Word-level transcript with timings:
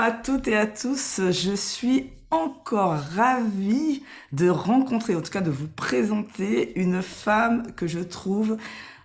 À 0.00 0.12
toutes 0.12 0.48
et 0.48 0.56
à 0.56 0.66
tous, 0.66 1.20
je 1.30 1.54
suis 1.54 2.10
encore 2.30 2.96
ravie 3.16 4.02
de 4.32 4.48
rencontrer, 4.48 5.14
en 5.14 5.20
tout 5.20 5.30
cas 5.30 5.40
de 5.42 5.50
vous 5.50 5.68
présenter 5.68 6.78
une 6.80 7.02
femme 7.02 7.72
que 7.76 7.86
je 7.86 7.98
trouve 7.98 8.56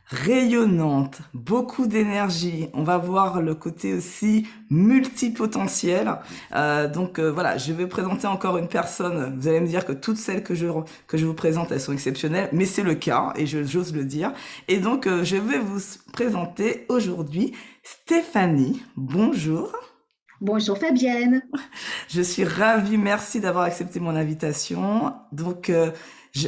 rayonnante, 0.07 1.17
beaucoup 1.33 1.87
d'énergie. 1.87 2.69
On 2.73 2.83
va 2.83 2.97
voir 2.97 3.41
le 3.41 3.55
côté 3.55 3.93
aussi 3.93 4.47
multipotentiel. 4.69 6.15
Euh, 6.53 6.87
donc 6.87 7.19
euh, 7.19 7.31
voilà, 7.31 7.57
je 7.57 7.73
vais 7.73 7.87
présenter 7.87 8.27
encore 8.27 8.57
une 8.57 8.67
personne. 8.67 9.35
Vous 9.37 9.47
allez 9.47 9.59
me 9.59 9.67
dire 9.67 9.85
que 9.85 9.93
toutes 9.93 10.17
celles 10.17 10.43
que 10.43 10.55
je 10.55 10.67
que 11.07 11.17
je 11.17 11.25
vous 11.25 11.33
présente, 11.33 11.71
elles 11.71 11.81
sont 11.81 11.93
exceptionnelles, 11.93 12.49
mais 12.53 12.65
c'est 12.65 12.83
le 12.83 12.95
cas 12.95 13.33
et 13.35 13.47
j'ose 13.47 13.93
le 13.93 14.05
dire. 14.05 14.31
Et 14.67 14.77
donc 14.77 15.07
euh, 15.07 15.23
je 15.23 15.37
vais 15.37 15.59
vous 15.59 15.81
présenter 16.13 16.85
aujourd'hui 16.87 17.53
Stéphanie. 17.83 18.83
Bonjour. 18.95 19.94
Bonjour 20.41 20.77
Fabienne. 20.77 21.43
Je 22.09 22.21
suis 22.21 22.43
ravie, 22.43 22.97
merci 22.97 23.39
d'avoir 23.39 23.63
accepté 23.63 24.01
mon 24.01 24.17
invitation. 24.17 25.13
Donc, 25.31 25.69
euh, 25.69 25.91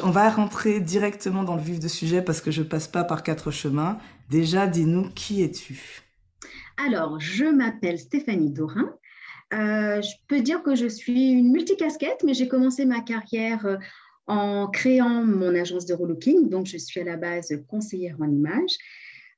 on 0.04 0.10
va 0.10 0.30
rentrer 0.30 0.82
directement 0.82 1.44
dans 1.44 1.56
le 1.56 1.62
vif 1.62 1.80
du 1.80 1.88
sujet 1.88 2.22
parce 2.22 2.42
que 2.42 2.52
je 2.52 2.64
passe 2.64 2.90
pas 2.90 3.06
par 3.06 3.24
quatre 3.24 3.50
chemins. 3.50 3.98
Déjà, 4.30 4.68
dis-nous 4.68 5.10
qui 5.16 5.42
es-tu? 5.42 6.02
Alors, 6.86 7.18
je 7.22 7.46
m'appelle 7.46 7.98
Stéphanie 7.98 8.52
Dorin. 8.52 8.94
Euh, 9.54 10.02
je 10.02 10.16
peux 10.28 10.42
dire 10.42 10.64
que 10.64 10.76
je 10.76 10.88
suis 10.88 11.32
une 11.32 11.54
multicasquette, 11.54 12.24
mais 12.26 12.34
j'ai 12.34 12.50
commencé 12.50 12.86
ma 12.86 13.00
carrière 13.00 13.66
euh, 13.66 13.78
en 14.28 14.68
créant 14.68 15.24
mon 15.24 15.56
agence 15.56 15.86
de 15.86 15.94
relooking. 15.94 16.50
Donc, 16.50 16.66
je 16.66 16.78
suis 16.78 17.00
à 17.00 17.06
la 17.06 17.16
base 17.16 17.54
conseillère 17.70 18.18
en 18.20 18.30
image. 18.30 18.78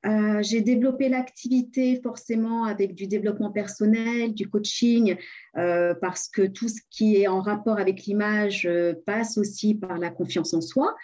Euh, 0.05 0.41
j'ai 0.41 0.61
développé 0.61 1.09
l'activité 1.09 1.99
forcément 2.01 2.63
avec 2.63 2.95
du 2.95 3.07
développement 3.07 3.51
personnel, 3.51 4.33
du 4.33 4.47
coaching, 4.49 5.17
euh, 5.57 5.93
parce 5.93 6.29
que 6.29 6.43
tout 6.43 6.69
ce 6.69 6.79
qui 6.89 7.17
est 7.17 7.27
en 7.27 7.41
rapport 7.41 7.79
avec 7.79 8.05
l'image 8.05 8.65
euh, 8.65 8.93
passe 9.05 9.37
aussi 9.37 9.75
par 9.75 9.97
la 9.97 10.09
confiance 10.09 10.53
en 10.53 10.61
soi. 10.61 10.95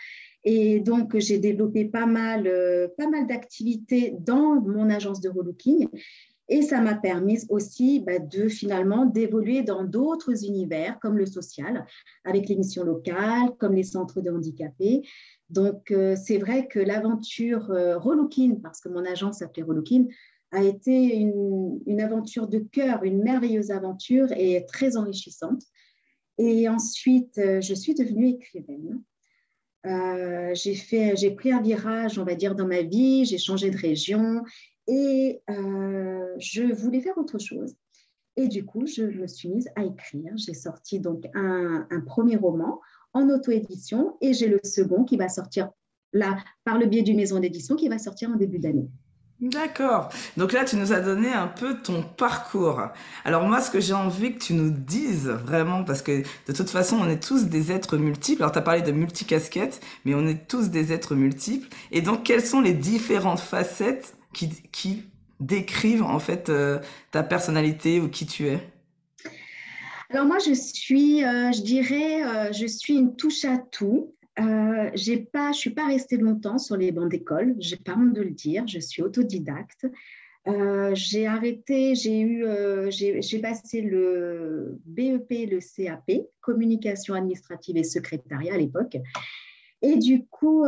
Et 0.45 0.79
donc, 0.79 1.17
j'ai 1.17 1.39
développé 1.39 1.85
pas 1.85 2.05
mal, 2.05 2.43
pas 2.99 3.09
mal 3.09 3.25
d'activités 3.25 4.13
dans 4.19 4.61
mon 4.61 4.91
agence 4.91 5.19
de 5.19 5.27
relooking. 5.27 5.87
Et 6.47 6.61
ça 6.61 6.79
m'a 6.79 6.95
permis 6.95 7.39
aussi 7.49 8.01
bah, 8.01 8.19
de 8.19 8.47
finalement 8.47 9.05
d'évoluer 9.05 9.63
dans 9.63 9.83
d'autres 9.83 10.45
univers 10.45 10.99
comme 10.99 11.17
le 11.17 11.25
social, 11.25 11.85
avec 12.23 12.47
les 12.47 12.55
missions 12.55 12.83
locales, 12.83 13.55
comme 13.59 13.73
les 13.73 13.83
centres 13.83 14.21
de 14.21 14.29
handicapés. 14.29 15.01
Donc, 15.49 15.91
euh, 15.91 16.15
c'est 16.15 16.37
vrai 16.37 16.67
que 16.67 16.79
l'aventure 16.79 17.71
euh, 17.71 17.99
parce 18.61 18.79
que 18.79 18.89
mon 18.89 19.05
agence 19.05 19.39
s'appelait 19.39 19.63
Relooking, 19.63 20.07
a 20.51 20.63
été 20.63 21.15
une, 21.15 21.99
aventure 21.99 22.47
de 22.47 22.59
cœur, 22.59 23.03
une 23.03 23.23
merveilleuse 23.23 23.71
aventure 23.71 24.31
et 24.31 24.65
très 24.67 24.95
enrichissante. 24.95 25.63
Et 26.37 26.69
ensuite, 26.69 27.37
euh, 27.39 27.59
je 27.59 27.73
suis 27.73 27.95
devenue 27.95 28.29
écrivaine. 28.29 29.01
fait, 29.83 31.15
j'ai 31.17 31.31
pris 31.31 31.51
un 31.51 31.61
virage, 31.61 32.19
on 32.19 32.23
va 32.23 32.35
dire, 32.35 32.55
dans 32.55 32.67
ma 32.67 32.83
vie, 32.83 33.25
j'ai 33.25 33.37
changé 33.39 33.71
de 33.71 33.77
région 33.77 34.43
et 34.87 35.41
je 35.47 36.73
voulais 36.73 37.01
faire 37.01 37.17
autre 37.17 37.39
chose. 37.39 37.75
Et 38.37 38.47
du 38.47 38.65
coup, 38.65 38.85
je 38.85 39.03
me 39.03 39.27
suis 39.27 39.49
mise 39.49 39.69
à 39.75 39.83
écrire. 39.83 40.33
J'ai 40.35 40.53
sorti 40.53 40.99
donc 40.99 41.25
un, 41.33 41.87
un 41.89 42.01
premier 42.01 42.35
roman 42.35 42.81
en 43.13 43.29
auto-édition 43.29 44.17
et 44.19 44.33
j'ai 44.33 44.47
le 44.47 44.59
second 44.63 45.05
qui 45.05 45.15
va 45.15 45.29
sortir 45.29 45.69
là 46.11 46.37
par 46.63 46.77
le 46.77 46.85
biais 46.85 47.01
d'une 47.01 47.17
maison 47.17 47.39
d'édition 47.39 47.75
qui 47.75 47.87
va 47.87 47.97
sortir 47.97 48.29
en 48.29 48.35
début 48.35 48.59
d'année. 48.59 48.89
D'accord. 49.41 50.09
Donc 50.37 50.53
là, 50.53 50.63
tu 50.63 50.77
nous 50.77 50.93
as 50.93 51.01
donné 51.01 51.31
un 51.31 51.47
peu 51.47 51.75
ton 51.75 52.01
parcours. 52.01 52.81
Alors 53.25 53.43
moi, 53.43 53.59
ce 53.59 53.69
que 53.69 53.81
j'ai 53.81 53.93
envie 53.93 54.33
que 54.33 54.39
tu 54.39 54.53
nous 54.53 54.69
dises 54.69 55.27
vraiment, 55.27 55.83
parce 55.83 56.01
que 56.01 56.23
de 56.47 56.53
toute 56.53 56.69
façon, 56.69 56.97
on 57.01 57.09
est 57.09 57.21
tous 57.21 57.45
des 57.45 57.71
êtres 57.71 57.97
multiples. 57.97 58.43
Alors 58.43 58.53
tu 58.53 58.59
as 58.59 58.61
parlé 58.61 58.81
de 58.81 58.93
multicasquettes, 58.93 59.81
mais 60.05 60.15
on 60.15 60.25
est 60.25 60.47
tous 60.47 60.69
des 60.69 60.93
êtres 60.93 61.15
multiples. 61.15 61.67
Et 61.91 62.01
donc, 62.01 62.23
quelles 62.23 62.45
sont 62.45 62.61
les 62.61 62.73
différentes 62.73 63.41
facettes 63.41 64.15
qui, 64.35 65.03
décrivent 65.41 66.03
en 66.03 66.19
fait 66.19 66.47
euh, 66.47 66.79
ta 67.11 67.21
personnalité 67.21 67.99
ou 67.99 68.07
qui 68.07 68.25
tu 68.25 68.47
es? 68.47 68.59
Alors 70.09 70.25
moi, 70.25 70.37
je 70.39 70.53
suis, 70.53 71.25
euh, 71.25 71.51
je 71.51 71.61
dirais, 71.61 72.23
euh, 72.23 72.53
je 72.53 72.65
suis 72.65 72.93
une 72.93 73.15
touche 73.15 73.43
à 73.45 73.57
tout. 73.57 74.13
J'ai 74.93 75.17
pas, 75.17 75.51
je 75.53 75.57
suis 75.57 75.69
pas 75.71 75.87
restée 75.87 76.17
longtemps 76.17 76.57
sur 76.57 76.77
les 76.77 76.91
bancs 76.91 77.09
d'école. 77.09 77.55
J'ai 77.59 77.77
pas 77.77 77.95
honte 77.97 78.13
de 78.13 78.21
le 78.21 78.31
dire. 78.31 78.67
Je 78.67 78.79
suis 78.79 79.01
autodidacte. 79.01 79.87
j'ai 80.93 81.25
arrêté, 81.25 81.95
j'ai 81.95 82.19
eu, 82.19 82.45
j'ai 82.89 83.39
passé 83.39 83.81
le 83.81 84.77
BEP, 84.85 85.49
le 85.49 85.59
CAP, 85.59 86.27
communication 86.41 87.13
administrative 87.13 87.77
et 87.77 87.83
secrétariat 87.83 88.53
à 88.53 88.57
l'époque. 88.57 88.97
Et 89.87 89.97
du 89.97 90.25
coup, 90.25 90.65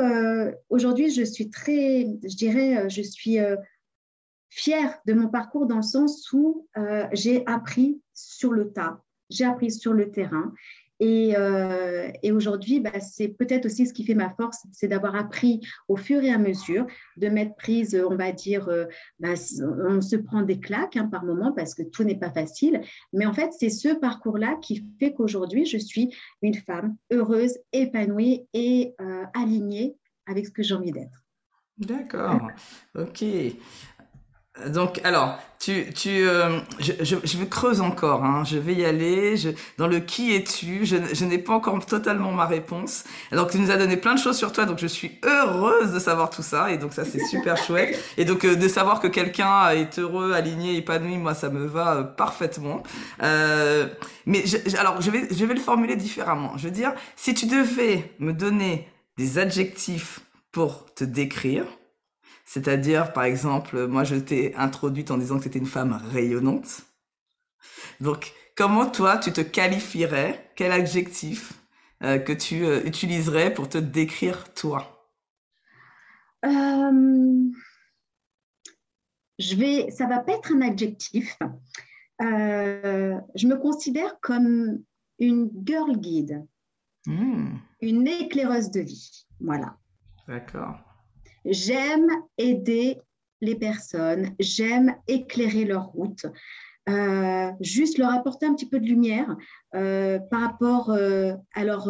aujourd'hui, 0.69 1.09
je 1.09 1.23
suis 1.23 1.49
très, 1.49 2.05
je 2.23 2.35
dirais, 2.35 2.87
je 2.87 3.01
suis 3.01 3.37
fière 4.49 4.99
de 5.07 5.13
mon 5.13 5.27
parcours 5.27 5.65
dans 5.65 5.77
le 5.77 5.81
sens 5.81 6.31
où 6.33 6.67
j'ai 7.13 7.45
appris 7.47 7.99
sur 8.13 8.51
le 8.51 8.71
tas 8.71 9.01
j'ai 9.29 9.45
appris 9.45 9.71
sur 9.71 9.93
le 9.93 10.11
terrain. 10.11 10.53
Et, 10.99 11.35
euh, 11.37 12.09
et 12.23 12.31
aujourd'hui, 12.31 12.79
bah, 12.79 12.99
c'est 12.99 13.27
peut-être 13.27 13.65
aussi 13.65 13.85
ce 13.85 13.93
qui 13.93 14.03
fait 14.03 14.15
ma 14.15 14.29
force, 14.31 14.65
c'est 14.71 14.87
d'avoir 14.87 15.15
appris 15.15 15.61
au 15.87 15.95
fur 15.95 16.23
et 16.23 16.31
à 16.31 16.37
mesure, 16.37 16.87
de 17.17 17.27
mettre 17.29 17.55
prise, 17.55 17.99
on 18.09 18.15
va 18.15 18.31
dire, 18.31 18.67
euh, 18.69 18.85
bah, 19.19 19.33
on 19.87 20.01
se 20.01 20.15
prend 20.15 20.41
des 20.41 20.59
claques 20.59 20.97
hein, 20.97 21.07
par 21.07 21.23
moment 21.23 21.51
parce 21.53 21.75
que 21.75 21.83
tout 21.83 22.03
n'est 22.03 22.17
pas 22.17 22.31
facile. 22.31 22.81
Mais 23.13 23.25
en 23.25 23.33
fait, 23.33 23.51
c'est 23.57 23.69
ce 23.69 23.89
parcours-là 23.89 24.57
qui 24.61 24.85
fait 24.99 25.13
qu'aujourd'hui, 25.13 25.65
je 25.65 25.77
suis 25.77 26.15
une 26.41 26.55
femme 26.55 26.95
heureuse, 27.11 27.57
épanouie 27.73 28.47
et 28.53 28.95
euh, 29.01 29.23
alignée 29.33 29.95
avec 30.25 30.47
ce 30.47 30.51
que 30.51 30.63
j'ai 30.63 30.73
envie 30.73 30.91
d'être. 30.91 31.23
D'accord, 31.77 32.49
ok. 32.95 33.23
Donc, 34.65 34.99
alors, 35.03 35.37
tu, 35.59 35.91
tu, 35.93 36.27
euh, 36.27 36.59
je, 36.79 36.93
je, 37.01 37.15
je, 37.23 37.43
creuse 37.43 37.81
encore. 37.81 38.23
Hein, 38.23 38.43
je 38.45 38.57
vais 38.57 38.73
y 38.73 38.85
aller. 38.85 39.37
Je, 39.37 39.49
dans 39.77 39.87
le 39.87 39.99
qui 39.99 40.35
es-tu, 40.35 40.85
je, 40.85 40.97
je 41.13 41.25
n'ai 41.25 41.37
pas 41.37 41.53
encore 41.53 41.83
totalement 41.85 42.31
ma 42.31 42.45
réponse. 42.45 43.03
Alors, 43.31 43.49
tu 43.49 43.59
nous 43.59 43.71
as 43.71 43.77
donné 43.77 43.97
plein 43.97 44.13
de 44.13 44.19
choses 44.19 44.37
sur 44.37 44.51
toi, 44.51 44.65
donc 44.65 44.77
je 44.79 44.87
suis 44.87 45.19
heureuse 45.23 45.93
de 45.93 45.99
savoir 45.99 46.29
tout 46.29 46.43
ça, 46.43 46.71
et 46.71 46.77
donc 46.77 46.93
ça 46.93 47.05
c'est 47.05 47.23
super 47.25 47.57
chouette. 47.63 47.99
Et 48.17 48.25
donc 48.25 48.45
euh, 48.45 48.55
de 48.55 48.67
savoir 48.67 48.99
que 48.99 49.07
quelqu'un 49.07 49.69
est 49.69 49.99
heureux, 49.99 50.33
aligné, 50.33 50.77
épanoui, 50.77 51.17
moi 51.17 51.33
ça 51.33 51.49
me 51.49 51.65
va 51.65 51.95
euh, 51.95 52.03
parfaitement. 52.03 52.83
Euh, 53.23 53.87
mais 54.25 54.43
alors, 54.77 55.01
je 55.01 55.11
vais, 55.11 55.27
je 55.31 55.45
vais 55.45 55.53
le 55.53 55.59
formuler 55.59 55.95
différemment. 55.95 56.57
Je 56.57 56.65
veux 56.65 56.71
dire, 56.71 56.93
si 57.15 57.33
tu 57.33 57.45
devais 57.45 58.11
me 58.19 58.33
donner 58.33 58.87
des 59.17 59.39
adjectifs 59.39 60.19
pour 60.51 60.85
te 60.93 61.03
décrire 61.03 61.65
c'est-à-dire, 62.47 63.11
par 63.11 63.25
exemple, 63.25 63.87
moi, 63.87 64.05
je 64.05 64.15
t'ai 64.15 64.55
introduite 64.55 65.11
en 65.11 65.17
disant 65.17 65.37
que 65.37 65.43
c'était 65.43 65.59
une 65.59 65.65
femme 65.65 65.91
rayonnante. 65.91 66.83
Donc, 67.99 68.31
comment 68.55 68.89
toi, 68.89 69.17
tu 69.17 69.33
te 69.33 69.41
qualifierais? 69.41 70.49
Quel 70.55 70.71
adjectif 70.71 71.51
euh, 72.03 72.19
que 72.19 72.31
tu 72.31 72.65
euh, 72.65 72.81
utiliserais 72.85 73.53
pour 73.53 73.67
te 73.67 73.77
décrire 73.77 74.53
toi? 74.53 75.11
Euh, 76.45 77.51
Je 79.39 79.55
vais, 79.57 79.91
ça 79.91 80.07
va 80.07 80.19
pas 80.19 80.31
être 80.31 80.53
un 80.53 80.61
adjectif. 80.61 81.37
je 82.21 83.45
me 83.45 83.55
considère 83.55 84.21
comme 84.21 84.81
une 85.19 85.51
girl 85.65 85.97
guide, 85.97 86.47
hmm. 87.07 87.57
une 87.81 88.07
éclaireuse 88.07 88.71
de 88.71 88.79
vie. 88.79 89.27
Voilà. 89.41 89.77
D'accord. 90.29 90.86
J'aime 91.47 92.09
aider 92.37 92.99
les 93.41 93.55
personnes, 93.55 94.35
j'aime 94.39 94.95
éclairer 95.07 95.65
leur 95.65 95.87
route, 95.87 96.25
euh, 96.89 97.51
juste 97.61 97.97
leur 97.97 98.11
apporter 98.11 98.45
un 98.45 98.53
petit 98.53 98.67
peu 98.67 98.79
de 98.79 98.85
lumière 98.85 99.35
euh, 99.75 100.19
par 100.31 100.41
rapport 100.41 100.89
euh, 100.89 101.33
à 101.53 101.63
leur 101.63 101.89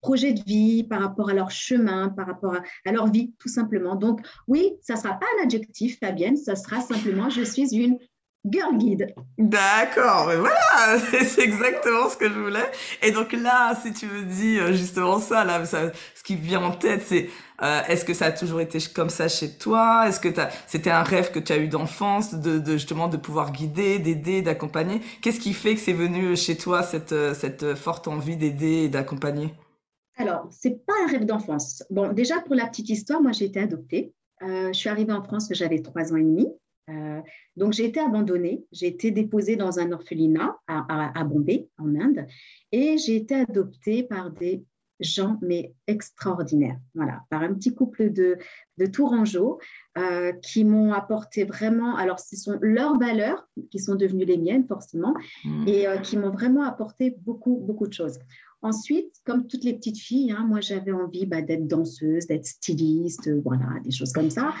projet 0.00 0.32
de 0.32 0.42
vie, 0.42 0.84
par 0.84 1.00
rapport 1.00 1.28
à 1.28 1.34
leur 1.34 1.50
chemin, 1.50 2.08
par 2.08 2.26
rapport 2.26 2.56
à, 2.84 2.92
leur 2.92 3.10
vie, 3.10 3.34
tout 3.38 3.48
simplement. 3.48 3.96
Donc, 3.96 4.20
oui, 4.48 4.72
ça 4.80 4.94
ne 4.94 4.98
sera 4.98 5.18
pas 5.18 5.26
un 5.38 5.44
adjectif, 5.44 5.98
Fabienne, 5.98 6.36
ça 6.36 6.56
sera 6.56 6.80
simplement 6.80 7.28
je 7.28 7.42
suis 7.42 7.74
une 7.74 7.98
girl 8.44 8.76
guide. 8.78 9.14
D'accord, 9.38 10.26
mais 10.28 10.36
voilà, 10.36 10.98
c'est 11.24 11.42
exactement 11.42 12.08
ce 12.08 12.16
que 12.16 12.28
je 12.28 12.38
voulais. 12.38 12.70
Et 13.02 13.10
donc 13.10 13.32
là, 13.32 13.74
si 13.82 13.92
tu 13.92 14.06
me 14.06 14.22
dis 14.24 14.58
euh, 14.58 14.72
justement 14.72 15.18
ça, 15.18 15.44
là, 15.44 15.64
ça, 15.64 15.92
ce 16.14 16.22
qui 16.22 16.36
vient 16.36 16.62
en 16.62 16.72
tête, 16.72 17.02
c'est 17.06 17.28
euh, 17.62 17.82
est-ce 17.88 18.04
que 18.04 18.14
ça 18.14 18.26
a 18.26 18.32
toujours 18.32 18.60
été 18.60 18.78
comme 18.94 19.10
ça 19.10 19.28
chez 19.28 19.56
toi? 19.58 20.08
Est-ce 20.08 20.20
que 20.20 20.28
c'était 20.66 20.90
un 20.90 21.02
rêve 21.02 21.30
que 21.30 21.38
tu 21.38 21.52
as 21.52 21.58
eu 21.58 21.68
d'enfance, 21.68 22.34
de, 22.34 22.58
de, 22.58 22.72
justement 22.72 23.08
de 23.08 23.16
pouvoir 23.16 23.52
guider, 23.52 23.98
d'aider, 23.98 24.42
d'accompagner? 24.42 25.00
Qu'est-ce 25.20 25.40
qui 25.40 25.52
fait 25.52 25.74
que 25.74 25.80
c'est 25.80 25.92
venu 25.92 26.36
chez 26.36 26.56
toi 26.56 26.82
cette, 26.82 27.12
euh, 27.12 27.34
cette 27.34 27.74
forte 27.74 28.08
envie 28.08 28.36
d'aider 28.36 28.84
et 28.84 28.88
d'accompagner? 28.88 29.54
Alors, 30.16 30.46
c'est 30.50 30.84
pas 30.84 30.92
un 31.06 31.10
rêve 31.10 31.24
d'enfance. 31.24 31.82
Bon, 31.90 32.12
déjà 32.12 32.40
pour 32.40 32.54
la 32.54 32.66
petite 32.66 32.88
histoire, 32.90 33.22
moi 33.22 33.32
j'ai 33.32 33.46
été 33.46 33.60
adoptée. 33.60 34.12
Euh, 34.42 34.68
je 34.72 34.78
suis 34.78 34.88
arrivée 34.88 35.12
en 35.12 35.22
France, 35.22 35.48
j'avais 35.50 35.80
trois 35.80 36.12
ans 36.12 36.16
et 36.16 36.22
demi. 36.22 36.46
Euh, 36.88 37.20
donc 37.56 37.72
j'ai 37.72 37.84
été 37.84 38.00
abandonnée, 38.00 38.64
j'ai 38.72 38.88
été 38.88 39.10
déposée 39.10 39.56
dans 39.56 39.78
un 39.78 39.92
orphelinat 39.92 40.56
à, 40.66 41.18
à, 41.18 41.24
Bombay, 41.24 41.68
en 41.78 41.94
Inde, 41.94 42.26
et 42.72 42.98
j'ai 42.98 43.16
été 43.16 43.34
adoptée 43.34 44.02
par 44.02 44.30
des 44.30 44.64
gens, 44.98 45.38
mais 45.40 45.74
extraordinaires, 45.86 46.78
voilà, 46.94 47.22
par 47.30 47.42
un 47.42 47.54
petit 47.54 47.74
couple 47.74 48.12
de, 48.12 48.36
de 48.78 48.86
Tourangeaux 48.86 49.58
euh, 49.96 50.32
qui 50.32 50.64
m'ont 50.64 50.92
apporté 50.92 51.44
vraiment, 51.44 51.96
alors 51.96 52.20
ce 52.20 52.36
sont 52.36 52.58
leurs 52.60 52.98
valeurs 52.98 53.48
qui 53.70 53.78
sont 53.78 53.94
devenues 53.94 54.26
les 54.26 54.36
miennes 54.36 54.66
forcément, 54.66 55.14
mmh. 55.44 55.68
et 55.68 55.88
euh, 55.88 55.98
qui 55.98 56.16
m'ont 56.16 56.30
vraiment 56.30 56.64
apporté 56.64 57.16
beaucoup, 57.22 57.56
beaucoup 57.56 57.86
de 57.86 57.92
choses. 57.92 58.18
Ensuite, 58.62 59.14
comme 59.24 59.46
toutes 59.46 59.64
les 59.64 59.72
petites 59.72 59.98
filles, 59.98 60.32
hein, 60.32 60.44
moi 60.46 60.60
j'avais 60.60 60.92
envie 60.92 61.24
bah, 61.24 61.40
d'être 61.40 61.66
danseuse, 61.66 62.26
d'être 62.26 62.44
styliste, 62.44 63.30
voilà, 63.42 63.66
des 63.82 63.90
choses 63.90 64.12
comme 64.12 64.28
ça. 64.28 64.52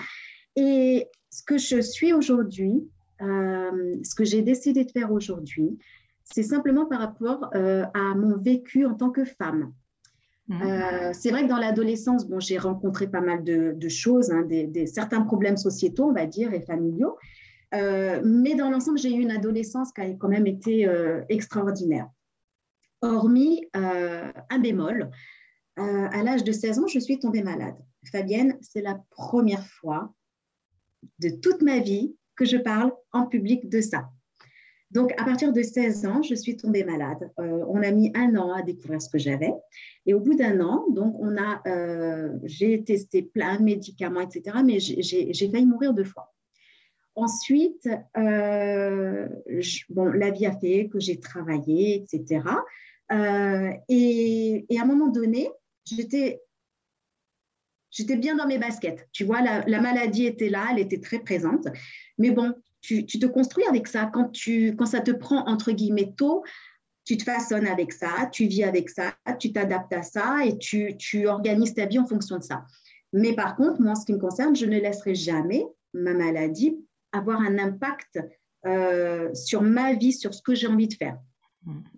Et 0.56 1.06
ce 1.30 1.42
que 1.42 1.58
je 1.58 1.80
suis 1.80 2.12
aujourd'hui, 2.12 2.88
euh, 3.22 3.96
ce 4.02 4.14
que 4.14 4.24
j'ai 4.24 4.42
décidé 4.42 4.84
de 4.84 4.90
faire 4.90 5.12
aujourd'hui, 5.12 5.78
c'est 6.24 6.42
simplement 6.42 6.86
par 6.86 7.00
rapport 7.00 7.50
euh, 7.54 7.84
à 7.94 8.14
mon 8.14 8.36
vécu 8.36 8.84
en 8.84 8.94
tant 8.94 9.10
que 9.10 9.24
femme. 9.24 9.72
Mmh. 10.48 10.62
Euh, 10.62 11.10
c'est 11.12 11.30
vrai 11.30 11.44
que 11.44 11.48
dans 11.48 11.58
l'adolescence, 11.58 12.26
bon, 12.26 12.40
j'ai 12.40 12.58
rencontré 12.58 13.08
pas 13.08 13.20
mal 13.20 13.44
de, 13.44 13.88
choses, 13.88 14.30
hein, 14.30 14.42
des, 14.42 14.86
certains 14.86 15.22
problèmes 15.22 15.56
sociétaux, 15.56 16.06
on 16.06 16.12
va 16.12 16.26
dire, 16.26 16.52
et 16.52 16.60
familiaux. 16.60 17.16
mais 17.72 18.54
dans 18.56 18.70
l'ensemble, 18.70 18.98
j'ai 18.98 19.14
eu 19.14 19.20
une 19.20 19.30
adolescence 19.30 19.92
qui 19.92 20.00
a 20.00 20.10
quand 20.14 20.28
même 20.28 20.46
été 20.46 20.88
extraordinaire. 21.28 22.08
Hormis 23.00 23.64
un 23.74 24.58
bémol, 24.58 25.10
à 25.76 26.22
l'âge 26.24 26.42
de 26.42 26.50
16 26.52 26.80
ans, 26.80 26.86
je 26.88 26.98
suis 26.98 27.20
tombée 27.20 27.42
malade. 27.42 27.76
Fabienne, 28.10 28.58
c'est 28.60 28.82
la 28.82 29.00
première 29.10 29.64
fois 29.64 30.12
de 31.18 31.30
toute 31.30 31.62
ma 31.62 31.78
vie 31.78 32.14
que 32.36 32.44
je 32.44 32.56
parle 32.56 32.92
en 33.12 33.26
public 33.26 33.68
de 33.68 33.80
ça. 33.80 34.10
Donc, 34.90 35.12
à 35.20 35.24
partir 35.24 35.52
de 35.52 35.62
16 35.62 36.06
ans, 36.06 36.22
je 36.22 36.34
suis 36.34 36.56
tombée 36.56 36.82
malade. 36.82 37.30
Euh, 37.38 37.64
on 37.68 37.80
a 37.82 37.92
mis 37.92 38.10
un 38.14 38.34
an 38.34 38.52
à 38.52 38.62
découvrir 38.62 39.00
ce 39.00 39.08
que 39.08 39.18
j'avais. 39.18 39.52
Et 40.04 40.14
au 40.14 40.20
bout 40.20 40.34
d'un 40.34 40.60
an, 40.60 40.84
donc, 40.90 41.14
on 41.20 41.36
a, 41.36 41.62
euh, 41.68 42.30
j'ai 42.42 42.82
testé 42.82 43.22
plein 43.22 43.58
de 43.58 43.62
médicaments, 43.62 44.20
etc. 44.20 44.58
Mais 44.64 44.80
j'ai 44.80 45.50
failli 45.50 45.66
mourir 45.66 45.94
deux 45.94 46.04
fois. 46.04 46.32
Ensuite, 47.14 47.88
euh, 48.16 49.28
bon, 49.90 50.06
la 50.06 50.30
vie 50.30 50.46
a 50.46 50.58
fait 50.58 50.88
que 50.88 50.98
j'ai 50.98 51.20
travaillé, 51.20 52.02
etc. 52.02 52.42
Et, 53.88 54.66
et, 54.68 54.78
à 54.78 54.82
un 54.82 54.86
moment 54.86 55.08
donné, 55.08 55.50
j'étais 55.84 56.40
j'étais 57.90 58.16
bien 58.16 58.36
dans 58.36 58.46
mes 58.46 58.58
baskets. 58.58 59.08
Tu 59.12 59.24
vois, 59.24 59.40
la, 59.42 59.80
maladie 59.80 60.26
était 60.26 60.48
là, 60.48 60.66
elle 60.72 60.78
était 60.78 61.00
très 61.00 61.18
présente. 61.18 61.66
Mais 62.18 62.30
bon, 62.30 62.54
tu, 62.80 63.04
te 63.06 63.26
construis 63.26 63.64
avec 63.66 63.86
ça. 63.86 64.10
Quand, 64.12 64.30
tu, 64.30 64.74
quand 64.76 64.86
ça 64.86 65.00
te 65.00 65.10
prend, 65.10 65.46
entre 65.46 65.72
guillemets, 65.72 66.12
tôt, 66.16 66.44
tu 67.04 67.16
te 67.16 67.24
façonnes 67.24 67.66
avec 67.66 67.92
ça, 67.92 68.28
tu 68.32 68.46
vis 68.46 68.64
avec 68.64 68.90
ça, 68.90 69.14
tu 69.38 69.52
t'adaptes 69.52 69.92
à 69.92 70.02
ça 70.02 70.44
et 70.44 70.58
tu, 70.58 70.96
tu 70.96 71.26
organises 71.26 71.74
ta 71.74 71.86
vie 71.86 71.98
en 71.98 72.06
fonction 72.06 72.38
de 72.38 72.44
ça. 72.44 72.64
Mais 73.12 73.34
par 73.34 73.56
contre, 73.56 73.80
moi, 73.80 73.92
en 73.92 73.94
ce 73.94 74.06
qui 74.06 74.12
me 74.12 74.18
concerne, 74.18 74.54
je 74.54 74.66
ne 74.66 74.78
laisserai 74.78 75.14
jamais 75.14 75.64
ma 75.92 76.14
maladie 76.14 76.78
avoir 77.12 77.40
un 77.40 77.58
impact 77.58 78.20
euh, 78.66 79.32
sur 79.34 79.62
ma 79.62 79.94
vie, 79.94 80.12
sur 80.12 80.32
ce 80.34 80.42
que 80.42 80.54
j'ai 80.54 80.68
envie 80.68 80.88
de 80.88 80.94
faire. 80.94 81.18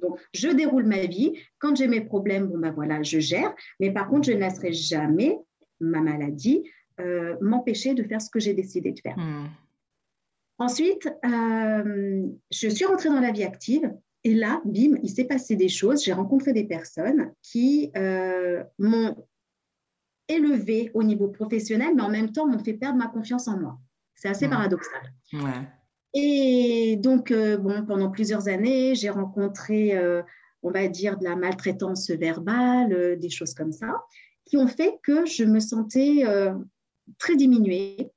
Donc, 0.01 0.19
je 0.35 0.49
déroule 0.49 0.85
ma 0.85 1.07
vie. 1.07 1.35
Quand 1.59 1.77
j'ai 1.77 1.87
mes 1.87 2.01
problèmes, 2.01 2.47
bon, 2.47 2.59
ben 2.59 2.73
voilà, 2.73 3.03
je 3.03 3.21
gère. 3.21 3.55
Mais 3.79 3.93
par 3.93 4.09
contre, 4.09 4.27
je 4.27 4.33
ne 4.33 4.39
laisserai 4.39 4.73
jamais 4.73 5.39
ma 5.83 6.01
maladie, 6.01 6.65
euh, 7.01 7.37
m'empêcher 7.41 7.95
de 7.95 8.03
faire 8.03 8.21
ce 8.21 8.31
que 8.31 8.39
j'ai 8.39 8.55
décidé 8.55 8.93
de 8.93 9.01
faire. 9.01 9.17
Hmm. 9.19 9.49
Ensuite, 10.59 11.09
euh, 11.25 12.27
je 12.51 12.69
suis 12.69 12.85
rentrée 12.85 13.09
dans 13.09 13.21
la 13.21 13.33
vie 13.33 13.45
active 13.45 13.93
et 14.25 14.35
là, 14.35 14.61
bim, 14.65 14.99
il 15.03 15.09
s'est 15.09 15.25
passé 15.25 15.57
des 15.57 15.69
choses. 15.69 16.05
J'ai 16.05 16.13
rencontré 16.13 16.53
des 16.53 16.65
personnes 16.65 17.33
qui 17.43 17.91
euh, 17.97 18.63
m'ont 18.79 19.17
élevé 20.29 20.91
au 20.95 21.03
niveau 21.03 21.29
professionnel, 21.29 21.95
mais 21.97 22.03
en 22.03 22.11
même 22.11 22.31
temps 22.31 22.47
m'ont 22.47 22.63
fait 22.63 22.75
perdre 22.75 22.99
ma 22.99 23.09
confiance 23.09 23.49
en 23.49 23.59
moi. 23.59 23.79
C'est 24.15 24.29
assez 24.29 24.47
hmm. 24.47 24.51
paradoxal. 24.51 25.03
Et 26.15 26.97
donc, 27.01 27.33
bon, 27.33 27.85
pendant 27.87 28.11
plusieurs 28.11 28.47
années, 28.49 28.95
j'ai 28.95 29.09
rencontré, 29.09 29.99
on 30.63 30.71
va 30.71 30.87
dire, 30.87 31.19
de 31.19 31.25
la 31.25 31.37
maltraitance 31.37 32.11
verbale, 32.11 33.19
des 33.19 33.31
choses 33.31 33.55
comme 33.55 33.73
ça 33.73 34.05
qui 34.45 34.57
ont 34.57 34.67
fait 34.67 34.99
que 35.03 35.27
je 35.27 35.45
me 35.45 35.61
sentais 35.61 36.25
euh, 36.25 36.53
très 37.19 37.37
diminuée 37.37 38.11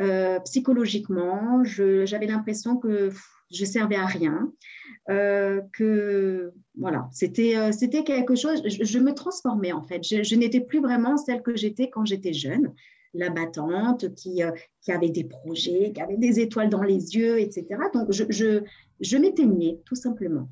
euh, 0.00 0.38
psychologiquement. 0.40 1.62
J'avais 1.64 2.26
l'impression 2.26 2.76
que 2.76 3.10
je 3.50 3.64
servais 3.64 3.96
à 3.96 4.06
rien, 4.06 4.52
euh, 5.08 5.62
que 5.72 6.52
voilà, 6.78 7.08
c'était 7.12 7.72
c'était 7.72 8.04
quelque 8.04 8.34
chose. 8.34 8.62
Je, 8.66 8.98
me 8.98 9.14
transformais 9.14 9.72
en 9.72 9.82
fait. 9.82 10.02
Je, 10.02 10.34
n'étais 10.34 10.60
plus 10.60 10.80
vraiment 10.80 11.16
celle 11.16 11.42
que 11.42 11.56
j'étais 11.56 11.88
quand 11.88 12.04
j'étais 12.04 12.34
jeune, 12.34 12.74
la 13.14 13.30
battante 13.30 14.14
qui 14.14 14.42
qui 14.82 14.92
avait 14.92 15.10
des 15.10 15.24
projets, 15.24 15.92
qui 15.94 16.00
avait 16.00 16.18
des 16.18 16.40
étoiles 16.40 16.68
dans 16.68 16.82
les 16.82 17.16
yeux, 17.16 17.40
etc. 17.40 17.66
Donc 17.94 18.12
je 18.12 18.24
je, 18.28 18.62
je 19.00 19.16
m'éteignais 19.16 19.80
tout 19.86 19.96
simplement 19.96 20.48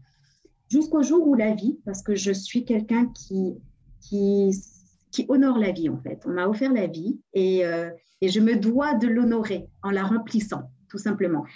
jusqu'au 0.71 1.03
jour 1.03 1.27
où 1.27 1.35
la 1.35 1.55
vie, 1.55 1.79
parce 1.85 2.03
que 2.03 2.15
je 2.15 2.33
suis 2.33 2.65
quelqu'un 2.65 3.07
qui 3.07 3.55
qui 4.01 4.53
qui 5.17 5.25
honore 5.31 5.59
la 5.59 5.73
vie 5.73 5.89
en 5.89 5.97
fait. 5.97 6.21
On 6.27 6.31
m'a 6.31 6.47
offert 6.47 6.71
la 6.71 6.87
vie 6.87 7.19
et, 7.33 7.65
euh, 7.65 7.91
et 8.21 8.29
je 8.29 8.39
me 8.39 8.55
dois 8.55 8.93
de 8.95 9.09
l'honorer 9.09 9.67
en 9.83 9.91
la 9.91 10.05
remplissant, 10.05 10.71
tout 10.91 10.99
simplement. 10.99 11.47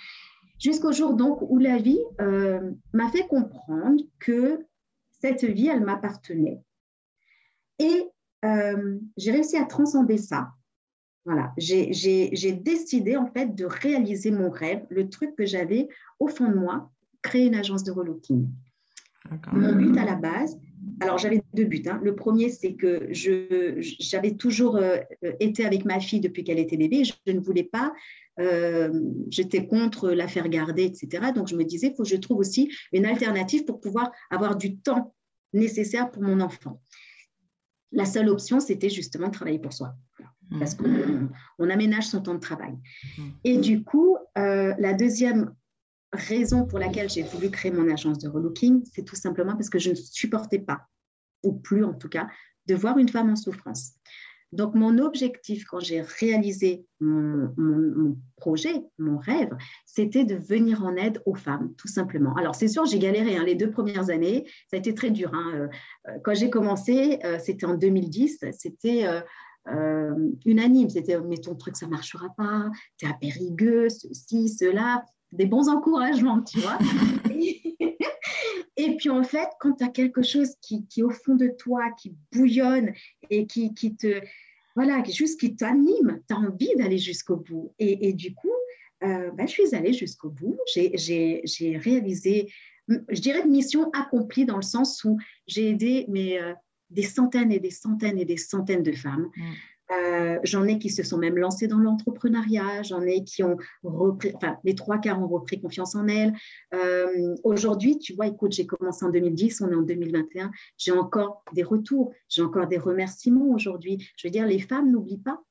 Jusqu'au 0.58 0.92
jour 0.92 1.12
donc 1.12 1.42
où 1.42 1.58
la 1.58 1.76
vie 1.76 2.00
euh, 2.22 2.72
m'a 2.94 3.10
fait 3.10 3.26
comprendre 3.26 4.02
que 4.18 4.64
cette 5.10 5.44
vie, 5.44 5.68
elle 5.68 5.84
m'appartenait. 5.84 6.62
Et 7.78 8.08
euh, 8.46 8.98
j'ai 9.18 9.32
réussi 9.32 9.58
à 9.58 9.66
transcender 9.66 10.16
ça. 10.16 10.48
Voilà, 11.26 11.52
j'ai 11.58 12.52
décidé 12.64 13.18
en 13.18 13.26
fait 13.26 13.54
de 13.54 13.66
réaliser 13.66 14.30
mon 14.30 14.48
rêve, 14.48 14.86
le 14.88 15.10
truc 15.10 15.36
que 15.36 15.44
j'avais 15.44 15.88
au 16.18 16.28
fond 16.28 16.48
de 16.48 16.54
moi, 16.54 16.90
créer 17.20 17.46
une 17.46 17.54
agence 17.54 17.84
de 17.84 17.92
relooking. 17.92 18.48
Mon 19.52 19.76
but 19.76 19.98
à 19.98 20.06
la 20.06 20.16
base, 20.16 20.58
alors 21.00 21.18
j'avais 21.18 21.42
deux 21.54 21.64
buts. 21.64 21.82
Hein. 21.86 22.00
Le 22.02 22.14
premier, 22.14 22.48
c'est 22.50 22.74
que 22.74 23.08
j'avais 23.10 24.32
toujours 24.32 24.76
euh, 24.76 24.98
été 25.40 25.64
avec 25.64 25.84
ma 25.84 26.00
fille 26.00 26.20
depuis 26.20 26.44
qu'elle 26.44 26.58
était 26.58 26.76
bébé. 26.76 27.04
Je, 27.04 27.32
ne 27.32 27.40
voulais 27.40 27.64
pas, 27.64 27.92
euh, 28.38 28.90
j'étais 29.28 29.66
contre 29.66 30.10
la 30.10 30.28
faire 30.28 30.48
garder, 30.48 30.84
etc. 30.84 31.32
Donc 31.34 31.48
je 31.48 31.56
me 31.56 31.64
disais, 31.64 31.88
il 31.88 31.94
faut 31.96 32.02
que 32.02 32.08
je 32.08 32.16
trouve 32.16 32.38
aussi 32.38 32.70
une 32.92 33.06
alternative 33.06 33.64
pour 33.64 33.80
pouvoir 33.80 34.10
avoir 34.30 34.56
du 34.56 34.78
temps 34.78 35.14
nécessaire 35.52 36.10
pour 36.10 36.22
mon 36.22 36.40
enfant. 36.40 36.80
La 37.92 38.04
seule 38.04 38.28
option, 38.28 38.60
c'était 38.60 38.90
justement 38.90 39.28
de 39.28 39.32
travailler 39.32 39.58
pour 39.58 39.72
soi. 39.72 39.94
Parce 40.58 40.76
mmh. 40.78 41.28
qu'on 41.58 41.70
aménage 41.70 42.08
son 42.08 42.22
temps 42.22 42.34
de 42.34 42.40
travail. 42.40 42.72
Mmh. 43.16 43.22
Et 43.44 43.58
du 43.58 43.84
coup, 43.84 44.16
euh, 44.36 44.74
la 44.78 44.94
deuxième 44.94 45.54
raison 46.12 46.66
pour 46.66 46.78
laquelle 46.78 47.08
j'ai 47.08 47.22
voulu 47.22 47.50
créer 47.50 47.70
mon 47.70 47.90
agence 47.90 48.18
de 48.18 48.28
relooking, 48.28 48.82
c'est 48.92 49.04
tout 49.04 49.16
simplement 49.16 49.52
parce 49.52 49.70
que 49.70 49.78
je 49.78 49.90
ne 49.90 49.94
supportais 49.94 50.58
pas, 50.58 50.88
ou 51.42 51.52
plus 51.52 51.84
en 51.84 51.94
tout 51.94 52.08
cas, 52.08 52.28
de 52.66 52.74
voir 52.74 52.98
une 52.98 53.08
femme 53.08 53.30
en 53.30 53.36
souffrance. 53.36 53.92
Donc, 54.52 54.74
mon 54.74 54.98
objectif 54.98 55.64
quand 55.64 55.78
j'ai 55.78 56.00
réalisé 56.00 56.84
mon, 56.98 58.16
projet, 58.36 58.74
mon 58.98 59.16
rêve, 59.16 59.50
c'était 59.86 60.24
de 60.24 60.34
venir 60.34 60.84
en 60.84 60.96
aide 60.96 61.22
aux 61.24 61.36
femmes, 61.36 61.72
tout 61.76 61.86
simplement. 61.86 62.34
Alors, 62.34 62.56
c'est 62.56 62.66
sûr, 62.66 62.84
j'ai 62.84 62.98
galéré 62.98 63.36
hein, 63.36 63.44
les 63.44 63.54
deux 63.54 63.70
premières 63.70 64.10
années. 64.10 64.44
Ça 64.68 64.76
a 64.76 64.80
été 64.80 64.92
très 64.92 65.10
dur. 65.10 65.30
Hein. 65.34 65.68
Euh, 66.08 66.18
quand 66.24 66.34
j'ai 66.34 66.50
commencé, 66.50 67.20
euh, 67.24 67.38
c'était 67.38 67.66
en 67.66 67.74
2010. 67.74 68.44
C'était 68.58 69.06
euh, 69.68 70.14
unanime. 70.44 70.90
C'était, 70.90 71.20
mais 71.20 71.36
ton 71.36 71.54
truc, 71.54 71.76
ça 71.76 71.86
marchera 71.86 72.30
pas. 72.36 72.70
Tu 72.96 73.06
es 73.06 73.08
à 73.08 73.14
Périgueux, 73.14 73.88
ceci, 73.88 74.48
cela 74.48 75.04
des 75.32 75.46
bons 75.46 75.68
encouragements, 75.68 76.42
tu 76.42 76.60
vois. 76.60 76.78
Et 78.76 78.96
puis 78.98 79.10
en 79.10 79.22
fait, 79.22 79.48
quand 79.60 79.74
tu 79.74 79.84
as 79.84 79.88
quelque 79.88 80.22
chose 80.22 80.54
qui, 80.60 80.86
qui, 80.86 81.00
est 81.00 81.04
au 81.04 81.10
fond 81.10 81.34
de 81.34 81.48
toi, 81.48 81.90
qui 81.98 82.14
bouillonne 82.32 82.92
et 83.30 83.46
qui, 83.46 83.74
qui 83.74 83.94
te, 83.94 84.20
voilà, 84.76 85.02
juste 85.04 85.40
qui 85.40 85.54
t'anime, 85.54 86.20
tu 86.28 86.34
as 86.34 86.38
envie 86.38 86.74
d'aller 86.76 86.98
jusqu'au 86.98 87.36
bout. 87.36 87.72
Et, 87.78 88.12
du 88.12 88.34
coup, 88.34 88.48
euh, 89.02 89.30
ben, 89.32 89.46
je 89.46 89.52
suis 89.52 89.74
allée 89.74 89.92
jusqu'au 89.92 90.30
bout. 90.30 90.58
J'ai 90.74 91.42
réalisé, 91.76 92.52
je 92.88 93.20
dirais, 93.20 93.42
une 93.44 93.50
mission 93.50 93.90
accomplie 93.92 94.44
dans 94.44 94.56
le 94.56 94.62
sens 94.62 95.04
où 95.04 95.18
j'ai 95.46 95.70
aidé 95.70 96.06
euh, 96.40 96.54
des 96.90 97.02
centaines 97.02 97.52
et 97.52 97.60
des 97.60 97.70
centaines 97.70 98.18
et 98.18 98.24
des 98.24 98.36
centaines 98.36 98.82
de 98.82 98.92
femmes. 98.92 99.30
Mm. 99.36 99.52
Euh, 99.90 100.38
j'en 100.44 100.66
ai 100.66 100.78
qui 100.78 100.88
se 100.88 101.02
sont 101.02 101.18
même 101.18 101.36
lancées 101.36 101.66
dans 101.66 101.78
l'entrepreneuriat, 101.78 102.82
j'en 102.82 103.02
ai 103.02 103.24
qui 103.24 103.42
ont 103.42 103.56
repris, 103.82 104.32
enfin, 104.36 104.56
les 104.62 104.74
trois 104.74 104.98
quarts 104.98 105.20
ont 105.20 105.26
repris 105.26 105.60
confiance 105.60 105.94
en 105.94 106.06
elles. 106.06 106.32
Euh, 106.74 107.34
aujourd'hui, 107.42 107.98
tu 107.98 108.14
vois, 108.14 108.28
écoute, 108.28 108.52
j'ai 108.52 108.66
commencé 108.66 109.04
en 109.04 109.10
2010, 109.10 109.62
on 109.62 109.70
est 109.70 109.74
en 109.74 109.82
2021, 109.82 110.52
j'ai 110.78 110.92
encore 110.92 111.42
des 111.52 111.64
retours, 111.64 112.12
j'ai 112.28 112.42
encore 112.42 112.68
des 112.68 112.78
remerciements 112.78 113.50
aujourd'hui. 113.50 114.06
Je 114.16 114.28
veux 114.28 114.32
dire, 114.32 114.46
les 114.46 114.60
femmes 114.60 114.92
n'oublient 114.92 115.22
pas. 115.22 115.42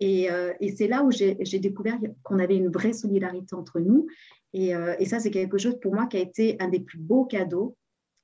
Et, 0.00 0.30
euh, 0.30 0.52
c'est 0.76 0.88
là 0.88 1.04
où 1.04 1.12
j'ai 1.12 1.58
découvert 1.60 1.98
qu'on 2.24 2.40
avait 2.40 2.56
une 2.56 2.70
vraie 2.70 2.92
solidarité 2.92 3.54
entre 3.54 3.78
nous. 3.78 4.08
Et, 4.52 4.72
ça, 5.06 5.20
c'est 5.20 5.30
quelque 5.30 5.58
chose 5.58 5.78
pour 5.80 5.94
moi 5.94 6.06
qui 6.06 6.16
a 6.16 6.20
été 6.20 6.56
un 6.60 6.68
des 6.68 6.80
plus 6.80 6.98
beaux 6.98 7.24
cadeaux 7.24 7.76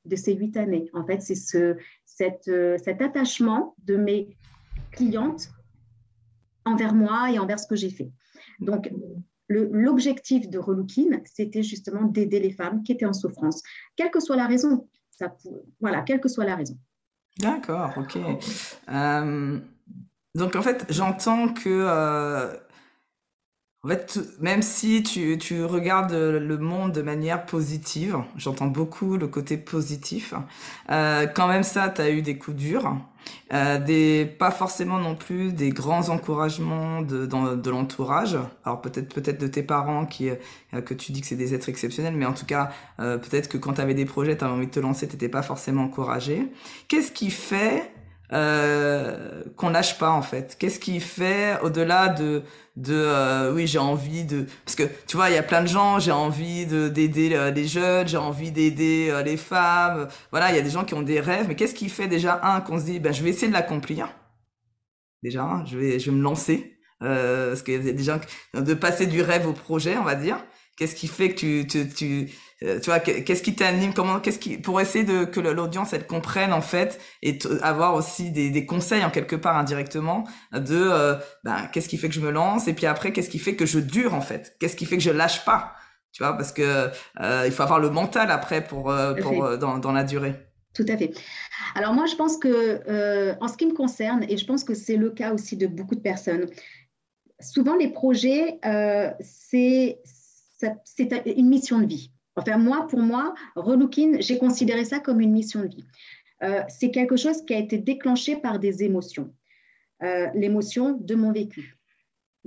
de 0.04 0.16
ces 0.16 0.34
huit 0.34 0.56
années. 0.56 0.90
En 0.94 1.04
fait, 1.06 1.20
c'est 1.22 1.76
cet 2.04 3.02
attachement 3.02 3.74
de 3.84 3.96
mes 3.96 4.36
clientes 4.92 5.50
envers 6.64 6.94
moi 6.94 7.30
et 7.30 7.38
envers 7.38 7.58
ce 7.58 7.66
que 7.66 7.76
j'ai 7.76 7.90
fait. 7.90 8.10
Donc, 8.60 8.90
l'objectif 9.48 10.48
de 10.48 10.58
Relooking, 10.58 11.20
c'était 11.24 11.62
justement 11.62 12.04
d'aider 12.04 12.40
les 12.40 12.52
femmes 12.52 12.82
qui 12.82 12.92
étaient 12.92 13.06
en 13.06 13.12
souffrance, 13.12 13.62
quelle 13.96 14.10
que 14.10 14.20
soit 14.20 14.36
la 14.36 14.46
raison. 14.46 14.88
Voilà, 15.80 16.02
quelle 16.02 16.20
que 16.20 16.28
soit 16.28 16.44
la 16.44 16.56
raison. 16.56 16.78
D'accord, 17.38 17.92
ok. 17.96 18.18
Euh, 18.88 19.58
donc 20.34 20.56
en 20.56 20.62
fait, 20.62 20.86
j'entends 20.88 21.48
que 21.48 21.68
euh, 21.68 22.54
en 23.82 23.88
fait, 23.88 24.18
même 24.40 24.62
si 24.62 25.02
tu, 25.02 25.38
tu, 25.38 25.64
regardes 25.64 26.12
le 26.12 26.58
monde 26.58 26.92
de 26.92 27.02
manière 27.02 27.46
positive, 27.46 28.18
j'entends 28.36 28.66
beaucoup 28.66 29.16
le 29.16 29.26
côté 29.26 29.56
positif, 29.56 30.34
euh, 30.90 31.26
quand 31.26 31.48
même 31.48 31.62
ça, 31.62 31.88
tu 31.88 32.00
as 32.00 32.10
eu 32.10 32.22
des 32.22 32.38
coups 32.38 32.56
durs, 32.56 32.96
euh, 33.52 33.78
des, 33.78 34.26
pas 34.26 34.50
forcément 34.50 34.98
non 34.98 35.16
plus 35.16 35.52
des 35.52 35.70
grands 35.70 36.08
encouragements 36.08 37.02
de, 37.02 37.26
de 37.26 37.70
l'entourage, 37.70 38.38
alors 38.64 38.80
peut-être 38.80 39.12
peut-être 39.12 39.40
de 39.40 39.46
tes 39.46 39.62
parents 39.62 40.06
qui 40.06 40.30
euh, 40.30 40.36
que 40.80 40.94
tu 40.94 41.12
dis 41.12 41.20
que 41.20 41.26
c'est 41.26 41.36
des 41.36 41.52
êtres 41.52 41.68
exceptionnels, 41.68 42.14
mais 42.14 42.26
en 42.26 42.32
tout 42.32 42.46
cas, 42.46 42.70
euh, 43.00 43.18
peut-être 43.18 43.48
que 43.48 43.58
quand 43.58 43.74
tu 43.74 43.80
avais 43.80 43.94
des 43.94 44.04
projets, 44.04 44.36
tu 44.36 44.44
avais 44.44 44.52
envie 44.52 44.66
de 44.66 44.70
te 44.70 44.80
lancer, 44.80 45.08
tu 45.08 45.28
pas 45.28 45.42
forcément 45.42 45.84
encouragé. 45.84 46.46
Qu'est-ce 46.88 47.12
qui 47.12 47.30
fait 47.30 47.89
euh, 48.32 49.42
qu'on 49.56 49.70
lâche 49.70 49.98
pas 49.98 50.10
en 50.10 50.22
fait. 50.22 50.56
Qu'est-ce 50.58 50.78
qui 50.78 51.00
fait 51.00 51.58
au-delà 51.62 52.08
de 52.08 52.42
de 52.76 52.94
euh, 52.94 53.52
oui 53.52 53.66
j'ai 53.66 53.78
envie 53.78 54.24
de 54.24 54.46
parce 54.64 54.76
que 54.76 54.84
tu 55.06 55.16
vois 55.16 55.28
il 55.28 55.34
y 55.34 55.38
a 55.38 55.42
plein 55.42 55.62
de 55.62 55.66
gens 55.66 55.98
j'ai 55.98 56.12
envie 56.12 56.66
de 56.66 56.88
d'aider 56.88 57.30
euh, 57.34 57.50
les 57.50 57.66
jeunes 57.66 58.06
j'ai 58.06 58.16
envie 58.16 58.52
d'aider 58.52 59.08
euh, 59.10 59.22
les 59.22 59.36
femmes. 59.36 60.08
Voilà 60.30 60.50
il 60.50 60.56
y 60.56 60.58
a 60.58 60.62
des 60.62 60.70
gens 60.70 60.84
qui 60.84 60.94
ont 60.94 61.02
des 61.02 61.20
rêves 61.20 61.46
mais 61.48 61.56
qu'est-ce 61.56 61.74
qui 61.74 61.88
fait 61.88 62.08
déjà 62.08 62.40
un 62.44 62.60
qu'on 62.60 62.78
se 62.78 62.84
dit 62.84 63.00
ben 63.00 63.12
je 63.12 63.22
vais 63.22 63.30
essayer 63.30 63.48
de 63.48 63.52
l'accomplir. 63.52 64.08
Déjà 65.22 65.42
hein, 65.42 65.64
je 65.66 65.76
vais 65.76 65.98
je 65.98 66.10
vais 66.10 66.16
me 66.16 66.22
lancer. 66.22 66.76
Parce 67.00 67.62
qu'il 67.62 67.82
y 67.82 67.88
a 67.88 67.92
des 67.92 68.02
gens 68.02 68.20
de 68.52 68.74
passer 68.74 69.06
du 69.06 69.22
rêve 69.22 69.46
au 69.48 69.52
projet 69.52 69.96
on 69.96 70.04
va 70.04 70.14
dire. 70.14 70.44
Qu'est-ce 70.76 70.94
qui 70.94 71.08
fait 71.08 71.30
que 71.30 71.38
tu 71.38 71.66
tu, 71.66 71.88
tu 71.88 72.30
tu 72.60 72.90
vois, 72.90 73.00
qu'est-ce 73.00 73.42
qui 73.42 73.54
t'anime, 73.54 73.94
comment, 73.94 74.20
qu'est-ce 74.20 74.38
qui, 74.38 74.58
pour 74.58 74.82
essayer 74.82 75.02
de 75.02 75.24
que 75.24 75.40
l'audience 75.40 75.94
elle 75.94 76.06
comprenne 76.06 76.52
en 76.52 76.60
fait 76.60 77.00
et 77.22 77.38
avoir 77.62 77.94
aussi 77.94 78.30
des, 78.30 78.50
des, 78.50 78.66
conseils 78.66 79.02
en 79.02 79.10
quelque 79.10 79.36
part 79.36 79.56
indirectement 79.56 80.24
de, 80.52 80.76
euh, 80.76 81.14
ben, 81.42 81.68
qu'est-ce 81.72 81.88
qui 81.88 81.96
fait 81.96 82.08
que 82.08 82.14
je 82.14 82.20
me 82.20 82.30
lance 82.30 82.68
et 82.68 82.74
puis 82.74 82.84
après 82.84 83.12
qu'est-ce 83.12 83.30
qui 83.30 83.38
fait 83.38 83.56
que 83.56 83.64
je 83.64 83.78
dure 83.78 84.12
en 84.12 84.20
fait, 84.20 84.56
qu'est-ce 84.60 84.76
qui 84.76 84.84
fait 84.84 84.98
que 84.98 85.02
je 85.02 85.10
lâche 85.10 85.42
pas, 85.46 85.72
tu 86.12 86.22
vois, 86.22 86.36
parce 86.36 86.52
que 86.52 86.90
euh, 87.20 87.44
il 87.46 87.52
faut 87.52 87.62
avoir 87.62 87.80
le 87.80 87.88
mental 87.88 88.30
après 88.30 88.62
pour, 88.62 88.92
pour 89.22 89.56
dans, 89.56 89.78
dans 89.78 89.92
la 89.92 90.04
durée. 90.04 90.34
Tout 90.74 90.86
à 90.86 90.98
fait. 90.98 91.14
Alors 91.74 91.94
moi, 91.94 92.04
je 92.06 92.14
pense 92.14 92.36
que 92.36 93.38
en 93.40 93.48
ce 93.48 93.56
qui 93.56 93.66
me 93.66 93.74
concerne, 93.74 94.26
et 94.28 94.36
je 94.36 94.44
pense 94.44 94.64
que 94.64 94.74
c'est 94.74 94.96
le 94.96 95.10
cas 95.10 95.32
aussi 95.32 95.56
de 95.56 95.66
beaucoup 95.66 95.94
de 95.94 96.00
personnes, 96.00 96.46
souvent 97.40 97.74
les 97.76 97.88
projets, 97.88 98.58
c'est 99.20 99.98
une 101.24 101.48
mission 101.48 101.78
de 101.78 101.86
vie. 101.86 102.12
Enfin, 102.40 102.56
moi, 102.56 102.86
pour 102.88 103.00
moi, 103.00 103.34
Relooking, 103.54 104.22
j'ai 104.22 104.38
considéré 104.38 104.86
ça 104.86 104.98
comme 104.98 105.20
une 105.20 105.32
mission 105.32 105.60
de 105.60 105.68
vie. 105.68 105.84
Euh, 106.42 106.62
c'est 106.68 106.90
quelque 106.90 107.16
chose 107.16 107.44
qui 107.44 107.52
a 107.52 107.58
été 107.58 107.76
déclenché 107.76 108.36
par 108.36 108.58
des 108.58 108.82
émotions. 108.82 109.30
Euh, 110.02 110.26
l'émotion 110.34 110.96
de 110.98 111.14
mon 111.14 111.32
vécu. 111.32 111.78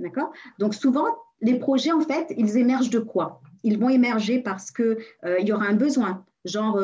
D'accord? 0.00 0.32
Donc, 0.58 0.74
souvent, 0.74 1.06
les 1.40 1.60
projets, 1.60 1.92
en 1.92 2.00
fait, 2.00 2.34
ils 2.36 2.56
émergent 2.58 2.90
de 2.90 2.98
quoi? 2.98 3.40
Ils 3.62 3.78
vont 3.78 3.88
émerger 3.88 4.40
parce 4.40 4.72
qu'il 4.72 4.96
euh, 5.24 5.38
y 5.38 5.52
aura 5.52 5.66
un 5.66 5.74
besoin. 5.74 6.24
Genre 6.44 6.78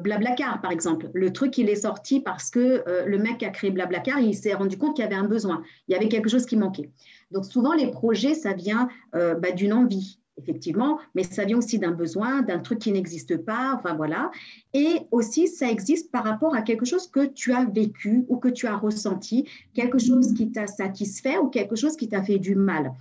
Blablacar, 0.00 0.60
par 0.60 0.70
exemple. 0.70 1.08
Le 1.14 1.32
truc, 1.32 1.56
il 1.56 1.70
est 1.70 1.76
sorti 1.76 2.20
parce 2.20 2.50
que 2.50 2.84
le 3.06 3.16
mec 3.16 3.38
qui 3.38 3.46
a 3.46 3.48
créé 3.48 3.70
Blablacar, 3.70 4.20
il 4.20 4.34
s'est 4.34 4.52
rendu 4.52 4.76
compte 4.76 4.96
qu'il 4.96 5.02
y 5.02 5.06
avait 5.06 5.16
un 5.16 5.24
besoin. 5.24 5.62
Il 5.88 5.92
y 5.92 5.94
avait 5.94 6.08
quelque 6.08 6.28
chose 6.28 6.44
qui 6.44 6.58
manquait. 6.58 6.90
Donc, 7.30 7.46
souvent, 7.46 7.72
les 7.72 7.90
projets, 7.90 8.34
ça 8.34 8.52
vient 8.52 8.90
bah, 9.14 9.52
d'une 9.52 9.72
envie 9.72 10.20
effectivement, 10.38 10.98
mais 11.14 11.22
ça 11.22 11.44
vient 11.44 11.58
aussi 11.58 11.78
d'un 11.78 11.92
besoin, 11.92 12.42
d'un 12.42 12.58
truc 12.58 12.78
qui 12.78 12.92
n'existe 12.92 13.36
pas, 13.38 13.74
enfin 13.74 13.94
voilà. 13.94 14.30
Et 14.74 15.00
aussi, 15.10 15.48
ça 15.48 15.70
existe 15.70 16.10
par 16.10 16.24
rapport 16.24 16.54
à 16.54 16.62
quelque 16.62 16.84
chose 16.84 17.08
que 17.08 17.26
tu 17.26 17.52
as 17.52 17.64
vécu 17.64 18.24
ou 18.28 18.36
que 18.36 18.48
tu 18.48 18.66
as 18.66 18.76
ressenti, 18.76 19.48
quelque 19.74 19.98
chose 19.98 20.34
qui 20.34 20.50
t'a 20.50 20.66
satisfait 20.66 21.38
ou 21.38 21.48
quelque 21.48 21.76
chose 21.76 21.96
qui 21.96 22.08
t'a 22.08 22.22
fait 22.22 22.38
du 22.38 22.54
mal. 22.54 22.92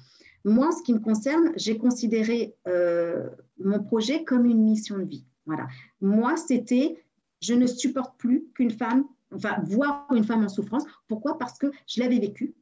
Moi, 0.43 0.71
ce 0.71 0.83
qui 0.83 0.93
me 0.93 0.99
concerne, 0.99 1.51
j'ai 1.55 1.77
considéré 1.77 2.55
euh, 2.67 3.27
mon 3.59 3.81
projet 3.83 4.23
comme 4.23 4.45
une 4.45 4.63
mission 4.63 4.97
de 4.97 5.05
vie. 5.05 5.25
Voilà. 5.45 5.67
Moi, 6.01 6.37
c'était, 6.37 7.03
je 7.41 7.53
ne 7.53 7.65
supporte 7.65 8.17
plus 8.17 8.45
qu'une 8.53 8.71
femme, 8.71 9.05
enfin, 9.33 9.57
voir 9.63 10.07
une 10.15 10.23
femme 10.23 10.43
en 10.43 10.49
souffrance. 10.49 10.83
Pourquoi? 11.07 11.37
Parce 11.37 11.57
que 11.57 11.71
je 11.87 11.99
l'avais 11.99 12.19
vécu 12.19 12.53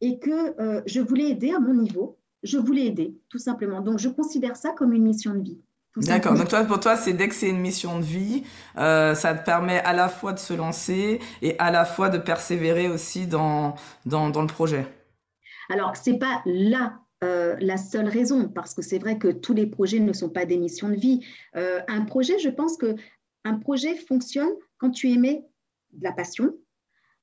et 0.00 0.18
que 0.18 0.60
euh, 0.60 0.82
je 0.86 1.00
voulais 1.00 1.30
aider 1.30 1.52
à 1.52 1.60
mon 1.60 1.74
niveau 1.74 2.17
je 2.42 2.58
voulais 2.58 2.86
aider, 2.86 3.16
tout 3.28 3.38
simplement. 3.38 3.80
Donc, 3.80 3.98
je 3.98 4.08
considère 4.08 4.56
ça 4.56 4.70
comme 4.70 4.92
une 4.92 5.04
mission 5.04 5.34
de 5.34 5.42
vie. 5.42 5.60
D'accord. 5.96 6.34
Donc 6.34 6.48
toi, 6.48 6.64
pour 6.64 6.78
toi, 6.78 6.96
c'est 6.96 7.12
dès 7.12 7.28
que 7.28 7.34
c'est 7.34 7.48
une 7.48 7.58
mission 7.58 7.98
de 7.98 8.04
vie, 8.04 8.44
euh, 8.76 9.14
ça 9.14 9.34
te 9.34 9.44
permet 9.44 9.80
à 9.80 9.92
la 9.92 10.08
fois 10.08 10.32
de 10.32 10.38
se 10.38 10.52
lancer 10.54 11.18
et 11.42 11.58
à 11.58 11.70
la 11.70 11.84
fois 11.84 12.08
de 12.08 12.18
persévérer 12.18 12.88
aussi 12.88 13.26
dans 13.26 13.74
dans, 14.06 14.30
dans 14.30 14.42
le 14.42 14.46
projet. 14.46 14.86
Alors 15.70 15.96
c'est 15.96 16.18
pas 16.18 16.42
là 16.44 17.00
euh, 17.24 17.56
la 17.60 17.76
seule 17.76 18.08
raison, 18.08 18.48
parce 18.48 18.74
que 18.74 18.82
c'est 18.82 18.98
vrai 18.98 19.18
que 19.18 19.28
tous 19.28 19.54
les 19.54 19.66
projets 19.66 19.98
ne 19.98 20.12
sont 20.12 20.30
pas 20.30 20.44
des 20.44 20.56
missions 20.56 20.88
de 20.88 20.94
vie. 20.94 21.26
Euh, 21.56 21.80
un 21.88 22.02
projet, 22.02 22.38
je 22.38 22.48
pense 22.48 22.76
que 22.76 22.94
un 23.44 23.54
projet 23.54 23.96
fonctionne 23.96 24.50
quand 24.78 24.90
tu 24.90 25.10
émets 25.10 25.44
de 25.92 26.04
la 26.04 26.12
passion, 26.12 26.54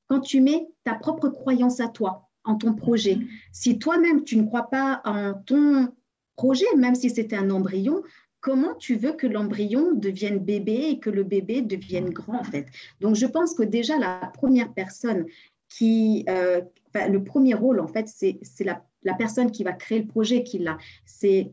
quand 0.07 0.19
tu 0.19 0.41
mets 0.41 0.67
ta 0.84 0.95
propre 0.95 1.29
croyance 1.29 1.79
à 1.79 1.88
toi 1.88 2.25
en 2.46 2.56
ton 2.56 2.74
projet. 2.74 3.20
Si 3.52 3.78
toi-même, 3.80 4.24
tu 4.24 4.38
ne 4.38 4.46
crois 4.46 4.70
pas 4.70 5.02
en 5.04 5.34
ton 5.34 5.90
projet, 6.36 6.66
même 6.78 6.96
si 6.96 7.10
c'était 7.10 7.36
un 7.36 7.50
embryon, 7.50 8.02
comment 8.40 8.75
tu 8.75 8.96
veux 8.96 9.14
que 9.14 9.28
l'embryon 9.28 9.94
devienne 9.94 10.40
bébé 10.40 10.90
et 10.90 11.00
que 11.00 11.10
le 11.10 11.24
bébé 11.24 11.62
devienne 11.62 12.12
grand, 12.12 12.40
en 12.40 12.44
fait? 12.44 12.68
Donc, 13.02 13.16
je 13.16 13.25
pense 13.25 13.54
que 13.54 13.64
déjà, 13.64 13.98
la 13.98 14.32
première 14.34 14.74
personne 14.74 15.25
qui... 15.70 16.25
Euh, 16.30 16.62
le 17.10 17.24
premier 17.24 17.54
rôle, 17.54 17.82
en 17.82 17.88
fait, 17.88 18.08
c'est 18.08 18.40
la, 18.64 18.82
la, 19.04 19.14
personne 19.16 19.52
qui 19.52 19.66
va 19.66 19.74
créer 19.74 20.00
le 20.00 20.08
projet, 20.08 20.44
qui 20.44 20.60
l'a. 20.60 20.78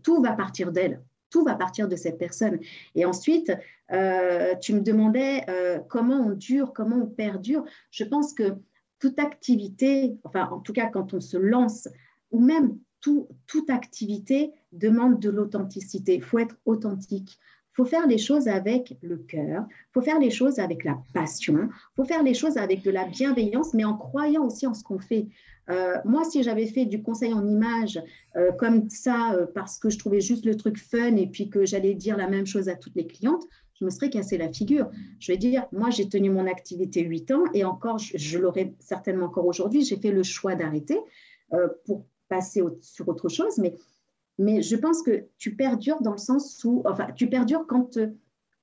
Tout 0.02 0.22
va 0.22 0.32
partir 0.32 0.70
d'elle. 0.70 1.02
Tout 1.30 1.44
va 1.44 1.54
partir 1.54 1.88
de 1.88 1.96
cette 1.96 2.18
personne. 2.18 2.60
Et 2.94 3.04
ensuite, 3.04 3.52
euh, 3.92 4.54
tu 4.60 4.74
me 4.74 4.80
demandais 4.80 5.44
euh, 5.48 5.78
comment 5.88 6.26
on 6.26 6.30
dure, 6.30 6.72
comment 6.72 6.96
on 6.96 7.06
perdure. 7.06 7.64
Je 7.90 8.04
pense 8.04 8.32
que 8.34 8.54
toute 9.02 9.18
activité, 9.18 10.16
enfin 10.22 10.48
en 10.52 10.60
tout 10.60 10.72
cas 10.72 10.86
quand 10.86 11.12
on 11.12 11.20
se 11.20 11.36
lance, 11.36 11.88
ou 12.30 12.38
même 12.38 12.78
toute 13.00 13.68
activité 13.68 14.52
demande 14.70 15.18
de 15.18 15.28
l'authenticité. 15.28 16.14
Il 16.14 16.22
faut 16.22 16.38
être 16.38 16.56
authentique. 16.66 17.36
Il 17.72 17.74
faut 17.74 17.84
faire 17.84 18.06
les 18.06 18.18
choses 18.18 18.46
avec 18.46 18.96
le 19.02 19.16
cœur, 19.16 19.64
il 19.68 19.92
faut 19.92 20.02
faire 20.02 20.20
les 20.20 20.30
choses 20.30 20.60
avec 20.60 20.84
la 20.84 21.02
passion, 21.14 21.68
il 21.70 21.96
faut 21.96 22.04
faire 22.04 22.22
les 22.22 22.34
choses 22.34 22.58
avec 22.58 22.82
de 22.82 22.92
la 22.92 23.06
bienveillance, 23.06 23.74
mais 23.74 23.84
en 23.84 23.96
croyant 23.96 24.44
aussi 24.44 24.68
en 24.68 24.74
ce 24.74 24.84
qu'on 24.84 25.00
fait. 25.00 25.26
Euh, 25.68 25.96
moi, 26.04 26.22
si 26.22 26.44
j'avais 26.44 26.66
fait 26.66 26.84
du 26.84 27.02
conseil 27.02 27.32
en 27.32 27.44
image 27.44 28.00
euh, 28.36 28.52
comme 28.52 28.88
ça, 28.88 29.32
euh, 29.32 29.46
parce 29.52 29.78
que 29.78 29.90
je 29.90 29.98
trouvais 29.98 30.20
juste 30.20 30.44
le 30.44 30.56
truc 30.56 30.78
fun 30.78 31.16
et 31.16 31.26
puis 31.26 31.50
que 31.50 31.64
j'allais 31.64 31.94
dire 31.94 32.16
la 32.16 32.28
même 32.28 32.46
chose 32.46 32.68
à 32.68 32.76
toutes 32.76 32.94
les 32.94 33.06
clientes, 33.06 33.42
je 33.82 33.86
me 33.86 33.90
serais 33.90 34.10
cassé 34.10 34.38
la 34.38 34.52
figure. 34.52 34.88
Je 35.18 35.32
vais 35.32 35.38
dire, 35.38 35.66
moi, 35.72 35.90
j'ai 35.90 36.08
tenu 36.08 36.30
mon 36.30 36.46
activité 36.46 37.02
8 37.02 37.30
ans 37.32 37.42
et 37.52 37.64
encore, 37.64 37.98
je, 37.98 38.38
l'aurai 38.38 38.76
certainement 38.78 39.26
encore 39.26 39.44
aujourd'hui. 39.44 39.84
J'ai 39.84 39.96
fait 39.96 40.12
le 40.12 40.22
choix 40.22 40.54
d'arrêter 40.54 41.00
euh, 41.52 41.66
pour 41.84 42.06
passer 42.28 42.62
sur 42.80 43.08
autre 43.08 43.28
chose. 43.28 43.58
Mais, 43.58 43.74
mais 44.38 44.62
je 44.62 44.76
pense 44.76 45.02
que 45.02 45.26
tu 45.36 45.56
perdures 45.56 46.00
dans 46.00 46.12
le 46.12 46.18
sens 46.18 46.62
où, 46.64 46.84
enfin, 46.86 47.08
tu 47.16 47.28
perdures 47.28 47.66
quand 47.66 47.98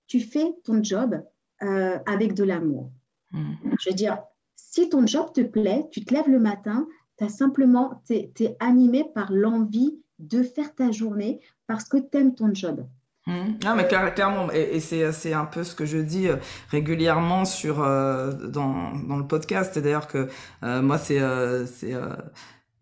tu 0.07 0.21
fais 0.21 0.55
ton 0.63 0.81
job 0.81 1.21
avec 1.59 2.33
de 2.33 2.45
l'amour. 2.45 2.89
Hmm. 3.31 3.55
Je 3.81 3.89
veux 3.89 3.95
dire, 3.95 4.23
si 4.55 4.87
ton 4.87 5.05
job 5.05 5.33
te 5.33 5.41
plaît, 5.41 5.85
tu 5.91 6.05
te 6.05 6.13
lèves 6.13 6.29
le 6.29 6.39
matin, 6.39 6.87
tu 7.17 7.25
as 7.25 7.29
simplement, 7.29 8.01
tu 8.07 8.13
es, 8.13 8.55
animé 8.61 9.03
par 9.13 9.33
l'envie 9.33 9.99
de 10.19 10.43
faire 10.43 10.73
ta 10.73 10.91
journée 10.91 11.41
parce 11.67 11.83
que 11.83 11.97
tu 11.97 12.17
aimes 12.17 12.35
ton 12.35 12.53
job. 12.53 12.85
Hmm. 13.29 13.59
Non, 13.63 13.75
mais 13.75 13.87
clairement, 13.87 14.51
et, 14.51 14.79
c'est 14.79 15.33
un 15.33 15.45
peu 15.45 15.63
ce 15.63 15.75
que 15.75 15.85
je 15.85 15.99
dis 15.99 16.27
euh, 16.27 16.37
régulièrement 16.71 17.45
sur, 17.45 17.83
euh, 17.83 18.31
dans, 18.31 18.93
dans 19.07 19.17
le 19.17 19.27
podcast. 19.27 19.77
D'ailleurs, 19.77 20.07
que 20.07 20.27
euh, 20.63 20.81
moi, 20.81 20.97
c'est 20.97 21.19
c'est 21.67 21.93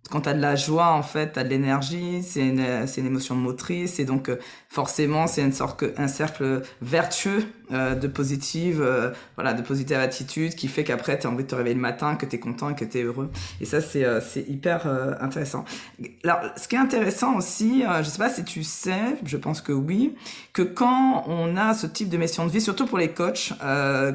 quand 0.09 0.21
tu 0.21 0.29
as 0.29 0.33
de 0.33 0.39
la 0.39 0.55
joie, 0.55 0.93
en 0.93 1.03
fait, 1.03 1.33
tu 1.33 1.39
as 1.39 1.43
de 1.43 1.49
l'énergie, 1.49 2.23
c'est 2.23 2.47
une, 2.47 2.61
une 2.61 3.05
émotion 3.05 3.35
motrice, 3.35 3.99
et 3.99 4.05
donc 4.05 4.31
forcément, 4.69 5.27
c'est 5.27 5.41
une 5.41 5.51
sorte 5.51 5.83
un 5.97 6.07
cercle 6.07 6.61
vertueux 6.81 7.45
euh, 7.71 7.95
de 7.95 8.07
positive, 8.07 8.81
euh, 8.81 9.11
voilà, 9.35 9.53
de 9.53 9.61
positive 9.61 9.97
attitude 9.97 10.55
qui 10.55 10.69
fait 10.69 10.85
qu'après, 10.85 11.19
tu 11.19 11.27
as 11.27 11.29
envie 11.29 11.43
de 11.43 11.49
te 11.49 11.55
réveiller 11.55 11.75
le 11.75 11.81
matin, 11.81 12.15
que 12.15 12.25
tu 12.25 12.37
es 12.37 12.39
content 12.39 12.73
que 12.73 12.85
tu 12.85 12.99
es 12.99 13.03
heureux. 13.03 13.29
Et 13.59 13.65
ça, 13.65 13.81
c'est 13.81 14.05
euh, 14.05 14.21
c'est 14.21 14.47
hyper 14.47 14.87
intéressant. 15.19 15.65
Alors, 16.23 16.39
ce 16.55 16.67
qui 16.67 16.75
est 16.75 16.79
intéressant 16.79 17.35
aussi, 17.35 17.83
je 17.99 18.03
sais 18.03 18.17
pas 18.17 18.29
si 18.29 18.43
tu 18.43 18.63
sais, 18.63 19.17
je 19.25 19.37
pense 19.37 19.61
que 19.61 19.71
oui, 19.71 20.15
que 20.53 20.61
quand 20.61 21.25
on 21.27 21.57
a 21.57 21.73
ce 21.73 21.87
type 21.87 22.09
de 22.09 22.17
mission 22.17 22.45
de 22.45 22.51
vie, 22.51 22.61
surtout 22.61 22.85
pour 22.85 22.97
les 22.97 23.09
coachs, 23.09 23.53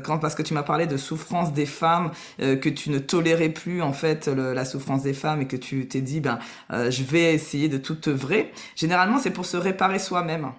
quand 0.05 0.19
parce 0.19 0.35
que 0.35 0.43
tu 0.43 0.55
m'as 0.55 0.63
parlé 0.63 0.87
de 0.87 0.97
souffrance 0.97 1.53
des 1.53 1.67
femmes, 1.67 2.11
que 2.39 2.69
tu 2.69 2.91
ne 2.91 2.99
tolérais 2.99 3.49
plus 3.49 3.83
en 3.83 3.93
fait 3.93 4.29
la 4.29 4.65
souffrance 4.65 5.03
des 5.03 5.15
femmes 5.15 5.43
et 5.43 5.47
que 5.47 5.57
tu 5.57 5.87
t'es 5.89 6.01
dit, 6.01 6.21
ben, 6.21 6.39
je 6.71 7.03
vais 7.03 7.35
essayer 7.35 7.69
de 7.69 7.79
tout 7.79 7.99
œuvrer. 8.09 8.53
Généralement, 8.77 9.19
c'est 9.19 9.31
pour 9.31 9.47
se 9.47 9.57
réparer 9.57 9.99
soi-même. 9.99 10.53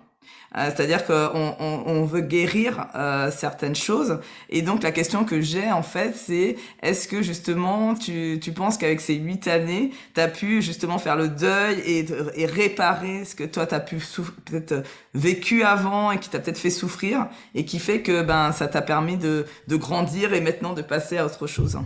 Euh, 0.55 0.65
c'est-à-dire 0.65 1.05
qu'on 1.05 1.55
on, 1.59 2.05
veut 2.05 2.21
guérir 2.21 2.87
euh, 2.95 3.31
certaines 3.31 3.75
choses. 3.75 4.19
Et 4.49 4.61
donc 4.61 4.83
la 4.83 4.91
question 4.91 5.25
que 5.25 5.41
j'ai 5.41 5.71
en 5.71 5.81
fait, 5.81 6.15
c'est 6.15 6.57
est-ce 6.81 7.07
que 7.07 7.21
justement 7.21 7.95
tu, 7.95 8.39
tu 8.41 8.51
penses 8.51 8.77
qu'avec 8.77 9.01
ces 9.01 9.15
huit 9.15 9.47
années, 9.47 9.91
tu 10.13 10.21
as 10.21 10.27
pu 10.27 10.61
justement 10.61 10.97
faire 10.97 11.15
le 11.15 11.27
deuil 11.27 11.79
et, 11.85 12.05
et 12.35 12.45
réparer 12.45 13.25
ce 13.25 13.35
que 13.35 13.43
toi 13.43 13.65
tu 13.65 13.75
as 13.75 13.79
pu 13.79 13.97
peut-être 14.45 14.83
vécu 15.13 15.63
avant 15.63 16.11
et 16.11 16.19
qui 16.19 16.29
t'a 16.29 16.39
peut-être 16.39 16.57
fait 16.57 16.69
souffrir 16.69 17.27
et 17.55 17.65
qui 17.65 17.79
fait 17.79 18.01
que 18.01 18.21
ben 18.21 18.51
ça 18.51 18.67
t'a 18.67 18.81
permis 18.81 19.17
de, 19.17 19.45
de 19.67 19.75
grandir 19.75 20.33
et 20.33 20.41
maintenant 20.41 20.73
de 20.73 20.81
passer 20.81 21.17
à 21.17 21.25
autre 21.25 21.47
chose? 21.47 21.79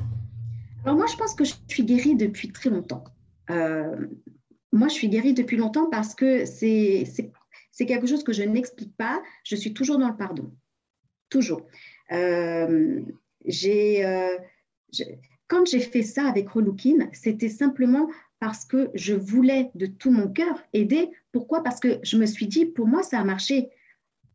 Alors 0.83 0.97
moi 0.97 1.05
je 1.12 1.15
pense 1.15 1.33
que 1.36 1.45
je 1.45 1.53
suis 1.67 1.83
guérie 1.83 2.15
depuis 2.15 2.51
très 2.51 2.69
longtemps. 2.69 3.03
Euh, 3.50 4.07
moi, 4.74 4.89
je 4.89 4.93
suis 4.93 5.09
guérie 5.09 5.33
depuis 5.33 5.57
longtemps 5.57 5.89
parce 5.89 6.13
que 6.13 6.45
c'est 6.45 7.05
c'est 7.77 7.86
quelque 7.86 8.07
chose 8.07 8.24
que 8.24 8.34
je 8.34 8.41
n'explique 8.41 8.98
pas. 8.98 9.22
Je 9.43 9.55
suis 9.55 9.72
toujours 9.72 10.00
dans 10.00 10.10
le 10.10 10.17
pardon. 10.17 10.51
Toujours. 11.29 11.62
Euh, 12.12 13.01
euh, 13.46 14.38
quand 15.48 15.65
j'ai 15.67 15.79
fait 15.79 16.01
ça 16.01 16.27
avec 16.27 16.50
Relookin, 16.50 17.07
c'était 17.13 17.50
simplement 17.50 18.10
parce 18.39 18.65
que 18.65 18.89
je 18.96 19.13
voulais 19.13 19.69
de 19.75 19.86
tout 19.86 20.10
mon 20.10 20.27
cœur 20.27 20.63
aider. 20.74 21.12
Pourquoi? 21.31 21.62
Parce 21.62 21.79
que 21.79 22.00
je 22.01 22.17
me 22.17 22.25
suis 22.25 22.48
dit, 22.48 22.65
pour 22.65 22.88
moi, 22.88 23.03
ça 23.03 23.19
a 23.19 23.24
marché. 23.24 23.69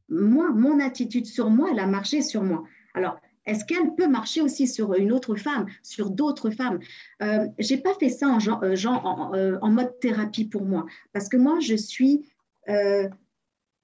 Moi, 0.08 0.52
mon 0.52 0.78
attitude 0.78 1.26
sur 1.26 1.50
moi, 1.50 1.70
elle 1.72 1.80
a 1.80 1.86
marché 1.86 2.22
sur 2.22 2.44
moi. 2.44 2.62
Alors, 2.94 3.18
est-ce 3.44 3.64
qu'elle 3.64 3.96
peut 3.96 4.06
marcher 4.06 4.40
aussi 4.40 4.68
sur 4.68 4.94
une 4.94 5.10
autre 5.10 5.34
femme, 5.34 5.66
sur 5.82 6.10
d'autres 6.10 6.50
femmes? 6.50 6.78
Euh, 7.22 7.48
Je 7.58 7.74
n'ai 7.74 7.80
pas 7.80 7.94
fait 7.94 8.08
ça 8.08 8.28
en, 8.28 8.38
en, 8.38 9.70
mode 9.70 9.98
thérapie 9.98 10.44
pour 10.44 10.64
moi, 10.64 10.86
parce 11.12 11.28
que 11.28 11.36
moi, 11.36 11.58
je 11.58 11.74
suis 11.74 12.24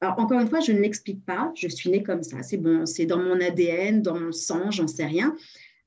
alors, 0.00 0.18
encore 0.20 0.40
une 0.40 0.48
fois, 0.48 0.60
je 0.60 0.72
ne 0.72 0.80
l'explique 0.80 1.24
pas. 1.24 1.52
Je 1.56 1.66
suis 1.66 1.90
née 1.90 2.02
comme 2.02 2.22
ça. 2.22 2.42
C'est 2.42 2.56
bon, 2.56 2.86
c'est 2.86 3.06
dans 3.06 3.18
mon 3.18 3.40
ADN, 3.40 4.00
dans 4.00 4.18
mon 4.18 4.32
sang, 4.32 4.70
j'en 4.70 4.86
sais 4.86 5.06
rien. 5.06 5.34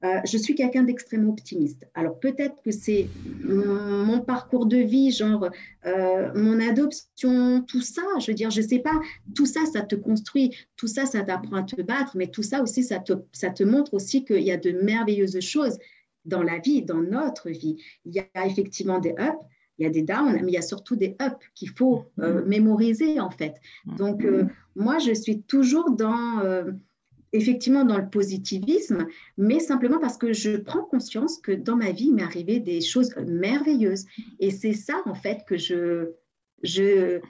Euh, 0.03 0.19
je 0.25 0.35
suis 0.37 0.55
quelqu'un 0.55 0.83
d'extrêmement 0.83 1.29
optimiste. 1.29 1.87
Alors 1.93 2.19
peut-être 2.19 2.55
que 2.63 2.71
c'est 2.71 3.07
mon, 3.43 4.19
parcours 4.21 4.65
de 4.65 4.77
vie, 4.77 5.11
genre 5.11 5.47
euh, 5.85 6.31
mon 6.33 6.59
adoption, 6.59 7.61
tout 7.61 7.81
ça, 7.81 8.01
je 8.19 8.27
veux 8.27 8.33
dire, 8.33 8.49
je 8.49 8.61
ne 8.61 8.67
sais 8.67 8.79
pas, 8.79 8.99
tout 9.35 9.45
ça, 9.45 9.59
ça 9.71 9.81
te 9.81 9.95
construit, 9.95 10.55
tout 10.75 10.87
ça, 10.87 11.05
ça 11.05 11.21
t'apprend 11.21 11.57
à 11.57 11.63
te 11.63 11.79
battre, 11.81 12.17
mais 12.17 12.27
tout 12.27 12.41
ça 12.41 12.63
aussi, 12.63 12.83
ça 12.83 12.99
te, 12.99 13.13
ça 13.31 13.51
te 13.51 13.63
montre 13.63 13.93
aussi 13.93 14.25
qu'il 14.25 14.41
y 14.41 14.51
a 14.51 14.57
de 14.57 14.71
merveilleuses 14.71 15.39
choses 15.39 15.77
dans 16.25 16.41
la 16.41 16.57
vie, 16.57 16.81
dans 16.81 17.01
notre 17.01 17.49
vie. 17.49 17.77
Il 18.05 18.13
y 18.13 18.19
a 18.19 18.47
effectivement 18.47 18.99
des 18.99 19.11
ups, 19.11 19.37
il 19.77 19.83
y 19.83 19.87
a 19.87 19.89
des 19.89 20.03
downs, 20.03 20.39
mais 20.41 20.51
il 20.51 20.53
y 20.53 20.57
a 20.57 20.61
surtout 20.61 20.95
des 20.95 21.15
ups 21.21 21.45
qu'il 21.55 21.69
faut 21.69 22.05
euh, 22.19 22.41
mm-hmm. 22.41 22.45
mémoriser 22.47 23.19
en 23.19 23.31
fait. 23.31 23.55
Mm-hmm. 23.85 23.97
Donc 23.97 24.25
euh, 24.25 24.45
moi, 24.75 24.99
je 24.99 25.13
suis 25.13 25.41
toujours 25.41 25.91
dans 25.91 26.39
euh, 26.39 26.71
effectivement 27.33 27.83
dans 27.83 27.97
le 27.97 28.09
positivisme, 28.09 29.07
mais 29.37 29.59
simplement 29.59 29.99
parce 29.99 30.17
que 30.17 30.33
je 30.33 30.57
prends 30.57 30.83
conscience 30.83 31.39
que 31.39 31.51
dans 31.51 31.75
ma 31.75 31.91
vie, 31.91 32.07
il 32.07 32.15
m'est 32.15 32.23
arrivé 32.23 32.59
des 32.59 32.81
choses 32.81 33.15
merveilleuses. 33.27 34.05
Et 34.39 34.51
c'est 34.51 34.73
ça 34.73 35.01
en 35.05 35.15
fait 35.15 35.43
que 35.47 35.57
je 35.57 36.11
je 36.63 37.21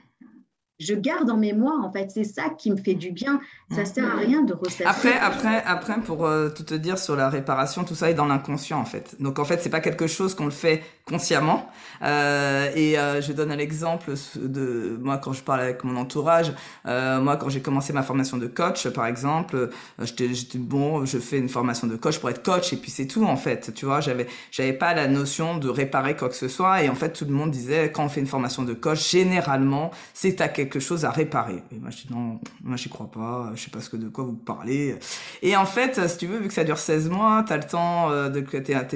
je 0.81 0.95
garde 0.95 1.29
en 1.29 1.37
mémoire, 1.37 1.85
en 1.85 1.91
fait. 1.91 2.11
C'est 2.11 2.23
ça 2.23 2.49
qui 2.49 2.71
me 2.71 2.75
fait 2.75 2.95
du 2.95 3.11
bien. 3.11 3.39
Ça 3.69 3.85
sert 3.85 4.05
à 4.05 4.17
rien 4.17 4.41
de 4.41 4.53
ressasser. 4.53 4.83
Après, 4.83 5.17
après, 5.17 5.63
après, 5.63 6.01
pour 6.01 6.25
euh, 6.25 6.49
tout 6.49 6.63
te 6.63 6.73
dire 6.73 6.97
sur 6.97 7.15
la 7.15 7.29
réparation, 7.29 7.83
tout 7.83 7.95
ça 7.95 8.09
est 8.09 8.13
dans 8.15 8.25
l'inconscient, 8.25 8.79
en 8.79 8.85
fait. 8.85 9.15
Donc, 9.21 9.39
en 9.39 9.45
fait, 9.45 9.61
c'est 9.61 9.69
pas 9.69 9.79
quelque 9.79 10.07
chose 10.07 10.33
qu'on 10.33 10.45
le 10.45 10.51
fait 10.51 10.81
consciemment. 11.11 11.69
Euh, 12.01 12.71
et 12.75 12.97
euh, 12.97 13.21
je 13.21 13.33
donne 13.33 13.51
un 13.51 13.59
exemple 13.59 14.13
de 14.37 14.97
moi 15.01 15.17
quand 15.17 15.33
je 15.33 15.43
parle 15.43 15.59
avec 15.61 15.83
mon 15.83 15.97
entourage. 15.97 16.53
Euh, 16.87 17.21
moi, 17.21 17.37
quand 17.37 17.49
j'ai 17.49 17.61
commencé 17.61 17.93
ma 17.93 18.01
formation 18.01 18.37
de 18.37 18.47
coach, 18.47 18.87
par 18.89 19.05
exemple, 19.05 19.55
euh, 19.55 19.67
j'étais, 19.99 20.57
bon, 20.57 21.05
je 21.05 21.19
fais 21.19 21.37
une 21.37 21.49
formation 21.49 21.87
de 21.87 21.95
coach 21.95 22.17
pour 22.19 22.29
être 22.29 22.43
coach, 22.43 22.73
et 22.73 22.77
puis 22.77 22.89
c'est 22.89 23.07
tout, 23.07 23.25
en 23.25 23.35
fait. 23.37 23.73
Tu 23.75 23.85
vois, 23.85 24.01
j'avais, 24.01 24.27
j'avais 24.51 24.73
pas 24.73 24.93
la 24.93 25.07
notion 25.07 25.57
de 25.57 25.69
réparer 25.69 26.15
quoi 26.15 26.29
que 26.29 26.35
ce 26.35 26.47
soit. 26.47 26.83
Et 26.83 26.89
en 26.89 26.95
fait, 26.95 27.11
tout 27.13 27.25
le 27.25 27.33
monde 27.33 27.51
disait, 27.51 27.91
quand 27.91 28.05
on 28.05 28.09
fait 28.09 28.21
une 28.21 28.27
formation 28.27 28.63
de 28.63 28.73
coach, 28.73 29.11
généralement, 29.11 29.91
c'est 30.13 30.41
à 30.41 30.47
quelque 30.47 30.79
chose 30.79 31.05
à 31.05 31.11
réparer. 31.11 31.61
Et 31.71 31.79
moi, 31.79 31.89
je 31.91 31.97
dis 31.97 32.07
non, 32.09 32.39
moi, 32.63 32.77
j'y 32.77 32.89
crois 32.89 33.11
pas, 33.11 33.51
je 33.55 33.63
sais 33.63 33.71
pas 33.71 33.81
ce 33.81 33.89
que 33.89 33.97
de 33.97 34.07
quoi 34.07 34.23
vous 34.23 34.33
parlez. 34.33 34.95
Et 35.41 35.55
en 35.55 35.65
fait, 35.65 36.07
si 36.07 36.17
tu 36.17 36.27
veux, 36.27 36.39
vu 36.39 36.47
que 36.47 36.53
ça 36.53 36.63
dure 36.63 36.77
16 36.77 37.09
mois, 37.09 37.43
tu 37.45 37.53
as 37.53 37.57
le 37.57 37.63
temps 37.63 38.11
euh, 38.11 38.29
de 38.29 38.41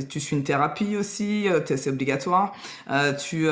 tu 0.01 0.19
suis 0.19 0.35
une 0.35 0.43
thérapie 0.43 0.95
aussi, 0.97 1.47
euh, 1.47 1.61
c'est. 1.65 1.91
Euh, 2.11 3.13
tu, 3.13 3.47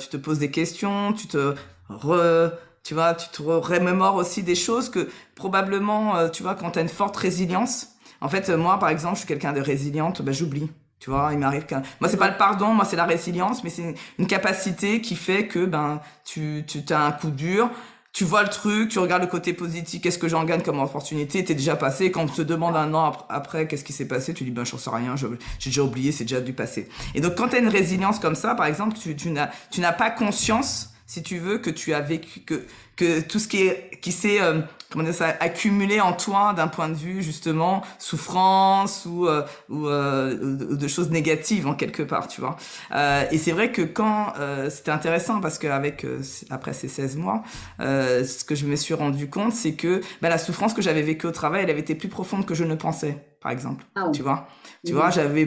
tu 0.00 0.08
te 0.08 0.16
poses 0.16 0.38
des 0.38 0.50
questions, 0.50 1.12
tu 1.12 1.26
te 1.26 1.54
re, 1.88 2.52
tu 2.82 2.94
vois, 2.94 3.14
tu 3.14 3.28
te 3.28 3.42
remémores 3.42 4.16
aussi 4.16 4.42
des 4.42 4.54
choses 4.54 4.90
que 4.90 5.08
probablement, 5.34 6.28
tu 6.30 6.42
vois, 6.42 6.54
quand 6.54 6.72
tu 6.72 6.78
as 6.78 6.82
une 6.82 6.88
forte 6.88 7.16
résilience. 7.16 7.88
En 8.20 8.28
fait, 8.28 8.48
moi, 8.50 8.78
par 8.78 8.88
exemple, 8.88 9.14
je 9.14 9.20
suis 9.20 9.28
quelqu'un 9.28 9.52
de 9.52 9.60
résiliente, 9.60 10.22
ben, 10.22 10.32
j'oublie. 10.32 10.70
Tu 10.98 11.10
vois, 11.10 11.30
il 11.32 11.38
m'arrive 11.38 11.66
qu'un... 11.66 11.82
Moi, 12.00 12.08
c'est 12.08 12.16
pas 12.16 12.30
le 12.30 12.38
pardon, 12.38 12.68
moi, 12.68 12.86
c'est 12.86 12.96
la 12.96 13.04
résilience, 13.04 13.62
mais 13.62 13.68
c'est 13.68 13.94
une 14.18 14.26
capacité 14.26 15.02
qui 15.02 15.16
fait 15.16 15.46
que, 15.46 15.66
ben, 15.66 16.00
tu, 16.24 16.64
tu 16.66 16.80
as 16.90 17.00
un 17.02 17.12
coup 17.12 17.28
dur, 17.28 17.68
tu 18.14 18.22
vois 18.24 18.44
le 18.44 18.48
truc, 18.48 18.90
tu 18.90 19.00
regardes 19.00 19.22
le 19.22 19.28
côté 19.28 19.52
positif, 19.52 20.00
qu'est-ce 20.00 20.18
que 20.18 20.28
j'en 20.28 20.44
gagne 20.44 20.62
comme 20.62 20.78
opportunité, 20.78 21.44
t'es 21.44 21.54
déjà 21.54 21.74
passé. 21.74 22.12
Quand 22.12 22.22
on 22.22 22.26
te 22.28 22.42
demande 22.42 22.76
un 22.76 22.94
an 22.94 23.12
après, 23.28 23.66
qu'est-ce 23.66 23.82
qui 23.82 23.92
s'est 23.92 24.06
passé, 24.06 24.32
tu 24.32 24.44
dis, 24.44 24.52
ben, 24.52 24.64
j'en 24.64 24.78
sais 24.78 24.88
rien, 24.88 25.16
j'ai 25.16 25.26
déjà 25.70 25.82
oublié, 25.82 26.12
c'est 26.12 26.22
déjà 26.22 26.40
du 26.40 26.52
passé. 26.52 26.88
Et 27.16 27.20
donc, 27.20 27.34
quand 27.34 27.48
tu 27.48 27.56
as 27.56 27.58
une 27.58 27.68
résilience 27.68 28.20
comme 28.20 28.36
ça, 28.36 28.54
par 28.54 28.66
exemple, 28.66 28.96
tu, 28.96 29.16
tu 29.16 29.30
n'as, 29.30 29.50
tu 29.72 29.80
n'as 29.80 29.92
pas 29.92 30.10
conscience, 30.10 30.94
si 31.08 31.24
tu 31.24 31.38
veux, 31.38 31.58
que 31.58 31.70
tu 31.70 31.92
as 31.92 32.00
vécu, 32.02 32.40
que, 32.40 32.64
que 32.94 33.20
tout 33.20 33.40
ce 33.40 33.48
qui 33.48 33.62
est, 33.62 33.98
qui 34.00 34.12
s'est, 34.12 34.40
euh, 34.40 34.60
comment 34.94 35.04
dire 35.04 35.14
ça, 35.14 35.34
accumulé 35.40 36.00
en 36.00 36.12
toi 36.12 36.54
d'un 36.54 36.68
point 36.68 36.88
de 36.88 36.94
vue 36.94 37.20
justement 37.20 37.82
souffrance 37.98 39.06
ou 39.06 39.26
euh, 39.26 39.42
ou 39.68 39.88
euh, 39.88 40.56
de 40.56 40.88
choses 40.88 41.10
négatives 41.10 41.66
en 41.66 41.74
quelque 41.74 42.04
part, 42.04 42.28
tu 42.28 42.40
vois. 42.40 42.56
Euh, 42.94 43.24
et 43.32 43.38
c'est 43.38 43.50
vrai 43.50 43.72
que 43.72 43.82
quand 43.82 44.32
c'était 44.70 44.92
intéressant 44.92 45.40
parce 45.40 45.58
qu'avec 45.58 46.06
après 46.50 46.72
ces 46.72 46.88
16 46.88 47.16
mois, 47.16 47.42
ce 47.80 48.44
que 48.44 48.54
je 48.54 48.66
me 48.66 48.76
suis 48.76 48.94
rendu 48.94 49.28
compte, 49.28 49.52
c'est 49.52 49.74
que 49.74 50.00
bah, 50.22 50.28
la 50.28 50.38
souffrance 50.38 50.74
que 50.74 50.82
j'avais 50.82 51.02
vécue 51.02 51.26
au 51.26 51.32
travail, 51.32 51.64
elle 51.64 51.70
avait 51.70 51.80
été 51.80 51.96
plus 51.96 52.08
profonde 52.08 52.46
que 52.46 52.54
je 52.54 52.64
ne 52.64 52.76
pensais 52.76 53.18
par 53.40 53.52
exemple. 53.52 53.84
Ah 53.94 54.08
tu 54.12 54.22
vois, 54.22 54.48
tu 54.84 54.92
vois, 54.92 55.10
j'avais, 55.10 55.46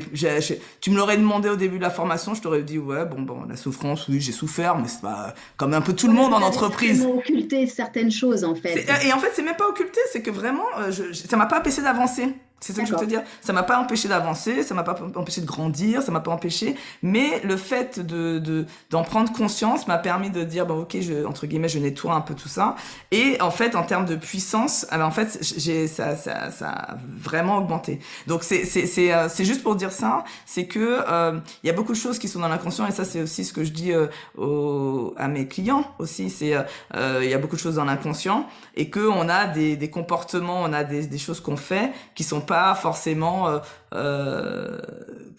tu 0.81 0.91
me 0.91 0.97
l'aurais 0.97 1.17
demandé 1.17 1.49
au 1.49 1.55
début 1.55 1.77
de 1.77 1.83
la 1.83 1.89
formation, 1.89 2.33
je 2.33 2.41
t'aurais 2.41 2.63
dit 2.63 2.79
ouais, 2.79 3.05
bon, 3.05 3.21
bon, 3.21 3.43
la 3.47 3.55
souffrance, 3.55 4.07
oui, 4.07 4.19
j'ai 4.19 4.31
souffert, 4.31 4.77
mais 4.77 4.87
c'est 4.87 5.01
pas 5.01 5.33
comme 5.57 5.73
un 5.73 5.81
peu 5.81 5.93
tout 5.93 6.07
le 6.07 6.13
monde 6.13 6.33
en 6.33 6.41
entreprise. 6.41 7.05
occulter 7.05 7.67
certaines 7.67 8.11
choses 8.11 8.43
en 8.43 8.55
fait. 8.55 8.85
Et 9.05 9.13
en 9.13 9.19
fait, 9.19 9.31
c'est 9.33 9.43
même 9.43 9.55
pas 9.55 9.67
occulté, 9.67 9.99
c'est 10.11 10.21
que 10.21 10.31
vraiment, 10.31 10.65
euh, 10.79 10.91
je, 10.91 11.13
ça 11.13 11.37
m'a 11.37 11.45
pas 11.45 11.59
empêché 11.59 11.81
d'avancer. 11.81 12.33
C'est 12.59 12.73
ça 12.73 12.81
que 12.81 12.87
je 12.87 12.93
veux 12.93 12.99
te 12.99 13.05
dire. 13.05 13.21
Ça 13.41 13.53
m'a 13.53 13.63
pas 13.63 13.79
empêché 13.79 14.07
d'avancer, 14.07 14.63
ça 14.63 14.73
m'a 14.73 14.83
pas 14.83 14.97
empêché 15.15 15.41
de 15.41 15.45
grandir, 15.45 16.01
ça 16.01 16.11
m'a 16.11 16.21
pas 16.21 16.31
empêché. 16.31 16.75
Mais 17.03 17.39
le 17.43 17.55
fait 17.55 17.99
de 17.99 18.65
d'en 18.89 19.03
prendre 19.03 19.31
conscience 19.31 19.87
m'a 19.87 19.97
permis 19.99 20.31
de 20.31 20.43
dire 20.43 20.65
bon 20.65 20.81
ok, 20.81 20.97
je, 20.99 21.25
entre 21.25 21.45
guillemets, 21.45 21.69
je 21.69 21.77
nettoie 21.77 22.13
un 22.13 22.21
peu 22.21 22.33
tout 22.33 22.49
ça. 22.49 22.75
Et 23.11 23.39
en 23.41 23.51
fait, 23.51 23.75
en 23.75 23.83
termes 23.83 24.05
de 24.05 24.15
puissance, 24.15 24.87
ah 24.89 24.97
ben, 24.97 25.05
en 25.05 25.11
fait, 25.11 25.37
j'ai 25.57 25.87
ça, 25.87 26.15
ça 26.15 26.49
ça 26.49 26.69
a 26.69 26.97
vraiment 27.15 27.57
augmenté. 27.57 27.99
Donc 28.25 28.43
c'est 28.43 28.65
c'est 28.65 28.87
c'est 28.87 29.13
euh, 29.13 29.29
c'est 29.29 29.45
juste 29.45 29.61
pour 29.61 29.75
dire 29.75 29.91
ça, 29.91 30.23
c'est 30.45 30.65
que 30.65 31.03
euh, 31.07 31.39
il 31.63 31.67
y 31.67 31.69
a 31.69 31.73
beaucoup 31.73 31.93
de 31.93 31.97
choses 31.97 32.17
qui 32.17 32.27
sont 32.27 32.39
dans 32.39 32.47
l'inconscient 32.47 32.87
et 32.87 32.91
ça 32.91 33.05
c'est 33.05 33.21
aussi 33.21 33.45
ce 33.45 33.53
que 33.53 33.63
je 33.63 33.71
dis 33.71 33.91
euh, 33.91 34.07
aux, 34.37 35.13
à 35.17 35.27
mes 35.27 35.47
clients 35.47 35.85
aussi. 35.99 36.31
C'est 36.31 36.55
euh, 36.55 37.21
il 37.21 37.29
y 37.29 37.33
a 37.33 37.37
beaucoup 37.37 37.55
de 37.55 37.61
choses 37.61 37.75
dans 37.75 37.85
l'inconscient 37.85 38.47
et 38.75 38.89
que 38.89 39.07
on 39.07 39.29
a 39.29 39.45
des 39.45 39.75
des 39.75 39.89
comportements, 39.91 40.61
on 40.63 40.73
a 40.73 40.83
des 40.83 41.05
des 41.05 41.17
choses 41.19 41.39
qu'on 41.39 41.57
fait 41.57 41.91
qui 42.15 42.23
sont 42.23 42.41
pas 42.47 42.73
forcément 42.73 43.47
euh, 43.47 43.59
euh, 43.93 44.79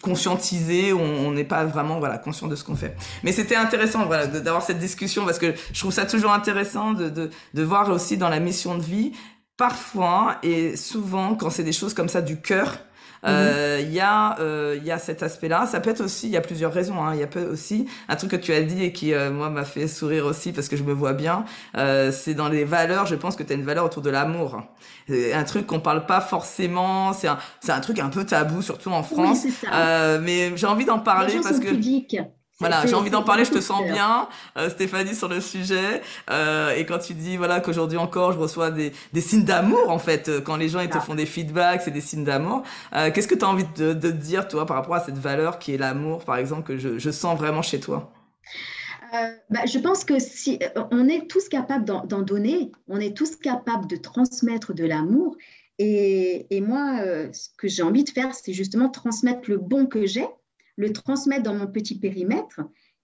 on 0.05 1.31
n'est 1.31 1.43
pas 1.43 1.65
vraiment 1.65 1.99
voilà 1.99 2.17
conscient 2.17 2.47
de 2.47 2.55
ce 2.55 2.63
qu'on 2.63 2.75
fait. 2.75 2.95
Mais 3.23 3.33
c'était 3.33 3.57
intéressant 3.57 4.05
voilà 4.05 4.27
d'avoir 4.27 4.63
cette 4.63 4.79
discussion 4.79 5.25
parce 5.25 5.39
que 5.39 5.53
je 5.73 5.79
trouve 5.79 5.91
ça 5.91 6.05
toujours 6.05 6.31
intéressant 6.31 6.93
de, 6.93 7.09
de 7.09 7.63
voir 7.63 7.89
aussi 7.89 8.15
dans 8.15 8.29
la 8.29 8.39
mission 8.39 8.77
de 8.77 8.83
vie 8.83 9.11
parfois 9.57 10.37
et 10.41 10.77
souvent 10.77 11.35
quand 11.35 11.49
c'est 11.49 11.65
des 11.65 11.73
choses 11.73 11.93
comme 11.93 12.07
ça 12.07 12.21
du 12.21 12.39
cœur 12.39 12.79
euh, 13.25 13.79
il 13.81 13.91
y 13.91 13.99
a 13.99 14.39
euh, 14.39 14.77
il 14.77 14.85
y 14.85 14.91
a 14.91 14.97
cet 14.97 15.23
aspect-là. 15.23 15.65
Ça 15.67 15.79
peut 15.79 15.89
être 15.89 16.01
aussi, 16.01 16.27
il 16.27 16.31
y 16.31 16.37
a 16.37 16.41
plusieurs 16.41 16.73
raisons. 16.73 17.03
Hein. 17.03 17.13
Il 17.15 17.19
y 17.19 17.23
a 17.23 17.27
peut 17.27 17.45
aussi 17.45 17.87
un 18.07 18.15
truc 18.15 18.31
que 18.31 18.35
tu 18.35 18.53
as 18.53 18.61
dit 18.61 18.83
et 18.83 18.93
qui 18.93 19.13
euh, 19.13 19.31
moi 19.31 19.49
m'a 19.49 19.65
fait 19.65 19.87
sourire 19.87 20.25
aussi 20.25 20.51
parce 20.51 20.69
que 20.69 20.77
je 20.77 20.83
me 20.83 20.93
vois 20.93 21.13
bien. 21.13 21.45
c'est 21.75 22.33
dans 22.33 22.49
les 22.49 22.63
valeurs. 22.63 23.05
Je 23.05 23.15
pense 23.15 23.35
que 23.35 23.43
tu 23.43 23.53
as 23.53 23.55
une 23.55 23.65
valeur 23.65 23.85
autour 23.85 24.01
de 24.01 24.09
l'amour. 24.09 24.61
Un 25.09 25.43
truc 25.43 25.65
qu'on 25.65 25.79
parle 25.79 26.05
pas 26.05 26.21
forcément. 26.21 27.13
C'est 27.13 27.27
un 27.27 27.39
c'est 27.59 27.71
un 27.71 27.81
truc 27.81 27.99
un 27.99 28.09
peu 28.09 28.25
tabou 28.25 28.61
surtout 28.61 28.91
en 28.91 29.03
France. 29.03 29.45
mais 30.21 30.55
j'ai 30.55 30.67
envie 30.67 30.85
d'en 30.85 30.99
parler 30.99 31.39
parce 31.41 31.59
que 31.59 31.69
voilà, 32.59 32.85
j'ai 32.85 32.93
envie 32.93 33.09
d'en 33.09 33.23
parler, 33.23 33.45
je 33.45 33.51
te 33.51 33.61
sens 33.61 33.83
bien, 33.91 34.27
euh, 34.57 34.69
Stéphanie, 34.69 35.15
sur 35.15 35.29
le 35.29 35.39
sujet. 35.39 36.01
Euh, 36.29 36.75
et 36.75 36.85
quand 36.85 36.99
tu 36.99 37.13
dis 37.13 37.37
voilà 37.37 37.61
qu'aujourd'hui 37.61 37.97
encore, 37.97 38.33
je 38.33 38.37
reçois 38.37 38.69
des, 38.69 38.91
des 39.13 39.21
signes 39.21 39.45
d'amour, 39.45 39.89
en 39.89 39.99
fait, 39.99 40.27
euh, 40.27 40.41
quand 40.41 40.57
les 40.57 40.67
gens 40.67 40.81
ils 40.81 40.89
te 40.89 40.97
ah. 40.97 41.01
font 41.01 41.15
des 41.15 41.25
feedbacks, 41.25 41.81
c'est 41.83 41.91
des 41.91 42.01
signes 42.01 42.25
d'amour. 42.25 42.63
Euh, 42.93 43.11
Qu'est-ce 43.11 43.29
que 43.29 43.35
tu 43.35 43.45
as 43.45 43.49
envie 43.49 43.65
de, 43.77 43.93
de 43.93 44.11
dire, 44.11 44.47
toi, 44.47 44.65
par 44.65 44.75
rapport 44.75 44.95
à 44.95 44.99
cette 44.99 45.17
valeur 45.17 45.57
qui 45.57 45.73
est 45.73 45.77
l'amour, 45.77 46.25
par 46.25 46.35
exemple, 46.35 46.63
que 46.63 46.77
je, 46.77 46.99
je 46.99 47.11
sens 47.11 47.37
vraiment 47.37 47.61
chez 47.61 47.79
toi? 47.79 48.11
Euh, 49.13 49.31
bah, 49.49 49.65
je 49.65 49.79
pense 49.79 50.03
que 50.03 50.19
si 50.19 50.59
on 50.91 51.07
est 51.07 51.27
tous 51.29 51.47
capables 51.47 51.85
d'en 51.85 52.21
donner, 52.21 52.71
on 52.89 52.99
est 52.99 53.15
tous 53.15 53.37
capables 53.37 53.87
de 53.87 53.95
transmettre 53.95 54.73
de 54.73 54.85
l'amour. 54.85 55.37
Et, 55.79 56.45
et, 56.49 56.59
moi, 56.59 56.99
ce 57.31 57.47
que 57.57 57.69
j'ai 57.69 57.83
envie 57.83 58.03
de 58.03 58.09
faire, 58.09 58.33
c'est 58.33 58.51
justement 58.51 58.89
transmettre 58.89 59.49
le 59.49 59.57
bon 59.57 59.85
que 59.85 60.05
j'ai 60.05 60.27
le 60.79 60.93
transmettre 60.93 61.43
dans 61.43 61.53
mon 61.53 61.67
petit 61.67 61.99
périmètre. 61.99 62.61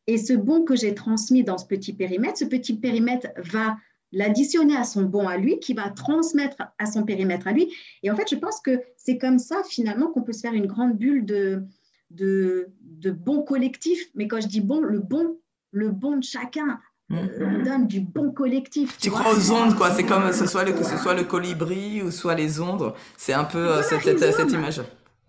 Et 0.07 0.17
ce 0.17 0.33
bon 0.33 0.63
que 0.63 0.75
j'ai 0.75 0.95
transmis 0.95 1.43
dans 1.43 1.57
ce 1.57 1.65
petit 1.65 1.91
périmètre, 1.93 2.37
ce 2.37 2.45
petit 2.45 2.77
périmètre 2.77 3.27
va 3.37 3.75
l'additionner 4.13 4.77
à 4.77 4.85
son 4.85 5.03
bon 5.03 5.27
à 5.27 5.35
lui, 5.35 5.59
qui 5.59 5.73
va 5.73 5.89
transmettre 5.89 6.63
à 6.79 6.85
son 6.85 7.03
périmètre 7.03 7.47
à 7.47 7.51
lui. 7.51 7.69
Et 8.01 8.09
en 8.09 8.15
fait, 8.15 8.29
je 8.29 8.35
pense 8.35 8.61
que 8.61 8.81
c'est 8.95 9.17
comme 9.17 9.39
ça, 9.39 9.61
finalement, 9.67 10.07
qu'on 10.07 10.21
peut 10.21 10.31
se 10.31 10.39
faire 10.39 10.53
une 10.53 10.67
grande 10.67 10.97
bulle 10.97 11.25
de, 11.25 11.63
de, 12.11 12.69
de 12.79 13.11
bon 13.11 13.43
collectif. 13.43 13.99
Mais 14.15 14.29
quand 14.29 14.39
je 14.39 14.47
dis 14.47 14.61
bon, 14.61 14.79
le 14.79 14.99
bon, 14.99 15.37
le 15.71 15.89
bon 15.89 16.17
de 16.17 16.23
chacun, 16.23 16.79
euh, 17.11 17.27
on 17.41 17.63
donne 17.63 17.87
du 17.87 17.99
bon 17.99 18.31
collectif. 18.31 18.97
Tu, 18.99 19.11
crois 19.11 19.35
aux 19.35 19.51
ondes, 19.51 19.75
quoi. 19.75 19.91
C'est 19.91 20.05
comme 20.05 20.31
ce 20.31 20.45
soit 20.45 20.63
le, 20.63 20.71
que 20.71 20.85
ce 20.85 20.97
soit 20.97 21.13
le 21.13 21.25
colibri 21.25 22.01
ou 22.01 22.09
soit 22.09 22.35
les 22.35 22.61
ondes. 22.61 22.93
C'est 23.17 23.33
un 23.33 23.43
peu 23.43 23.67
euh, 23.67 23.83
cette, 23.83 24.17
cette, 24.17 24.51
image. 24.51 24.81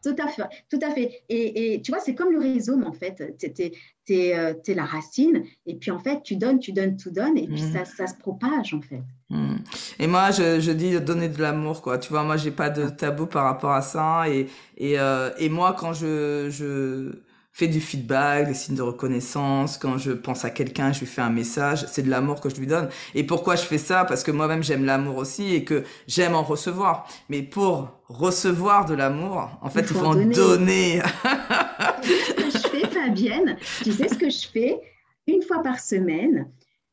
Tout 0.03 0.17
à 0.19 0.29
fait, 0.29 0.43
tout 0.71 0.79
à 0.83 0.91
fait. 0.93 1.23
Et, 1.29 1.81
tu 1.83 1.91
vois, 1.91 2.01
c'est 2.01 2.15
comme 2.15 2.33
le 2.33 2.39
rhizome, 2.39 2.85
en 2.85 2.93
fait. 2.93 3.37
Tu 3.39 4.15
es, 4.15 4.35
euh, 4.37 4.55
la 4.69 4.85
racine, 4.85 5.45
et 5.67 5.75
puis 5.75 5.91
en 5.91 5.99
fait, 5.99 6.23
tu 6.23 6.37
donnes, 6.37 6.61
tu 6.61 6.73
donnes, 6.73 6.97
tu 6.97 7.11
donnes, 7.11 7.37
et 7.37 7.47
puis 7.47 7.63
mm. 7.63 7.85
ça, 7.85 8.07
se 8.07 8.15
propage, 8.15 8.73
en 8.73 8.81
fait. 8.81 9.03
Mm. 9.31 9.57
Et 9.99 10.07
moi, 10.07 10.31
je, 10.31 10.71
dis 10.71 11.01
donner 11.01 11.29
de 11.29 11.41
l'amour, 11.41 11.83
quoi. 11.83 11.99
Tu 11.99 12.11
vois, 12.11 12.23
moi, 12.23 12.37
j'ai 12.37 12.53
pas 12.53 12.71
de 12.71 12.89
tabou 12.89 13.27
par 13.27 13.45
rapport 13.45 13.73
à 13.73 13.83
ça. 13.83 14.29
Et, 14.29 14.47
et, 14.77 14.99
euh, 14.99 15.31
et 15.39 15.49
moi, 15.49 15.75
quand 15.79 15.93
je, 15.93 16.49
je 16.51 17.26
fais 17.57 17.69
du 17.69 17.81
feedback, 17.81 18.49
des 18.49 18.53
signes 18.53 18.77
de 18.77 18.83
reconnaissance. 18.83 19.79
Quand 19.79 19.97
je 19.97 20.13
pense 20.13 20.45
à 20.45 20.51
quelqu'un, 20.51 20.93
je 20.93 21.01
lui 21.01 21.07
fais 21.07 21.23
un 21.23 21.31
message. 21.31 21.87
C'est 21.89 22.03
de 22.03 22.11
l'amour 22.11 22.43
que 22.43 22.51
je 22.51 22.57
lui 22.57 22.67
donne. 22.67 22.91
Et 23.15 23.25
pourquoi 23.25 23.57
je 23.57 23.63
fais 23.63 23.79
ça? 23.79 24.05
Parce 24.05 24.23
que 24.25 24.31
moi-même, 24.31 24.63
j'aime 24.63 24.85
l'amour 24.85 25.17
aussi 25.17 25.55
et 25.55 25.65
que 25.65 25.83
j'aime 26.07 26.35
en 26.35 26.43
recevoir. 26.43 27.09
Mais 27.31 27.43
pour 27.43 27.89
recevoir 28.09 28.85
de 28.85 28.93
l'amour, 28.93 29.59
en 29.63 29.71
fait, 29.71 29.81
il 29.81 29.97
faut, 29.97 30.05
en 30.05 30.15
donner. 30.17 31.01
ce 32.03 32.35
que 32.35 32.51
je 32.51 32.69
fais, 32.69 32.87
Fabienne 32.89 33.57
Tu 33.83 33.91
sais 33.93 34.09
ce 34.09 34.19
que 34.19 34.29
je 34.29 34.49
fais? 34.49 34.79
Une 35.27 35.41
fois 35.41 35.63
par 35.63 35.81
semaine, 35.81 36.51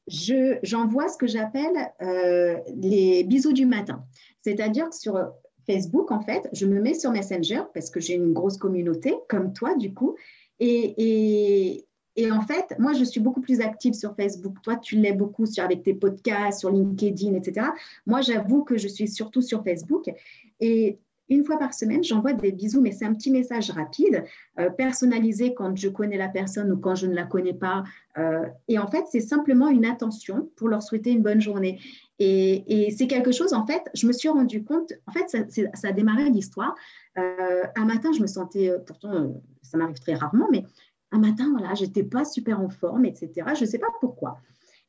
je, 0.08 0.60
j'envoie 0.64 1.10
ce 1.10 1.18
que 1.18 1.28
j'appelle 1.28 1.92
euh, 2.02 2.56
les 2.74 3.26
bisous 3.26 3.52
du 3.52 3.66
matin. 3.66 4.06
C'est-à-dire 4.42 4.90
que 4.90 4.96
sur 4.96 5.20
Facebook, 5.68 6.10
en 6.12 6.22
fait, 6.22 6.48
je 6.54 6.66
me 6.66 6.80
mets 6.80 6.94
sur 6.94 7.12
Messenger 7.12 7.64
parce 7.74 7.90
que 7.90 8.00
j'ai 8.00 8.14
une 8.14 8.32
grosse 8.32 8.58
communauté, 8.58 9.14
comme 9.28 9.52
toi, 9.52 9.76
du 9.76 9.94
coup, 9.94 10.16
et, 10.60 11.86
en 12.32 12.42
fait, 12.42 12.76
moi, 12.80 12.94
je 12.94 13.04
suis 13.04 13.20
beaucoup 13.20 13.42
plus 13.42 13.62
active 13.62 13.94
sur 13.94 14.16
Facebook. 14.16 14.56
Toi, 14.62 14.76
tu 14.78 14.98
l'es 14.98 15.14
beaucoup 15.14 15.46
sur, 15.46 15.64
avec 15.64 15.84
tes 15.84 15.94
podcasts, 15.94 16.60
sur 16.60 16.70
LinkedIn, 16.70 17.34
etc. 17.34 17.68
Moi, 18.06 18.22
j'avoue 18.22 18.64
que 18.64 18.78
je 18.78 18.88
suis 18.88 19.08
surtout 19.08 19.42
sur 19.42 19.64
Facebook. 19.64 20.12
Et 20.60 21.00
une 21.30 21.46
fois 21.46 21.58
par 21.58 21.74
semaine, 21.74 22.04
j'envoie 22.04 22.34
des 22.34 22.52
bisous, 22.52 22.82
mais 22.82 22.92
c'est 22.92 23.06
un 23.06 23.14
petit 23.14 23.32
message 23.32 23.72
rapide, 23.72 24.24
euh, 24.60 24.70
personnalisé 24.70 25.54
quand 25.54 25.76
je 25.76 25.88
connais 25.88 26.18
la 26.18 26.28
personne 26.28 26.72
ou 26.72 26.78
quand 26.78 26.96
je 26.96 27.08
ne 27.08 27.16
la 27.16 27.24
connais 27.24 27.54
pas. 27.54 27.84
Euh, 28.18 28.46
et 28.68 28.78
en 28.78 28.88
fait, 28.88 29.06
c'est 29.10 29.22
simplement 29.22 29.70
une 29.70 29.86
attention 29.86 30.50
pour 30.58 30.68
leur 30.68 30.84
souhaiter 30.84 31.12
une 31.12 31.22
bonne 31.22 31.42
journée. 31.42 31.80
Et, 32.20 32.94
c'est 32.98 33.08
quelque 33.08 33.32
chose, 33.32 33.54
en 33.54 33.66
fait, 33.66 33.82
je 33.94 34.08
me 34.08 34.14
suis 34.14 34.30
rendu 34.30 34.64
compte, 34.64 34.94
en 35.08 35.12
fait, 35.12 35.28
ça, 35.30 35.88
a 35.88 35.92
démarré 35.92 36.30
l'histoire. 36.30 36.76
Euh, 37.18 37.64
un 37.76 37.86
matin, 37.86 38.12
je 38.16 38.22
me 38.22 38.28
sentais, 38.28 38.72
pourtant, 38.86 39.42
ça 39.74 39.80
m'arrive 39.80 40.00
très 40.00 40.14
rarement, 40.14 40.48
mais 40.52 40.66
un 41.12 41.18
matin, 41.18 41.50
voilà, 41.52 41.74
j'étais 41.74 42.04
pas 42.04 42.26
super 42.26 42.62
en 42.62 42.70
forme, 42.70 43.06
etc. 43.06 43.32
Je 43.56 43.62
ne 43.62 43.66
sais 43.66 43.80
pas 43.80 43.88
pourquoi. 44.00 44.38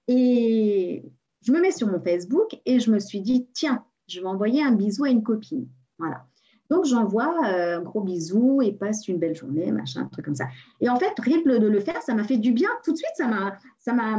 Et 0.08 1.02
je 1.42 1.52
me 1.52 1.60
mets 1.60 1.70
sur 1.70 1.88
mon 1.88 2.00
Facebook 2.00 2.60
et 2.66 2.80
je 2.80 2.90
me 2.90 2.98
suis 2.98 3.20
dit, 3.20 3.48
tiens, 3.54 3.82
je 4.08 4.20
vais 4.20 4.26
envoyer 4.26 4.62
un 4.62 4.72
bisou 4.72 5.04
à 5.04 5.08
une 5.08 5.22
copine. 5.22 5.66
Voilà. 5.98 6.26
Donc, 6.70 6.84
j'envoie 6.84 7.34
euh, 7.46 7.78
un 7.78 7.82
gros 7.82 8.02
bisou 8.02 8.60
et 8.60 8.72
passe 8.72 9.08
une 9.08 9.18
belle 9.18 9.34
journée, 9.34 9.72
machin, 9.72 10.02
un 10.02 10.06
truc 10.06 10.26
comme 10.26 10.34
ça. 10.34 10.46
Et 10.80 10.88
en 10.88 10.96
fait, 10.96 11.12
rien 11.18 11.38
de 11.38 11.66
le 11.66 11.80
faire, 11.80 12.02
ça 12.02 12.14
m'a 12.14 12.24
fait 12.24 12.38
du 12.38 12.52
bien. 12.52 12.68
Tout 12.84 12.92
de 12.92 12.96
suite, 12.98 13.12
ça 13.16 13.26
m'a, 13.26 13.58
ça 13.78 13.94
m'a, 13.94 14.18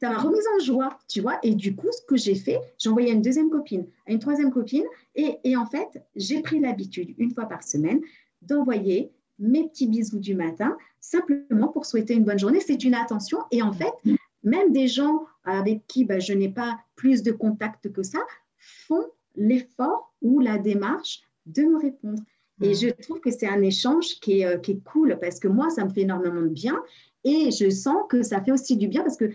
ça 0.00 0.10
m'a 0.10 0.18
remise 0.18 0.44
en 0.56 0.64
joie, 0.64 0.98
tu 1.08 1.20
vois. 1.20 1.38
Et 1.42 1.54
du 1.54 1.74
coup, 1.74 1.88
ce 1.90 2.02
que 2.06 2.16
j'ai 2.16 2.36
fait, 2.36 2.60
j'ai 2.78 2.88
envoyé 2.88 3.10
à 3.10 3.14
une 3.14 3.22
deuxième 3.22 3.50
copine, 3.50 3.86
à 4.06 4.12
une 4.12 4.20
troisième 4.20 4.52
copine. 4.52 4.84
Et, 5.16 5.38
et 5.42 5.56
en 5.56 5.66
fait, 5.66 6.04
j'ai 6.14 6.42
pris 6.42 6.60
l'habitude, 6.60 7.14
une 7.18 7.32
fois 7.32 7.46
par 7.46 7.64
semaine, 7.64 8.00
d'envoyer 8.42 9.12
mes 9.38 9.68
petits 9.68 9.86
bisous 9.86 10.18
du 10.18 10.34
matin, 10.34 10.76
simplement 11.00 11.68
pour 11.68 11.86
souhaiter 11.86 12.14
une 12.14 12.24
bonne 12.24 12.38
journée. 12.38 12.60
C'est 12.60 12.84
une 12.84 12.94
attention. 12.94 13.38
Et 13.50 13.62
en 13.62 13.72
fait, 13.72 13.92
même 14.42 14.72
des 14.72 14.88
gens 14.88 15.24
avec 15.44 15.86
qui 15.86 16.04
ben, 16.04 16.20
je 16.20 16.32
n'ai 16.32 16.48
pas 16.48 16.78
plus 16.94 17.22
de 17.22 17.32
contact 17.32 17.92
que 17.92 18.02
ça 18.02 18.18
font 18.58 19.06
l'effort 19.36 20.14
ou 20.22 20.40
la 20.40 20.58
démarche 20.58 21.22
de 21.46 21.62
me 21.62 21.78
répondre. 21.78 22.22
Et 22.62 22.74
je 22.74 22.88
trouve 22.88 23.20
que 23.20 23.30
c'est 23.30 23.46
un 23.46 23.60
échange 23.60 24.18
qui 24.20 24.40
est, 24.40 24.46
euh, 24.46 24.56
qui 24.56 24.72
est, 24.72 24.80
cool 24.82 25.18
parce 25.20 25.38
que 25.38 25.48
moi, 25.48 25.68
ça 25.68 25.84
me 25.84 25.90
fait 25.90 26.02
énormément 26.02 26.40
de 26.40 26.48
bien 26.48 26.82
et 27.22 27.50
je 27.50 27.68
sens 27.68 27.96
que 28.08 28.22
ça 28.22 28.40
fait 28.40 28.52
aussi 28.52 28.78
du 28.78 28.88
bien 28.88 29.02
parce 29.02 29.18
que 29.18 29.26
tu 29.26 29.34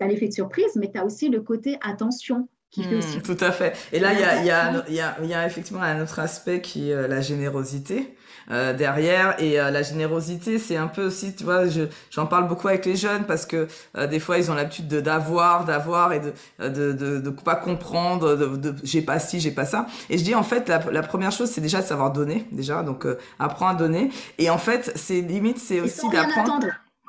as 0.00 0.06
l'effet 0.06 0.28
de 0.28 0.32
surprise, 0.32 0.74
mais 0.76 0.90
tu 0.90 0.98
as 0.98 1.04
aussi 1.04 1.28
le 1.28 1.42
côté 1.42 1.76
attention. 1.82 2.48
Qui 2.70 2.84
fait 2.84 2.96
aussi... 2.96 3.18
Hmm, 3.18 3.22
tout 3.22 3.36
à 3.40 3.52
fait. 3.52 3.76
Et 3.92 4.00
là, 4.00 4.14
il 4.14 4.20
y 4.20 4.22
a, 4.22 4.44
y, 4.44 4.50
a, 4.50 4.88
y, 4.88 5.00
a, 5.00 5.22
y 5.22 5.34
a, 5.34 5.46
effectivement 5.46 5.82
un 5.82 6.02
autre 6.02 6.18
aspect 6.18 6.62
qui 6.62 6.88
est 6.88 6.94
euh, 6.94 7.06
la 7.06 7.20
générosité. 7.20 8.16
Euh, 8.50 8.72
derrière. 8.72 9.40
Et 9.40 9.60
euh, 9.60 9.70
la 9.70 9.82
générosité, 9.82 10.58
c'est 10.58 10.76
un 10.76 10.88
peu 10.88 11.06
aussi, 11.06 11.34
tu 11.34 11.44
vois, 11.44 11.62
j'en 12.10 12.26
parle 12.26 12.48
beaucoup 12.48 12.68
avec 12.68 12.84
les 12.86 12.96
jeunes 12.96 13.24
parce 13.24 13.46
que 13.46 13.68
euh, 13.96 14.06
des 14.06 14.20
fois, 14.20 14.38
ils 14.38 14.50
ont 14.50 14.54
l'habitude 14.54 14.88
de 14.88 15.00
d'avoir, 15.00 15.64
d'avoir 15.64 16.12
et 16.12 16.20
de, 16.20 16.32
de, 16.58 16.92
de, 16.92 17.18
de, 17.18 17.30
pas 17.30 17.56
comprendre, 17.56 18.36
de, 18.36 18.56
de 18.56 18.74
j'ai 18.82 19.02
pas 19.02 19.18
ci, 19.18 19.40
j'ai 19.40 19.50
pas 19.50 19.64
ça. 19.64 19.86
Et 20.10 20.18
je 20.18 20.24
dis, 20.24 20.34
en 20.34 20.42
fait, 20.42 20.68
la, 20.68 20.82
la 20.90 21.02
première 21.02 21.32
chose, 21.32 21.50
c'est 21.50 21.60
déjà 21.60 21.80
de 21.80 21.86
savoir 21.86 22.12
donner, 22.12 22.46
déjà. 22.52 22.82
Donc, 22.82 23.06
apprends 23.38 23.68
à 23.68 23.74
donner. 23.74 24.10
Et 24.38 24.50
en 24.50 24.58
fait, 24.58 24.92
c'est 24.96 25.20
limite, 25.20 25.58
c'est 25.58 25.80
aussi 25.80 26.08
d'apprendre. 26.08 26.66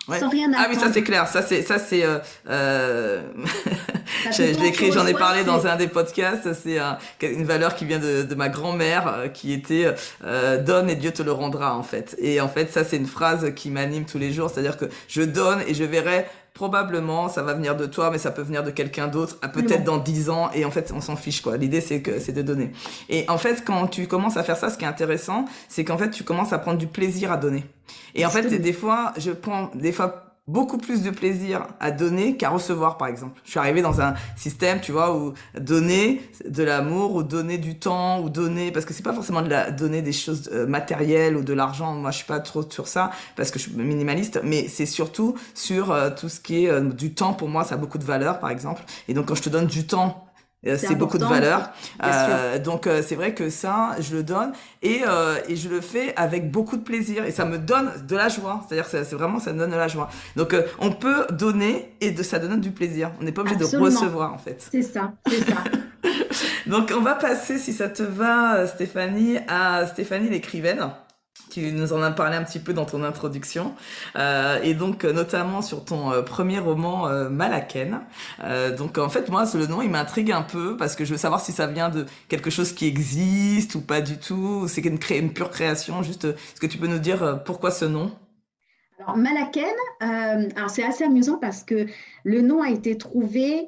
Ouais. 0.07 0.19
Sans 0.19 0.29
rien 0.29 0.51
ah 0.55 0.65
oui, 0.69 0.75
ça 0.75 0.91
c'est 0.91 1.03
clair. 1.03 1.27
Ça 1.27 1.41
c'est 1.41 1.61
ça 1.61 1.79
c'est 1.79 2.03
euh, 2.03 2.19
euh 2.49 3.21
je, 4.31 4.59
l'ai 4.59 4.67
écrit, 4.67 4.91
j'en 4.91 5.05
ai 5.05 5.13
parlé 5.13 5.43
dans 5.43 5.67
un 5.67 5.75
des 5.75 5.87
podcasts. 5.87 6.53
C'est 6.53 6.79
une 7.21 7.45
valeur 7.45 7.75
qui 7.75 7.85
vient 7.85 7.99
de, 7.99 8.23
de 8.23 8.35
ma 8.35 8.49
grand-mère, 8.49 9.07
euh, 9.07 9.27
qui 9.27 9.53
était 9.53 9.93
euh, 10.23 10.61
donne 10.61 10.89
et 10.89 10.95
Dieu 10.95 11.11
te 11.11 11.23
le 11.23 11.31
rendra 11.31 11.75
en 11.75 11.83
fait. 11.83 12.15
Et 12.19 12.41
en 12.41 12.49
fait, 12.49 12.71
ça 12.71 12.83
c'est 12.83 12.97
une 12.97 13.07
phrase 13.07 13.53
qui 13.55 13.69
m'anime 13.69 14.05
tous 14.05 14.17
les 14.17 14.31
jours, 14.31 14.49
c'est-à-dire 14.49 14.77
que 14.77 14.85
je 15.07 15.21
donne 15.21 15.61
et 15.67 15.73
je 15.73 15.83
verrai 15.83 16.25
probablement 16.53 17.29
ça 17.29 17.41
va 17.41 17.53
venir 17.53 17.75
de 17.75 17.85
toi, 17.85 18.11
mais 18.11 18.19
ça 18.19 18.31
peut 18.31 18.43
venir 18.43 18.63
de 18.63 18.69
quelqu'un 18.69 19.07
d'autre, 19.07 19.39
peut-être 19.53 19.83
dans 19.83 19.97
dix 19.97 20.29
ans, 20.29 20.51
et 20.53 20.65
en 20.65 20.71
fait 20.71 20.91
on 20.95 21.01
s'en 21.01 21.15
fiche 21.15 21.41
quoi. 21.41 21.57
L'idée 21.57 21.81
c'est 21.81 22.01
que 22.01 22.19
c'est 22.19 22.31
de 22.31 22.41
donner. 22.41 22.71
Et 23.09 23.25
en 23.27 23.37
fait 23.37 23.63
quand 23.65 23.87
tu 23.87 24.07
commences 24.07 24.37
à 24.37 24.43
faire 24.43 24.57
ça, 24.57 24.69
ce 24.69 24.77
qui 24.77 24.85
est 24.85 24.87
intéressant, 24.87 25.45
c'est 25.67 25.83
qu'en 25.83 25.97
fait 25.97 26.11
tu 26.11 26.23
commences 26.23 26.53
à 26.53 26.59
prendre 26.59 26.77
du 26.77 26.87
plaisir 26.87 27.31
à 27.31 27.37
donner. 27.37 27.65
Et 28.13 28.25
en 28.25 28.29
fait 28.29 28.47
des 28.47 28.73
fois 28.73 29.13
je 29.17 29.31
prends 29.31 29.71
des 29.73 29.91
fois 29.91 30.22
beaucoup 30.47 30.77
plus 30.77 31.03
de 31.03 31.09
plaisir 31.09 31.67
à 31.79 31.91
donner 31.91 32.35
qu'à 32.35 32.49
recevoir, 32.49 32.97
par 32.97 33.07
exemple. 33.07 33.39
Je 33.45 33.51
suis 33.51 33.59
arrivé 33.59 33.81
dans 33.81 34.01
un 34.01 34.13
système, 34.35 34.81
tu 34.81 34.91
vois, 34.91 35.15
où 35.15 35.33
donner 35.57 36.21
de 36.45 36.63
l'amour, 36.63 37.15
ou 37.15 37.23
donner 37.23 37.57
du 37.57 37.79
temps, 37.79 38.19
ou 38.19 38.29
donner, 38.29 38.71
parce 38.71 38.85
que 38.85 38.93
c'est 38.93 39.03
pas 39.03 39.13
forcément 39.13 39.41
de 39.41 39.49
la, 39.49 39.71
donner 39.71 40.01
des 40.01 40.11
choses 40.11 40.49
euh, 40.51 40.67
matérielles 40.67 41.37
ou 41.37 41.43
de 41.43 41.53
l'argent. 41.53 41.93
Moi, 41.93 42.11
je 42.11 42.17
suis 42.17 42.25
pas 42.25 42.41
trop 42.41 42.69
sur 42.69 42.87
ça 42.87 43.11
parce 43.37 43.51
que 43.51 43.59
je 43.59 43.69
suis 43.69 43.77
minimaliste, 43.77 44.41
mais 44.43 44.67
c'est 44.67 44.85
surtout 44.85 45.35
sur 45.53 45.91
euh, 45.91 46.09
tout 46.09 46.27
ce 46.27 46.41
qui 46.41 46.65
est 46.65 46.69
euh, 46.69 46.81
du 46.81 47.13
temps. 47.13 47.33
Pour 47.33 47.47
moi, 47.47 47.63
ça 47.63 47.75
a 47.75 47.77
beaucoup 47.77 47.97
de 47.97 48.03
valeur, 48.03 48.39
par 48.39 48.49
exemple. 48.49 48.83
Et 49.07 49.13
donc, 49.13 49.27
quand 49.27 49.35
je 49.35 49.43
te 49.43 49.49
donne 49.49 49.67
du 49.67 49.87
temps 49.87 50.25
c'est 50.65 50.95
beaucoup 50.95 51.17
de 51.17 51.25
valeur. 51.25 51.71
Euh, 52.03 52.59
donc 52.59 52.87
euh, 52.87 53.01
c'est 53.05 53.15
vrai 53.15 53.33
que 53.33 53.49
ça, 53.49 53.95
je 53.99 54.15
le 54.15 54.23
donne 54.23 54.53
et, 54.81 55.01
euh, 55.05 55.35
et 55.47 55.55
je 55.55 55.69
le 55.69 55.81
fais 55.81 56.15
avec 56.15 56.51
beaucoup 56.51 56.77
de 56.77 56.83
plaisir 56.83 57.25
et 57.25 57.31
ça 57.31 57.45
me 57.45 57.57
donne 57.57 57.91
de 58.07 58.15
la 58.15 58.29
joie. 58.29 58.61
C'est-à-dire 58.67 58.89
que 58.89 59.03
c'est 59.03 59.15
vraiment 59.15 59.39
ça 59.39 59.53
me 59.53 59.59
donne 59.59 59.71
de 59.71 59.75
la 59.75 59.87
joie. 59.87 60.09
Donc 60.35 60.53
euh, 60.53 60.63
on 60.79 60.91
peut 60.91 61.25
donner 61.31 61.93
et 62.01 62.11
de 62.11 62.23
ça 62.23 62.39
donne 62.39 62.61
du 62.61 62.71
plaisir. 62.71 63.11
On 63.19 63.23
n'est 63.23 63.31
pas 63.31 63.41
obligé 63.41 63.57
de 63.57 63.65
recevoir 63.65 64.33
en 64.33 64.37
fait. 64.37 64.67
C'est 64.71 64.81
ça, 64.81 65.13
c'est 65.27 65.45
ça. 65.45 65.63
donc 66.67 66.93
on 66.95 67.01
va 67.01 67.15
passer, 67.15 67.57
si 67.57 67.73
ça 67.73 67.89
te 67.89 68.03
va, 68.03 68.67
Stéphanie, 68.67 69.37
à 69.47 69.85
Stéphanie 69.87 70.29
l'écrivaine. 70.29 70.89
Tu 71.53 71.71
nous 71.71 71.93
en 71.93 72.01
as 72.01 72.09
parlé 72.09 72.35
un 72.35 72.43
petit 72.43 72.57
peu 72.57 72.73
dans 72.73 72.85
ton 72.85 73.03
introduction, 73.03 73.75
euh, 74.15 74.59
et 74.63 74.73
donc 74.73 75.05
euh, 75.05 75.13
notamment 75.13 75.61
sur 75.61 75.85
ton 75.85 76.11
euh, 76.11 76.23
premier 76.23 76.57
roman 76.57 77.07
euh, 77.07 77.29
Malaken. 77.29 77.99
Donc 78.75 78.97
en 78.97 79.09
fait 79.09 79.29
moi 79.29 79.45
le 79.53 79.67
nom 79.67 79.83
il 79.83 79.91
m'intrigue 79.91 80.31
un 80.31 80.41
peu 80.41 80.75
parce 80.77 80.95
que 80.95 81.05
je 81.05 81.11
veux 81.11 81.17
savoir 81.17 81.41
si 81.41 81.51
ça 81.51 81.67
vient 81.67 81.89
de 81.89 82.07
quelque 82.27 82.49
chose 82.49 82.73
qui 82.73 82.87
existe 82.87 83.75
ou 83.75 83.81
pas 83.81 84.01
du 84.01 84.17
tout, 84.17 84.67
c'est 84.67 84.81
une, 84.81 84.97
pure 85.31 85.51
création. 85.51 86.01
Juste, 86.01 86.25
est-ce 86.25 86.59
que 86.59 86.65
tu 86.65 86.79
peux 86.79 86.87
nous 86.87 86.97
dire 86.97 87.43
pourquoi 87.45 87.69
ce 87.69 87.85
nom? 87.85 88.11
Alors 88.99 89.15
Malaken, 89.15 89.75
c'est 90.69 90.83
assez 90.83 91.03
amusant 91.03 91.37
parce 91.37 91.63
que 91.63 91.85
le 92.23 92.41
nom 92.41 92.63
a 92.63 92.71
été 92.71 92.97
trouvé 92.97 93.67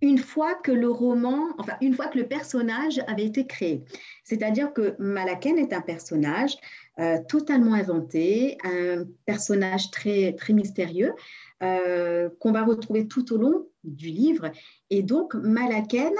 une 0.00 0.18
fois 0.18 0.54
que 0.54 0.70
le 0.70 0.88
roman, 0.88 1.48
enfin 1.58 1.74
une 1.80 1.94
fois 1.94 2.06
que 2.06 2.18
le 2.18 2.26
personnage 2.26 3.00
avait 3.08 3.24
été 3.24 3.46
créé. 3.46 3.84
C'est-à-dire 4.24 4.72
que 4.72 4.94
Malaken 4.98 5.58
est 5.58 5.72
un 5.72 5.80
personnage 5.80 6.56
euh, 7.00 7.18
totalement 7.28 7.74
inventé, 7.74 8.58
un 8.64 9.04
personnage 9.24 9.92
très, 9.92 10.32
très 10.32 10.52
mystérieux 10.52 11.12
euh, 11.62 12.28
qu'on 12.40 12.50
va 12.50 12.64
retrouver 12.64 13.06
tout 13.06 13.32
au 13.32 13.36
long 13.36 13.68
du 13.84 14.08
livre. 14.08 14.50
Et 14.90 15.04
donc, 15.04 15.34
Malaken, 15.34 16.12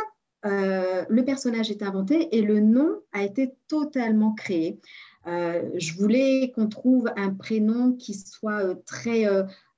euh, 0.47 1.05
le 1.09 1.25
personnage 1.25 1.73
est 1.73 1.83
inventé 1.83 2.37
et 2.37 2.43
le 2.43 2.61
nom 2.61 3.01
a 3.13 3.25
été 3.25 3.55
totalement 3.67 4.35
créé. 4.35 4.79
Je 5.27 5.93
voulais 5.99 6.53
qu'on 6.55 6.69
trouve 6.69 7.11
un 7.17 7.35
prénom 7.35 7.93
qui 7.93 8.15
soit 8.15 8.75
très 8.87 9.27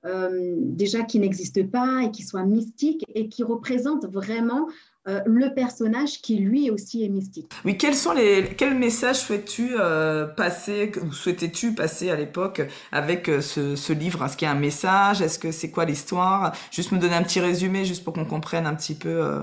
déjà 0.05 1.03
qui 1.03 1.19
n'existe 1.19 1.69
pas 1.69 2.03
et 2.03 2.11
qui 2.11 2.23
soit 2.23 2.45
mystique 2.45 3.03
et 3.15 3.27
qui 3.27 3.43
représente 3.43 4.05
vraiment 4.05 4.69
euh, 5.07 5.19
le 5.25 5.51
personnage 5.55 6.21
qui 6.21 6.37
lui 6.37 6.69
aussi 6.69 7.03
est 7.03 7.09
mystique. 7.09 7.51
Oui, 7.65 7.75
quels 7.75 7.95
sont 7.95 8.13
les 8.13 8.53
quels 8.55 8.75
messages 8.75 9.17
souhaites-tu 9.21 9.71
euh, 9.71 10.27
passer 10.27 10.91
ou 11.03 11.11
souhaitais-tu 11.11 11.73
passer 11.73 12.11
à 12.11 12.15
l'époque 12.15 12.61
avec 12.91 13.27
euh, 13.27 13.41
ce, 13.41 13.75
ce, 13.75 13.93
livre? 13.93 14.23
Est-ce 14.23 14.37
qu'il 14.37 14.45
y 14.45 14.49
a 14.49 14.51
un 14.51 14.59
message? 14.59 15.23
Est-ce 15.23 15.39
que 15.39 15.51
c'est 15.51 15.71
quoi 15.71 15.85
l'histoire? 15.85 16.55
Juste 16.69 16.91
me 16.91 16.99
donner 16.99 17.15
un 17.15 17.23
petit 17.23 17.39
résumé 17.39 17.83
juste 17.83 18.03
pour 18.03 18.13
qu'on 18.13 18.25
comprenne 18.25 18.67
un 18.67 18.75
petit 18.75 18.93
peu. 18.93 19.41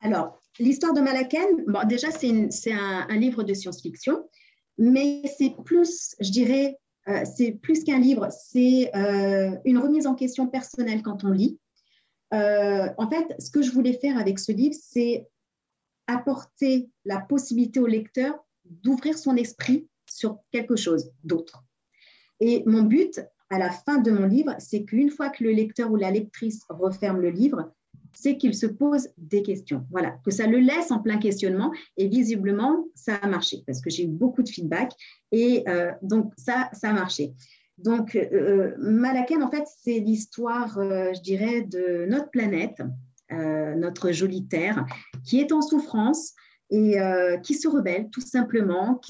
Alors, 0.00 0.38
l'histoire 0.58 0.94
de 0.94 1.02
Malaken, 1.02 1.64
bon, 1.66 1.86
déjà 1.86 2.08
c'est 2.10 2.72
un, 2.72 3.06
un, 3.06 3.16
livre 3.16 3.42
de 3.42 3.52
science-fiction, 3.52 4.24
mais 4.78 5.20
c'est 5.38 5.52
plus, 5.66 6.16
je 6.18 6.30
dirais, 6.30 6.78
c'est 7.36 7.52
plus 7.52 7.84
qu'un 7.84 7.98
livre, 7.98 8.28
c'est 8.30 8.90
une 9.66 9.78
remise 9.78 10.06
en 10.06 10.14
question 10.14 10.46
personnelle 10.46 11.02
quand 11.02 11.24
on 11.24 11.30
lit. 11.30 11.58
Euh, 12.34 12.88
en 12.98 13.08
fait, 13.08 13.34
ce 13.38 13.50
que 13.50 13.62
je 13.62 13.70
voulais 13.70 13.92
faire 13.92 14.18
avec 14.18 14.38
ce 14.38 14.52
livre, 14.52 14.76
c'est 14.78 15.26
apporter 16.06 16.90
la 17.04 17.20
possibilité 17.20 17.80
au 17.80 17.86
lecteur 17.86 18.44
d'ouvrir 18.64 19.16
son 19.16 19.36
esprit 19.36 19.88
sur 20.08 20.38
quelque 20.50 20.76
chose 20.76 21.10
d'autre. 21.22 21.64
Et 22.40 22.62
mon 22.66 22.82
but, 22.82 23.20
à 23.50 23.58
la 23.58 23.70
fin 23.70 23.98
de 23.98 24.10
mon 24.10 24.26
livre, 24.26 24.54
c'est 24.58 24.84
qu'une 24.84 25.10
fois 25.10 25.30
que 25.30 25.44
le 25.44 25.52
lecteur 25.52 25.90
ou 25.90 25.96
la 25.96 26.10
lectrice 26.10 26.62
referme 26.68 27.20
le 27.20 27.30
livre, 27.30 27.72
c'est 28.12 28.36
qu'il 28.36 28.54
se 28.54 28.66
pose 28.66 29.08
des 29.18 29.42
questions. 29.42 29.86
Voilà, 29.90 30.18
que 30.24 30.30
ça 30.30 30.46
le 30.46 30.58
laisse 30.58 30.90
en 30.90 31.00
plein 31.00 31.18
questionnement. 31.18 31.72
Et 31.96 32.08
visiblement, 32.08 32.86
ça 32.94 33.16
a 33.16 33.26
marché 33.26 33.62
parce 33.66 33.80
que 33.80 33.90
j'ai 33.90 34.04
eu 34.04 34.08
beaucoup 34.08 34.42
de 34.42 34.48
feedback. 34.48 34.92
Et 35.32 35.64
euh, 35.68 35.92
donc, 36.02 36.32
ça, 36.36 36.70
ça 36.72 36.90
a 36.90 36.92
marché. 36.92 37.34
Donc, 37.78 38.14
euh, 38.14 38.72
Malaken, 38.78 39.42
en 39.42 39.50
fait, 39.50 39.64
c'est 39.82 39.98
l'histoire, 39.98 40.78
euh, 40.78 41.12
je 41.14 41.20
dirais, 41.20 41.62
de 41.62 42.06
notre 42.08 42.30
planète, 42.30 42.80
euh, 43.32 43.74
notre 43.74 44.12
jolie 44.12 44.46
Terre, 44.46 44.86
qui 45.24 45.40
est 45.40 45.52
en 45.52 45.60
souffrance 45.60 46.34
et 46.70 47.00
euh, 47.00 47.36
qui 47.38 47.54
se 47.54 47.68
rebelle 47.68 48.08
tout 48.10 48.20
simplement, 48.20 49.00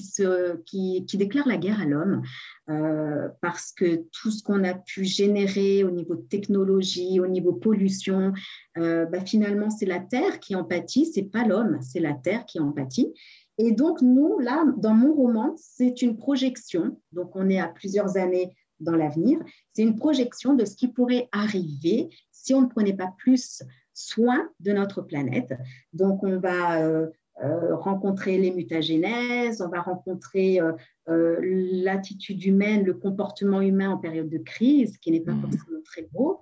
qui, 0.65 1.05
déclare 1.13 1.47
la 1.47 1.57
guerre 1.57 1.81
à 1.81 1.85
l'homme, 1.85 2.21
euh, 2.69 3.29
parce 3.41 3.71
que 3.71 4.03
tout 4.11 4.29
ce 4.29 4.43
qu'on 4.43 4.63
a 4.63 4.73
pu 4.73 5.05
générer 5.05 5.83
au 5.83 5.91
niveau 5.91 6.15
technologie, 6.15 7.19
au 7.19 7.27
niveau 7.27 7.53
pollution, 7.53 8.33
euh, 8.77 9.05
bah, 9.05 9.21
finalement, 9.21 9.69
c'est 9.69 9.85
la 9.85 9.99
Terre 9.99 10.39
qui 10.39 10.55
en 10.55 10.63
pâtit, 10.63 11.05
c'est 11.05 11.23
pas 11.23 11.45
l'homme, 11.45 11.79
c'est 11.81 12.01
la 12.01 12.13
Terre 12.13 12.45
qui 12.45 12.59
en 12.59 12.71
pâtit. 12.71 13.13
Et 13.57 13.71
donc, 13.71 14.01
nous, 14.01 14.39
là, 14.39 14.65
dans 14.77 14.93
mon 14.93 15.13
roman, 15.13 15.53
c'est 15.57 16.01
une 16.01 16.17
projection, 16.17 16.99
donc 17.11 17.35
on 17.35 17.49
est 17.49 17.59
à 17.59 17.67
plusieurs 17.67 18.17
années 18.17 18.53
dans 18.81 18.95
l'avenir, 18.95 19.39
c'est 19.73 19.83
une 19.83 19.95
projection 19.95 20.53
de 20.53 20.65
ce 20.65 20.75
qui 20.75 20.89
pourrait 20.89 21.29
arriver 21.31 22.09
si 22.31 22.53
on 22.53 22.61
ne 22.61 22.67
prenait 22.67 22.95
pas 22.95 23.13
plus 23.17 23.63
soin 23.93 24.49
de 24.59 24.73
notre 24.73 25.01
planète. 25.01 25.53
Donc, 25.93 26.23
on 26.23 26.37
va 26.39 26.81
euh, 26.81 27.07
euh, 27.43 27.75
rencontrer 27.75 28.37
les 28.37 28.51
mutagénèses, 28.51 29.61
on 29.61 29.69
va 29.69 29.81
rencontrer 29.81 30.59
euh, 30.59 31.39
l'attitude 31.41 32.43
humaine, 32.43 32.83
le 32.83 32.93
comportement 32.93 33.61
humain 33.61 33.91
en 33.91 33.97
période 33.97 34.29
de 34.29 34.37
crise, 34.37 34.97
qui 34.97 35.11
n'est 35.11 35.21
pas 35.21 35.31
mmh. 35.31 35.41
forcément 35.41 35.81
très 35.85 36.09
beau. 36.11 36.41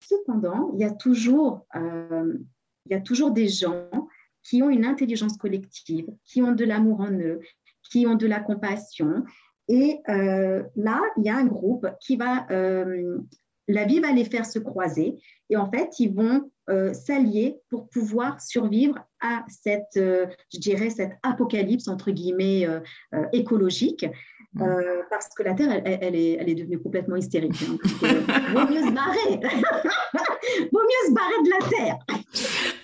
Cependant, 0.00 0.70
il 0.74 0.80
y, 0.80 0.84
a 0.84 0.92
toujours, 0.92 1.66
il 1.74 2.92
y 2.92 2.94
a 2.94 3.00
toujours 3.00 3.32
des 3.32 3.48
gens 3.48 3.90
qui 4.48 4.62
ont 4.62 4.70
une 4.70 4.84
intelligence 4.84 5.36
collective, 5.36 6.06
qui 6.24 6.42
ont 6.42 6.52
de 6.52 6.64
l'amour 6.64 7.00
en 7.00 7.12
eux, 7.12 7.40
qui 7.90 8.06
ont 8.06 8.14
de 8.14 8.26
la 8.26 8.40
compassion. 8.40 9.24
Et 9.68 10.00
là, 10.06 11.00
il 11.18 11.24
y 11.24 11.28
a 11.28 11.36
un 11.36 11.44
groupe 11.44 11.86
qui 12.00 12.16
va, 12.16 12.46
la 13.68 13.84
vie 13.84 14.00
va 14.00 14.12
les 14.12 14.24
faire 14.24 14.46
se 14.46 14.58
croiser. 14.58 15.18
Et 15.50 15.56
en 15.56 15.70
fait, 15.70 16.00
ils 16.00 16.12
vont 16.12 16.50
euh, 16.70 16.92
s'allier 16.92 17.56
pour 17.70 17.88
pouvoir 17.88 18.40
survivre 18.40 18.98
à 19.20 19.44
cette, 19.48 19.96
euh, 19.96 20.26
je 20.52 20.58
dirais, 20.58 20.90
cette 20.90 21.12
apocalypse, 21.22 21.88
entre 21.88 22.10
guillemets, 22.10 22.66
euh, 22.66 22.80
euh 23.14 23.24
écologique. 23.32 24.06
Euh, 24.60 25.02
parce 25.10 25.28
que 25.28 25.42
la 25.42 25.54
Terre, 25.54 25.82
elle, 25.84 25.98
elle, 26.00 26.14
est, 26.14 26.38
elle 26.40 26.48
est 26.48 26.54
devenue 26.54 26.78
complètement 26.78 27.16
hystérique. 27.16 27.54
Hein. 27.62 27.76
vaut 28.54 28.72
mieux 28.72 28.86
se 28.86 28.92
barrer. 28.92 29.40
vaut 30.72 30.80
mieux 30.82 31.08
se 31.08 31.12
barrer 31.12 31.42
de 31.44 31.50
la 31.50 31.68
Terre. 31.68 31.98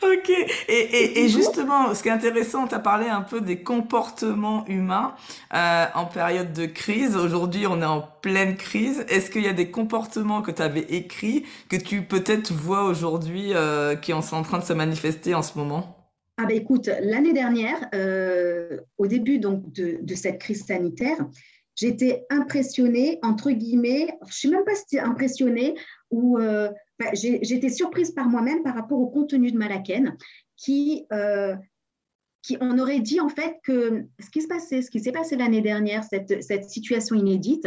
Ok. 0.03 0.31
Et, 0.69 0.73
et, 0.73 1.25
et, 1.25 1.29
justement, 1.29 1.95
ce 1.95 2.03
qui 2.03 2.09
est 2.09 2.13
intéressant, 2.13 2.67
tu 2.67 2.75
as 2.75 2.79
parlé 2.79 3.09
un 3.09 3.23
peu 3.23 3.41
des 3.41 3.63
comportements 3.63 4.65
humains 4.67 5.15
euh, 5.55 5.85
en 5.95 6.07
période 6.07 6.53
de 6.53 6.67
crise. 6.67 7.17
Aujourd'hui, 7.17 7.67
on 7.67 7.81
est 7.81 7.87
en 7.87 8.03
pleine 8.23 8.57
crise. 8.57 9.05
Est-ce 9.09 9.31
qu'il 9.31 9.43
y 9.43 9.49
a 9.49 9.53
des 9.53 9.71
comportements 9.71 10.43
que 10.43 10.51
tu 10.51 10.63
avais 10.63 10.81
écrits 10.81 11.45
que 11.69 11.77
tu 11.77 12.03
peut-être 12.03 12.53
vois 12.53 12.85
aujourd'hui 12.85 13.53
euh, 13.55 13.97
qui 13.97 14.13
sont 14.23 14.37
en 14.37 14.43
train 14.43 14.59
de 14.59 14.65
se 14.65 14.73
manifester 14.73 15.35
en 15.35 15.43
ce 15.43 15.59
moment? 15.59 16.05
Ah 16.37 16.47
ben 16.47 16.57
écoute, 16.57 16.91
l'année 17.01 17.33
dernière, 17.33 17.89
euh, 17.95 18.81
au 18.99 19.07
début 19.07 19.39
donc 19.39 19.71
de, 19.73 19.99
de 20.03 20.15
cette 20.17 20.41
crise 20.41 20.67
sanitaire, 20.67 21.17
j'étais 21.75 22.25
impressionnée, 22.31 23.19
entre 23.23 23.51
guillemets, 23.51 24.17
je 24.23 24.27
ne 24.27 24.31
sais 24.31 24.49
même 24.49 24.65
pas 24.65 24.75
si 24.75 24.99
impressionnée, 24.99 25.75
ou 26.11 26.39
euh, 26.39 26.71
bah, 26.99 27.11
j'étais 27.13 27.71
surprise 27.71 28.13
par 28.13 28.29
moi-même 28.29 28.63
par 28.63 28.75
rapport 28.75 28.99
au 28.99 29.09
contenu 29.09 29.51
de 29.51 29.59
Malaken, 29.59 30.17
qui, 30.57 31.07
euh, 31.13 31.57
on 32.61 32.79
aurait 32.79 33.01
dit 33.01 33.21
en 33.21 33.29
fait 33.29 33.57
que 33.65 34.05
ce 34.21 34.31
qui 34.31 34.43
se 34.43 34.49
passait, 34.49 34.83
ce 34.83 34.91
qui 34.91 35.01
s'est 35.01 35.13
passé 35.13 35.37
l'année 35.37 35.63
dernière, 35.63 36.05
cette, 36.05 36.65
situation 36.69 37.17
inédite, 37.17 37.67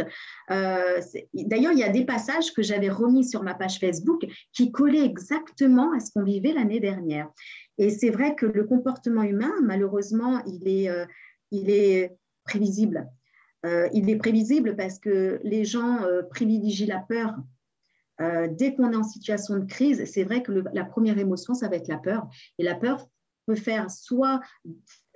euh, 0.50 1.00
d'ailleurs, 1.34 1.72
il 1.72 1.78
y 1.78 1.84
a 1.84 1.88
des 1.88 2.04
passages 2.04 2.52
que 2.52 2.62
j'avais 2.62 2.88
remis 2.88 3.24
sur 3.24 3.42
ma 3.42 3.54
page 3.54 3.78
Facebook 3.78 4.24
qui 4.52 4.70
collaient 4.70 5.04
exactement 5.04 5.92
à 5.92 6.00
ce 6.00 6.12
qu'on 6.12 6.22
vivait 6.22 6.52
l'année 6.52 6.80
dernière. 6.80 7.28
Et 7.76 7.90
c'est 7.90 8.10
vrai 8.10 8.34
que 8.34 8.46
le 8.46 8.64
comportement 8.64 9.22
humain, 9.22 9.52
malheureusement, 9.62 10.38
euh, 10.46 11.06
il 11.50 11.70
est 11.70 12.12
prévisible. 12.44 13.08
Euh, 13.66 13.88
il 13.92 14.08
est 14.08 14.16
prévisible 14.16 14.76
parce 14.76 14.98
que 14.98 15.40
les 15.42 15.64
gens 15.64 16.00
privilégient 16.30 16.86
la 16.86 17.00
peur 17.00 17.36
dès 18.50 18.74
qu'on 18.74 18.90
est 18.90 18.96
en 18.96 19.04
situation 19.04 19.58
de 19.58 19.64
crise, 19.64 20.04
c'est 20.06 20.24
vrai 20.24 20.42
que 20.42 20.50
la 20.72 20.84
première 20.84 21.18
émotion, 21.18 21.54
ça 21.54 21.68
va 21.68 21.76
être 21.76 21.86
la 21.86 21.98
peur. 21.98 22.28
Et 22.58 22.64
la 22.64 22.74
peur 22.74 23.08
peut 23.46 23.54
faire 23.54 23.92
soit 23.92 24.40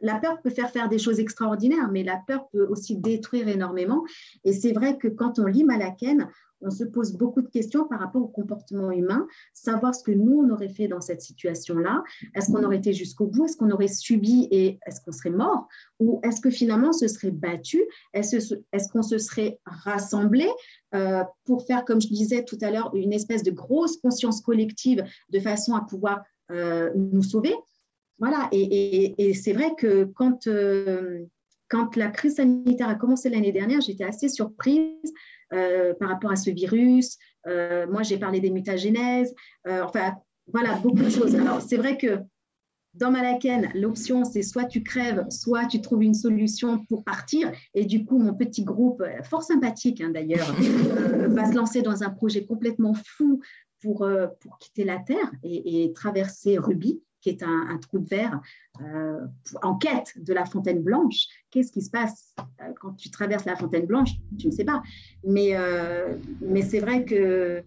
la 0.02 0.18
peur 0.18 0.42
peut 0.42 0.50
faire 0.50 0.70
faire 0.70 0.88
des 0.88 0.98
choses 0.98 1.20
extraordinaires, 1.20 1.88
mais 1.90 2.02
la 2.02 2.20
peur 2.26 2.48
peut 2.52 2.66
aussi 2.66 2.96
détruire 2.96 3.48
énormément. 3.48 4.04
Et 4.44 4.52
c'est 4.52 4.72
vrai 4.72 4.98
que 4.98 5.08
quand 5.08 5.38
on 5.38 5.46
lit 5.46 5.64
Malaken, 5.64 6.28
on 6.62 6.70
se 6.70 6.84
pose 6.84 7.12
beaucoup 7.12 7.42
de 7.42 7.48
questions 7.48 7.86
par 7.86 8.00
rapport 8.00 8.22
au 8.22 8.28
comportement 8.28 8.90
humain, 8.90 9.26
savoir 9.52 9.94
ce 9.94 10.02
que 10.02 10.12
nous, 10.12 10.44
on 10.44 10.50
aurait 10.50 10.68
fait 10.68 10.88
dans 10.88 11.00
cette 11.00 11.22
situation-là. 11.22 12.02
Est-ce 12.34 12.50
qu'on 12.50 12.64
aurait 12.64 12.78
été 12.78 12.92
jusqu'au 12.92 13.26
bout? 13.26 13.44
Est-ce 13.44 13.56
qu'on 13.56 13.70
aurait 13.70 13.88
subi 13.88 14.48
et 14.50 14.78
est-ce 14.86 15.00
qu'on 15.00 15.12
serait 15.12 15.30
mort? 15.30 15.68
Ou 16.00 16.20
est-ce 16.24 16.40
que 16.40 16.50
finalement, 16.50 16.88
on 16.88 16.92
se 16.92 17.08
serait 17.08 17.30
battu? 17.30 17.82
Est-ce 18.12 18.88
qu'on 18.92 19.02
se 19.02 19.18
serait 19.18 19.60
rassemblé 19.66 20.48
euh, 20.94 21.24
pour 21.44 21.64
faire, 21.66 21.84
comme 21.84 22.00
je 22.00 22.08
disais 22.08 22.44
tout 22.44 22.58
à 22.60 22.70
l'heure, 22.70 22.94
une 22.94 23.12
espèce 23.12 23.42
de 23.42 23.50
grosse 23.50 23.96
conscience 23.96 24.40
collective 24.40 25.04
de 25.30 25.40
façon 25.40 25.74
à 25.74 25.82
pouvoir 25.82 26.22
euh, 26.50 26.90
nous 26.94 27.22
sauver? 27.22 27.54
Voilà, 28.18 28.48
et, 28.52 29.34
c'est 29.34 29.52
vrai 29.52 29.72
que 29.76 30.04
quand, 30.04 30.46
euh, 30.46 31.24
quand 31.68 31.96
la 31.96 32.08
crise 32.08 32.36
sanitaire 32.36 32.88
a 32.88 32.94
commencé 32.94 33.28
l'année 33.30 33.50
dernière, 33.50 33.80
j'étais 33.80 34.04
assez 34.04 34.28
surprise 34.28 35.12
par 35.98 36.08
rapport 36.08 36.30
à 36.30 36.36
ce 36.36 36.50
virus. 36.50 37.18
Euh, 37.46 37.86
moi, 37.86 38.02
j'ai 38.02 38.18
parlé 38.18 38.40
des 38.40 38.50
mutagénèses, 38.50 39.34
enfin, 39.66 40.14
voilà, 40.46 40.74
beaucoup 40.76 41.02
de 41.02 41.10
choses. 41.10 41.34
Alors, 41.34 41.60
c'est 41.60 41.76
vrai 41.76 41.96
que 41.96 42.18
dans 42.94 43.10
Malaken, 43.10 43.70
l'option, 43.74 44.24
c'est 44.24 44.42
soit 44.42 44.64
tu 44.64 44.82
crèves, 44.82 45.24
soit 45.30 45.66
tu 45.66 45.80
trouves 45.80 46.02
une 46.02 46.14
solution 46.14 46.84
pour 46.86 47.04
partir. 47.04 47.50
Et 47.74 47.86
du 47.86 48.04
coup, 48.04 48.18
mon 48.18 48.34
petit 48.34 48.64
groupe, 48.64 49.02
fort 49.24 49.42
sympathique 49.42 50.00
hein, 50.00 50.10
d'ailleurs, 50.10 50.52
va 51.28 51.50
se 51.50 51.56
lancer 51.56 51.82
dans 51.82 52.02
un 52.02 52.10
projet 52.10 52.44
complètement 52.44 52.94
fou 52.94 53.40
pour, 53.80 54.06
pour 54.40 54.58
quitter 54.58 54.84
la 54.84 54.98
Terre 54.98 55.30
et, 55.42 55.84
et 55.84 55.92
traverser 55.92 56.58
Ruby 56.58 57.00
qui 57.22 57.30
est 57.30 57.42
un, 57.42 57.78
trou 57.78 58.00
de 58.00 58.08
verre 58.08 58.40
euh, 58.80 59.20
en 59.62 59.76
quête 59.76 60.12
de 60.16 60.34
la 60.34 60.44
fontaine 60.44 60.82
blanche. 60.82 61.26
Qu'est-ce 61.50 61.72
qui 61.72 61.80
se 61.80 61.90
passe 61.90 62.34
euh, 62.60 62.72
quand 62.80 62.92
tu 62.94 63.10
traverses 63.10 63.44
la 63.44 63.56
fontaine 63.56 63.86
blanche? 63.86 64.10
Tu 64.38 64.48
ne 64.48 64.52
sais 64.52 64.64
pas. 64.64 64.82
Mais, 65.24 65.50
euh, 65.54 66.16
mais 66.40 66.62
c'est 66.62 66.80
vrai 66.80 67.04
que 67.04 67.62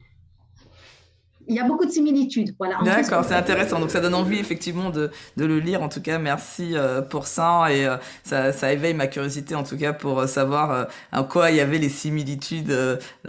il 1.48 1.56
y 1.56 1.60
a 1.60 1.64
beaucoup 1.64 1.86
de 1.86 1.92
similitudes. 1.92 2.56
Voilà, 2.58 2.78
D'accord, 2.84 3.24
c'est 3.26 3.36
intéressant. 3.36 3.80
Donc 3.80 3.92
ça 3.92 4.00
donne 4.00 4.16
envie 4.16 4.40
effectivement 4.40 4.90
de, 4.90 5.12
de 5.38 5.46
le 5.46 5.60
lire. 5.60 5.82
En 5.82 5.90
tout 5.90 6.02
cas, 6.02 6.18
merci 6.18 6.72
euh, 6.74 7.02
pour 7.02 7.28
ça. 7.28 7.66
Et 7.72 7.86
euh, 7.86 7.98
ça, 8.24 8.52
ça, 8.52 8.72
éveille 8.72 8.94
ma 8.94 9.08
curiosité 9.08 9.56
en 9.56 9.64
tout 9.64 9.78
cas 9.78 9.94
pour 9.94 10.20
euh, 10.20 10.28
savoir 10.28 10.88
en 11.12 11.24
quoi 11.24 11.52
il 11.52 11.58
y 11.58 11.60
avait 11.60 11.78
les 11.78 11.90
similitudes 11.90 12.74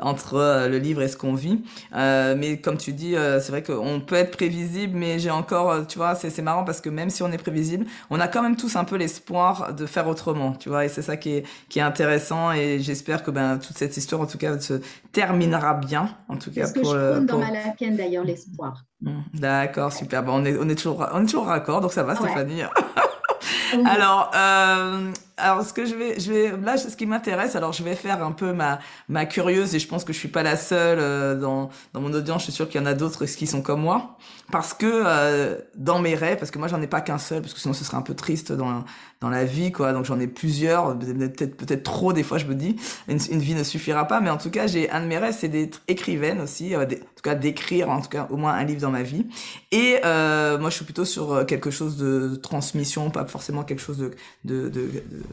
entre 0.01 0.67
le 0.69 0.79
livre 0.79 1.03
et 1.03 1.09
ce 1.09 1.17
qu'on 1.17 1.35
vit. 1.35 1.63
mais 1.93 2.61
comme 2.63 2.77
tu 2.77 2.93
dis, 2.93 3.15
c'est 3.15 3.51
vrai 3.51 3.63
qu'on 3.63 4.01
peut 4.01 4.17
être 4.17 4.31
prévisible, 4.31 4.97
mais 4.97 5.19
j'ai 5.19 5.31
encore, 5.31 5.87
tu 5.87 5.99
vois, 5.99 6.15
c'est 6.15 6.43
marrant 6.43 6.65
parce 6.65 6.81
que 6.81 6.89
même 6.89 7.11
si 7.11 7.23
on 7.23 7.31
est 7.33 7.39
prévisible, 7.39 7.87
on 8.11 8.21
a 8.21 8.29
quand 8.29 8.43
même 8.43 8.57
tous 8.57 8.77
un 8.77 8.85
peu 8.85 8.97
l'espoir 8.97 9.75
de 9.75 9.87
faire 9.87 10.09
autrement, 10.09 10.53
tu 10.53 10.69
vois. 10.69 10.85
Et 10.85 10.89
c'est 10.89 11.03
ça 11.03 11.17
qui 11.17 11.31
est, 11.31 11.45
qui 11.69 11.79
est 11.79 11.83
intéressant. 11.83 12.53
Et 12.53 12.79
j'espère 12.81 13.23
que 13.23 13.31
ben, 13.31 13.59
toute 13.59 13.77
cette 13.77 13.97
histoire, 13.97 14.21
en 14.21 14.27
tout 14.27 14.39
cas, 14.39 14.59
se 14.59 14.81
terminera 15.13 15.75
bien. 15.75 16.11
En 16.29 16.37
tout 16.37 16.51
cas, 16.51 16.69
pour, 16.73 16.83
que 16.93 16.99
je 16.99 17.19
pour... 17.19 17.27
dans 17.27 17.39
Malaken 17.39 17.97
d'ailleurs 18.07 18.25
l'espoir. 18.25 18.85
Mmh. 19.01 19.11
D'accord, 19.35 19.93
super. 19.93 20.23
Bon, 20.23 20.41
on, 20.41 20.45
est, 20.45 20.57
on, 20.59 20.69
est 20.69 20.75
toujours, 20.75 21.07
on 21.13 21.23
est 21.23 21.27
toujours 21.27 21.47
raccord, 21.47 21.81
donc 21.81 21.93
ça 21.93 22.03
va, 22.03 22.15
Stéphanie. 22.15 22.63
Alors, 23.87 24.31
euh, 24.35 25.13
alors 25.39 25.65
ce 25.65 25.73
que 25.75 25.85
je 25.85 25.95
vais, 25.95 26.19
je 26.19 26.33
vais, 26.33 26.57
là, 26.57 26.79
ce 26.79 26.97
qui 26.97 27.05
m'intéresse, 27.05 27.57
alors 27.57 27.73
je 27.73 27.83
vais 27.83 27.95
faire 27.95 28.25
un 28.25 28.33
peu 28.33 28.53
ma 28.53 28.79
ma 29.09 29.27
curieuse 29.27 29.75
et 29.75 29.79
je 29.79 29.87
pense 29.87 30.05
que 30.05 30.13
je 30.13 30.19
suis 30.19 30.29
pas 30.29 30.43
la 30.43 30.57
seule 30.57 30.99
euh, 30.99 31.39
dans 31.39 31.69
dans 31.93 32.01
mon 32.01 32.13
audience. 32.15 32.41
Je 32.41 32.45
suis 32.45 32.53
sûre 32.53 32.69
qu'il 32.69 32.81
y 32.81 32.83
en 32.83 32.87
a 32.87 32.95
d'autres 32.95 33.27
qui 33.27 33.47
sont 33.47 33.61
comme 33.61 33.83
moi, 33.83 34.17
parce 34.51 34.73
que 34.73 34.87
euh, 34.87 35.59
dans 35.75 35.99
mes 35.99 36.15
rêves, 36.15 36.39
parce 36.39 36.51
que 36.51 36.59
moi 36.59 36.69
j'en 36.69 36.81
ai 36.81 36.87
pas 36.87 37.03
qu'un 37.03 37.19
seul, 37.19 37.43
parce 37.43 37.53
que 37.53 37.61
sinon 37.61 37.75
ce 37.75 37.85
serait 37.85 37.99
un 37.99 38.03
peu 38.03 38.15
triste 38.15 38.53
dans 38.53 38.85
dans 39.21 39.31
la 39.31 39.45
vie, 39.45 39.73
quoi. 39.73 39.93
Donc 39.93 40.05
j'en 40.05 40.21
ai 40.21 40.27
plusieurs, 40.27 40.99
peut-être 40.99 41.57
peut-être 41.57 41.83
trop 41.83 42.13
des 42.13 42.23
fois. 42.23 42.39
Je 42.39 42.47
me 42.47 42.55
dis, 42.55 42.77
une, 43.09 43.19
vie 43.19 43.55
ne 43.55 43.63
suffira 43.63 44.07
pas, 44.07 44.21
mais 44.21 44.31
en 44.31 44.37
tout 44.39 44.51
cas 44.51 44.67
j'ai 44.67 44.91
un 44.91 45.01
de 45.01 45.07
mes 45.07 45.19
rêves, 45.19 45.37
c'est 45.39 45.49
d'être 45.49 45.83
écrivaine 45.89 46.41
aussi, 46.41 46.75
euh, 46.75 46.83
en 46.83 46.87
tout 46.87 47.23
cas 47.23 47.35
d'écrire 47.35 47.91
en 47.91 48.01
tout 48.01 48.09
cas 48.09 48.27
au 48.31 48.37
moins 48.37 48.55
un 48.55 48.65
livre 48.65 48.81
dans 48.81 48.91
ma 48.91 49.03
vie. 49.03 49.27
Et 49.71 49.99
euh, 50.05 50.59
moi 50.59 50.71
je 50.71 50.77
suis 50.77 50.85
plutôt 50.87 51.05
sur 51.05 51.45
quelque 51.45 51.71
chose 51.71 51.99
de 51.99 52.37
transmission, 52.37 53.11
pas 53.11 53.27
forcément 53.27 53.65
quelque 53.65 53.83
chose 53.83 53.99
de, 53.99 54.13
de, 54.45 54.69
de, 54.69 54.81
de 54.81 55.26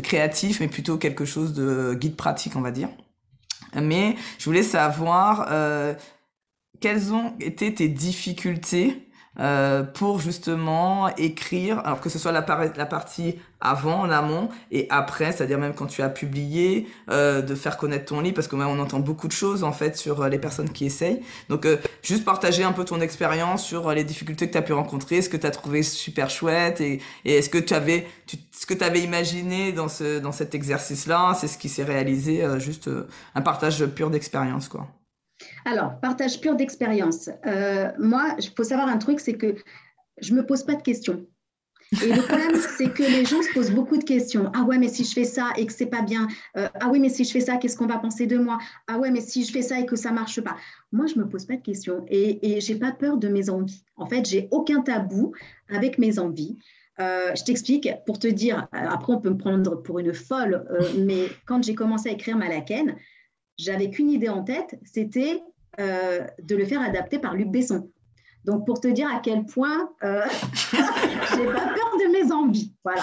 créatif, 0.00 0.60
mais 0.60 0.68
plutôt 0.68 0.98
quelque 0.98 1.24
chose 1.24 1.52
de 1.52 1.94
guide 1.94 2.16
pratique, 2.16 2.56
on 2.56 2.60
va 2.60 2.70
dire. 2.70 2.88
Mais 3.74 4.16
je 4.38 4.44
voulais 4.44 4.62
savoir 4.62 5.48
euh, 5.50 5.94
quelles 6.80 7.12
ont 7.12 7.34
été 7.40 7.74
tes 7.74 7.88
difficultés 7.88 9.08
euh, 9.38 9.82
pour 9.82 10.20
justement 10.20 11.14
écrire, 11.16 11.80
alors 11.80 12.00
que 12.00 12.08
ce 12.08 12.18
soit 12.18 12.32
la 12.32 12.42
partie 12.42 13.38
avant, 13.60 14.00
en 14.00 14.10
amont, 14.10 14.48
et 14.70 14.86
après, 14.90 15.32
c'est-à-dire 15.32 15.58
même 15.58 15.74
quand 15.74 15.86
tu 15.86 16.02
as 16.02 16.08
publié, 16.08 16.88
euh, 17.10 17.40
de 17.40 17.54
faire 17.54 17.76
connaître 17.76 18.06
ton 18.06 18.20
livre, 18.20 18.34
parce 18.34 18.48
que 18.48 18.56
on 18.56 18.78
entend 18.78 19.00
beaucoup 19.00 19.28
de 19.28 19.32
choses 19.32 19.64
en 19.64 19.72
fait 19.72 19.96
sur 19.96 20.22
euh, 20.22 20.28
les 20.28 20.38
personnes 20.38 20.70
qui 20.70 20.84
essayent. 20.86 21.22
Donc 21.48 21.64
euh, 21.64 21.76
juste 22.02 22.24
partager 22.24 22.64
un 22.64 22.72
peu 22.72 22.84
ton 22.84 23.00
expérience 23.00 23.64
sur 23.64 23.90
les 23.92 24.04
difficultés 24.04 24.46
que 24.46 24.52
tu 24.52 24.58
as 24.58 24.62
pu 24.62 24.72
rencontrer, 24.72 25.22
ce 25.22 25.28
que 25.28 25.36
tu 25.36 25.46
as 25.46 25.50
trouvé 25.50 25.82
super 25.82 26.30
chouette, 26.30 26.80
et, 26.80 27.00
est-ce 27.24 27.48
que 27.48 27.58
tu 27.58 27.74
avais, 27.74 28.06
ce 28.52 28.66
que 28.66 28.74
tu 28.74 28.84
avais 28.84 29.00
imaginé 29.00 29.72
dans, 29.72 29.88
ce, 29.88 30.18
dans 30.18 30.32
cet 30.32 30.54
exercice-là, 30.54 31.34
c'est 31.34 31.48
ce 31.48 31.58
qui 31.58 31.68
s'est 31.68 31.84
réalisé, 31.84 32.42
juste 32.58 32.90
un 33.34 33.42
partage 33.42 33.84
pur 33.86 34.10
d'expérience, 34.10 34.68
quoi. 34.68 34.86
Alors, 35.64 35.98
partage 36.00 36.40
pur 36.40 36.56
d'expérience. 36.56 37.28
Moi, 37.98 38.34
il 38.38 38.50
faut 38.56 38.64
savoir 38.64 38.88
un 38.88 38.98
truc, 38.98 39.20
c'est 39.20 39.34
que 39.34 39.54
je 40.20 40.34
me 40.34 40.44
pose 40.46 40.62
pas 40.64 40.74
de 40.74 40.82
questions. 40.82 41.26
Et 42.02 42.12
le 42.12 42.22
problème, 42.22 42.60
c'est 42.76 42.92
que 42.92 43.02
les 43.02 43.24
gens 43.24 43.40
se 43.42 43.52
posent 43.54 43.70
beaucoup 43.70 43.96
de 43.96 44.04
questions. 44.04 44.50
Ah 44.54 44.62
ouais, 44.62 44.78
mais 44.78 44.88
si 44.88 45.04
je 45.04 45.12
fais 45.12 45.24
ça 45.24 45.52
et 45.56 45.66
que 45.66 45.72
c'est 45.72 45.86
pas 45.86 46.02
bien. 46.02 46.26
Euh, 46.56 46.68
ah 46.80 46.88
oui, 46.90 46.98
mais 46.98 47.08
si 47.08 47.24
je 47.24 47.30
fais 47.30 47.40
ça, 47.40 47.56
qu'est-ce 47.56 47.76
qu'on 47.76 47.86
va 47.86 47.98
penser 47.98 48.26
de 48.26 48.38
moi? 48.38 48.58
Ah 48.88 48.98
ouais, 48.98 49.10
mais 49.10 49.20
si 49.20 49.44
je 49.44 49.52
fais 49.52 49.62
ça 49.62 49.78
et 49.78 49.86
que 49.86 49.96
ça 49.96 50.10
marche 50.10 50.40
pas. 50.40 50.56
Moi, 50.92 51.06
je 51.06 51.18
me 51.18 51.28
pose 51.28 51.46
pas 51.46 51.56
de 51.56 51.62
questions 51.62 52.04
et, 52.08 52.56
et 52.56 52.60
j'ai 52.60 52.74
pas 52.74 52.92
peur 52.92 53.18
de 53.18 53.28
mes 53.28 53.50
envies. 53.50 53.84
En 53.96 54.06
fait, 54.06 54.26
j'ai 54.26 54.48
aucun 54.50 54.80
tabou 54.80 55.32
avec 55.68 55.98
mes 55.98 56.18
envies. 56.18 56.56
Euh, 56.98 57.32
je 57.36 57.44
t'explique 57.44 57.88
pour 58.06 58.18
te 58.18 58.26
dire. 58.26 58.68
Après, 58.72 59.12
on 59.12 59.20
peut 59.20 59.30
me 59.30 59.36
prendre 59.36 59.76
pour 59.82 59.98
une 59.98 60.14
folle, 60.14 60.64
mais 60.98 61.26
quand 61.46 61.62
j'ai 61.62 61.74
commencé 61.74 62.08
à 62.08 62.12
écrire 62.12 62.36
Malaken, 62.36 62.96
j'avais 63.58 63.90
qu'une 63.90 64.10
idée 64.10 64.28
en 64.28 64.42
tête, 64.42 64.78
c'était 64.84 65.42
euh, 65.78 66.26
de 66.42 66.56
le 66.56 66.64
faire 66.64 66.80
adapter 66.80 67.18
par 67.18 67.34
Luc 67.34 67.48
Besson. 67.48 67.90
Donc, 68.46 68.64
pour 68.64 68.80
te 68.80 68.86
dire 68.86 69.08
à 69.12 69.18
quel 69.18 69.44
point 69.44 69.90
euh, 70.04 70.24
j'ai 70.72 71.44
pas 71.46 71.66
peur 71.74 71.96
de 71.98 72.12
mes 72.12 72.32
envies. 72.32 72.72
Voilà. 72.84 73.02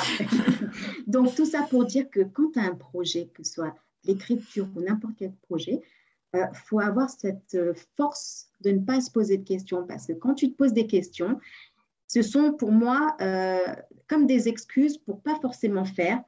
Donc, 1.08 1.36
tout 1.36 1.46
ça 1.46 1.64
pour 1.70 1.86
dire 1.86 2.10
que 2.10 2.22
quand 2.22 2.52
tu 2.54 2.60
as 2.60 2.64
un 2.64 2.76
projet, 2.76 3.30
que 3.34 3.44
ce 3.44 3.54
soit 3.54 3.76
l'écriture 4.06 4.68
ou 4.76 4.82
n'importe 4.82 5.14
quel 5.20 5.34
projet, 5.48 5.82
il 6.34 6.40
euh, 6.40 6.46
faut 6.54 6.80
avoir 6.80 7.10
cette 7.10 7.58
force 7.98 8.48
de 8.62 8.72
ne 8.72 8.80
pas 8.80 9.02
se 9.02 9.12
poser 9.12 9.38
de 9.38 9.44
questions. 9.44 9.86
Parce 9.86 10.08
que 10.08 10.14
quand 10.14 10.34
tu 10.34 10.50
te 10.50 10.56
poses 10.56 10.74
des 10.74 10.88
questions, 10.88 11.38
ce 12.08 12.22
sont 12.22 12.54
pour 12.54 12.72
moi 12.72 13.16
comme 14.08 14.28
des 14.28 14.48
excuses 14.48 14.98
pour 14.98 15.22
pas 15.22 15.36
forcément 15.42 15.86
faire 15.86 16.22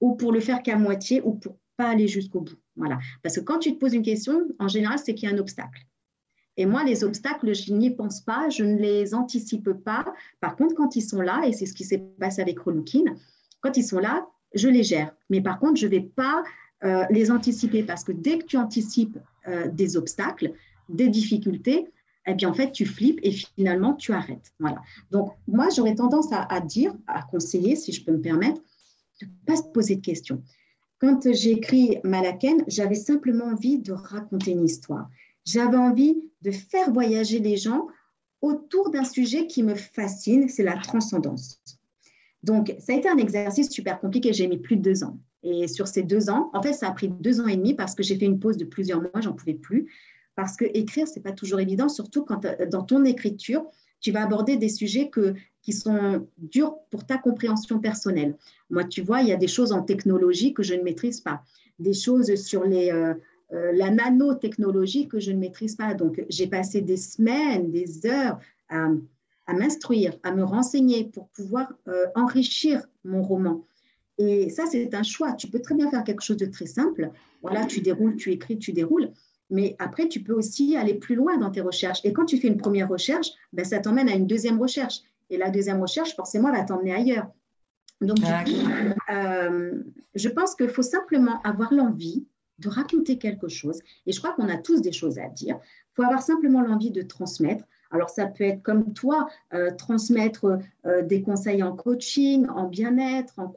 ou 0.00 0.14
pour 0.14 0.32
le 0.32 0.40
faire 0.40 0.62
qu'à 0.62 0.76
moitié 0.76 1.20
ou 1.22 1.34
pour 1.34 1.56
pas 1.76 1.88
aller 1.88 2.08
jusqu'au 2.08 2.40
bout. 2.40 2.58
Voilà. 2.76 2.98
Parce 3.22 3.36
que 3.36 3.40
quand 3.40 3.58
tu 3.58 3.74
te 3.74 3.78
poses 3.78 3.94
une 3.94 4.02
question, 4.02 4.48
en 4.58 4.68
général, 4.68 4.98
c'est 4.98 5.14
qu'il 5.14 5.28
y 5.28 5.32
a 5.32 5.34
un 5.34 5.38
obstacle. 5.38 5.86
Et 6.56 6.66
moi, 6.66 6.84
les 6.84 7.04
obstacles, 7.04 7.54
je 7.54 7.72
n'y 7.72 7.90
pense 7.90 8.20
pas, 8.20 8.48
je 8.48 8.64
ne 8.64 8.76
les 8.76 9.14
anticipe 9.14 9.70
pas. 9.72 10.04
Par 10.40 10.56
contre, 10.56 10.74
quand 10.74 10.96
ils 10.96 11.02
sont 11.02 11.20
là, 11.20 11.46
et 11.46 11.52
c'est 11.52 11.66
ce 11.66 11.74
qui 11.74 11.84
s'est 11.84 12.02
passé 12.18 12.40
avec 12.40 12.58
Rolookin, 12.60 13.04
quand 13.60 13.76
ils 13.76 13.84
sont 13.84 13.98
là, 13.98 14.26
je 14.54 14.68
les 14.68 14.82
gère. 14.82 15.14
Mais 15.28 15.40
par 15.40 15.58
contre, 15.58 15.78
je 15.78 15.86
ne 15.86 15.90
vais 15.90 16.00
pas 16.00 16.42
euh, 16.84 17.04
les 17.10 17.30
anticiper 17.30 17.82
parce 17.82 18.04
que 18.04 18.12
dès 18.12 18.38
que 18.38 18.44
tu 18.44 18.56
anticipes 18.56 19.18
euh, 19.48 19.68
des 19.68 19.96
obstacles, 19.96 20.52
des 20.88 21.08
difficultés, 21.08 21.86
eh 22.26 22.34
bien, 22.34 22.48
en 22.48 22.54
fait, 22.54 22.72
tu 22.72 22.86
flippes 22.86 23.20
et 23.22 23.30
finalement, 23.30 23.94
tu 23.94 24.12
arrêtes. 24.12 24.52
Voilà. 24.58 24.80
Donc, 25.10 25.32
moi, 25.46 25.68
j'aurais 25.74 25.94
tendance 25.94 26.32
à, 26.32 26.42
à, 26.42 26.60
dire, 26.60 26.94
à 27.06 27.22
conseiller, 27.22 27.76
si 27.76 27.92
je 27.92 28.04
peux 28.04 28.12
me 28.12 28.20
permettre, 28.20 28.60
de 29.20 29.26
ne 29.26 29.30
pas 29.46 29.56
se 29.56 29.62
poser 29.62 29.96
de 29.96 30.00
questions. 30.00 30.42
Quand 30.98 31.32
j'ai 31.32 31.52
écrit 31.52 31.98
Malaken, 32.04 32.64
j'avais 32.66 32.94
simplement 32.94 33.46
envie 33.46 33.78
de 33.78 33.92
raconter 33.92 34.52
une 34.52 34.64
histoire. 34.64 35.08
J'avais 35.46 35.76
envie 35.76 36.16
de 36.42 36.50
faire 36.50 36.92
voyager 36.92 37.38
les 37.38 37.56
gens 37.56 37.86
autour 38.42 38.90
d'un 38.90 39.04
sujet 39.04 39.46
qui 39.46 39.62
me 39.62 39.74
fascine, 39.74 40.48
c'est 40.48 40.62
la 40.62 40.76
transcendance. 40.76 41.62
Donc, 42.42 42.74
ça 42.78 42.92
a 42.92 42.96
été 42.96 43.08
un 43.08 43.16
exercice 43.16 43.70
super 43.70 43.98
compliqué. 43.98 44.32
J'ai 44.32 44.46
mis 44.46 44.58
plus 44.58 44.76
de 44.76 44.82
deux 44.82 45.04
ans. 45.04 45.18
Et 45.42 45.68
sur 45.68 45.88
ces 45.88 46.02
deux 46.02 46.28
ans, 46.28 46.50
en 46.52 46.62
fait, 46.62 46.72
ça 46.72 46.88
a 46.88 46.92
pris 46.92 47.08
deux 47.08 47.40
ans 47.40 47.46
et 47.46 47.56
demi 47.56 47.74
parce 47.74 47.94
que 47.94 48.02
j'ai 48.02 48.16
fait 48.16 48.24
une 48.24 48.38
pause 48.38 48.56
de 48.56 48.64
plusieurs 48.64 49.00
mois, 49.00 49.20
j'en 49.20 49.32
pouvais 49.32 49.54
plus. 49.54 49.90
Parce 50.34 50.56
que 50.56 50.64
écrire, 50.74 51.08
c'est 51.08 51.22
pas 51.22 51.32
toujours 51.32 51.60
évident, 51.60 51.88
surtout 51.88 52.24
quand 52.24 52.44
euh, 52.44 52.66
dans 52.66 52.82
ton 52.82 53.04
écriture, 53.04 53.64
tu 54.00 54.12
vas 54.12 54.22
aborder 54.22 54.56
des 54.56 54.68
sujets 54.68 55.10
qui 55.62 55.72
sont 55.72 56.26
durs 56.36 56.76
pour 56.90 57.06
ta 57.06 57.16
compréhension 57.16 57.78
personnelle. 57.78 58.36
Moi, 58.68 58.84
tu 58.84 59.00
vois, 59.00 59.22
il 59.22 59.28
y 59.28 59.32
a 59.32 59.36
des 59.36 59.48
choses 59.48 59.72
en 59.72 59.82
technologie 59.82 60.52
que 60.52 60.62
je 60.62 60.74
ne 60.74 60.82
maîtrise 60.82 61.20
pas, 61.20 61.42
des 61.78 61.94
choses 61.94 62.34
sur 62.34 62.64
les, 62.64 62.90
euh, 62.90 63.14
euh, 63.52 63.72
la 63.72 63.90
nanotechnologie 63.90 65.08
que 65.08 65.20
je 65.20 65.32
ne 65.32 65.38
maîtrise 65.38 65.76
pas. 65.76 65.94
Donc, 65.94 66.24
j'ai 66.28 66.46
passé 66.46 66.80
des 66.80 66.96
semaines, 66.96 67.70
des 67.70 68.06
heures 68.06 68.38
à, 68.68 68.88
m'instruire, 69.54 70.18
à 70.22 70.32
me 70.32 70.42
renseigner 70.42 71.04
pour 71.04 71.28
pouvoir 71.28 71.72
enrichir 72.16 72.84
mon 73.04 73.22
roman. 73.22 73.64
Et 74.18 74.50
ça, 74.50 74.64
c'est 74.66 74.94
un 74.94 75.02
choix. 75.02 75.34
Tu 75.34 75.48
peux 75.48 75.60
très 75.60 75.74
bien 75.74 75.90
faire 75.90 76.02
quelque 76.04 76.22
chose 76.22 76.38
de 76.38 76.46
très 76.46 76.66
simple. 76.66 77.10
Voilà, 77.42 77.66
tu 77.66 77.80
déroules, 77.80 78.16
tu 78.16 78.32
écris, 78.32 78.58
tu 78.58 78.72
déroules. 78.72 79.10
Mais 79.50 79.76
après, 79.78 80.08
tu 80.08 80.22
peux 80.22 80.32
aussi 80.32 80.76
aller 80.76 80.94
plus 80.94 81.14
loin 81.14 81.36
dans 81.38 81.50
tes 81.50 81.60
recherches. 81.60 82.00
Et 82.04 82.12
quand 82.12 82.24
tu 82.24 82.38
fais 82.38 82.48
une 82.48 82.56
première 82.56 82.88
recherche, 82.88 83.28
ben, 83.52 83.64
ça 83.64 83.78
t'emmène 83.78 84.08
à 84.08 84.14
une 84.14 84.26
deuxième 84.26 84.60
recherche. 84.60 85.00
Et 85.30 85.36
la 85.36 85.50
deuxième 85.50 85.80
recherche, 85.80 86.16
forcément, 86.16 86.50
va 86.50 86.64
t'emmener 86.64 86.94
ailleurs. 86.94 87.28
Donc, 88.00 88.18
euh, 89.10 89.82
je 90.14 90.28
pense 90.28 90.54
qu'il 90.54 90.68
faut 90.68 90.82
simplement 90.82 91.40
avoir 91.42 91.72
l'envie 91.72 92.26
de 92.58 92.68
raconter 92.68 93.18
quelque 93.18 93.48
chose. 93.48 93.80
Et 94.06 94.12
je 94.12 94.18
crois 94.18 94.32
qu'on 94.32 94.48
a 94.48 94.56
tous 94.56 94.80
des 94.80 94.92
choses 94.92 95.18
à 95.18 95.28
dire. 95.28 95.58
Il 95.62 95.94
faut 95.94 96.02
avoir 96.02 96.22
simplement 96.22 96.62
l'envie 96.62 96.90
de 96.90 97.02
transmettre. 97.02 97.64
Alors, 97.90 98.10
ça 98.10 98.26
peut 98.26 98.44
être 98.44 98.62
comme 98.62 98.92
toi, 98.92 99.28
euh, 99.54 99.70
transmettre 99.70 100.58
euh, 100.86 101.02
des 101.02 101.22
conseils 101.22 101.62
en 101.62 101.74
coaching, 101.74 102.46
en 102.48 102.68
bien-être, 102.68 103.34
en, 103.38 103.48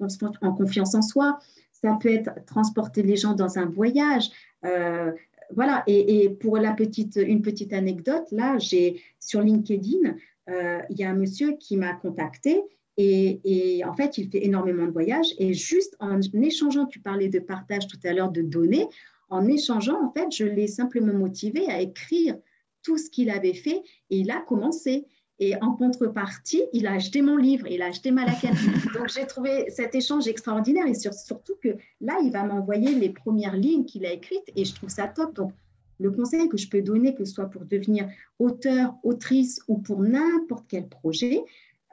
confiance 0.54 0.96
en 0.96 1.02
soi. 1.02 1.40
Ça 1.72 1.98
peut 2.02 2.12
être 2.12 2.32
transporter 2.46 3.02
les 3.04 3.16
gens 3.16 3.34
dans 3.34 3.58
un 3.58 3.66
voyage. 3.66 4.30
Euh, 4.66 5.12
voilà, 5.56 5.84
et, 5.88 6.30
pour 6.30 6.58
la 6.58 6.74
petite, 6.74 7.16
une 7.16 7.42
petite 7.42 7.74
anecdote, 7.74 8.28
là, 8.32 8.58
j'ai 8.60 9.02
sur 9.20 9.42
LinkedIn, 9.42 10.16
il 10.48 10.98
y 10.98 11.04
a 11.04 11.10
un 11.10 11.16
monsieur 11.16 11.54
qui 11.60 11.78
m'a 11.78 11.94
contacté 11.94 12.64
et, 13.02 13.40
et, 13.46 13.86
en 13.86 13.94
fait, 13.94 14.18
il 14.18 14.30
fait 14.30 14.46
énormément 14.46 14.86
de 14.86 14.92
voyages. 14.92 15.34
Et 15.38 15.54
juste 15.54 15.96
en 16.02 16.20
échangeant, 16.34 16.86
tu 16.86 17.00
parlais 17.00 17.30
de 17.30 17.40
partage 17.40 17.88
tout 17.88 18.00
à 18.04 18.12
l'heure 18.12 18.30
de 18.30 18.42
données, 18.42 18.88
en 19.30 19.48
échangeant, 19.48 20.04
en 20.04 20.12
fait, 20.12 20.32
je 20.36 20.44
l'ai 20.44 20.68
simplement 20.68 21.14
motivé 21.14 21.68
à 21.70 21.80
écrire 21.80 22.36
tout 22.84 22.98
ce 22.98 23.10
qu'il 23.10 23.30
avait 23.30 23.54
fait 23.54 23.82
et 24.10 24.18
il 24.18 24.32
a 24.32 24.42
commencé. 24.42 25.06
Et 25.42 25.56
en 25.62 25.72
contrepartie, 25.72 26.64
il 26.74 26.88
a 26.88 26.92
acheté 26.92 27.22
mon 27.22 27.38
livre, 27.38 27.68
il 27.68 27.82
a 27.82 27.86
acheté 27.86 28.12
ma 28.12 28.26
laquette. 28.26 28.52
Donc 28.94 29.08
j'ai 29.08 29.26
trouvé 29.26 29.70
cet 29.70 29.96
échange 29.96 30.28
extraordinaire 30.28 30.86
et 30.86 30.94
surtout 30.94 31.56
que 31.64 31.70
là, 32.02 32.20
il 32.22 32.32
va 32.32 32.44
m'envoyer 32.44 32.94
les 32.96 33.12
premières 33.12 33.56
lignes 33.56 33.86
qu'il 33.86 34.06
a 34.06 34.12
écrites 34.12 34.52
et 34.58 34.66
je 34.66 34.76
trouve 34.76 34.90
ça 34.90 35.08
top. 35.08 35.34
Donc 35.34 35.54
le 36.00 36.12
conseil 36.12 36.50
que 36.50 36.58
je 36.58 36.68
peux 36.68 36.82
donner, 36.82 37.16
que 37.16 37.24
ce 37.24 37.34
soit 37.34 37.50
pour 37.50 37.64
devenir 37.64 38.10
auteur, 38.40 38.96
autrice 39.04 39.62
ou 39.70 39.78
pour 39.78 40.02
n'importe 40.02 40.66
quel 40.68 40.90
projet, 40.90 41.42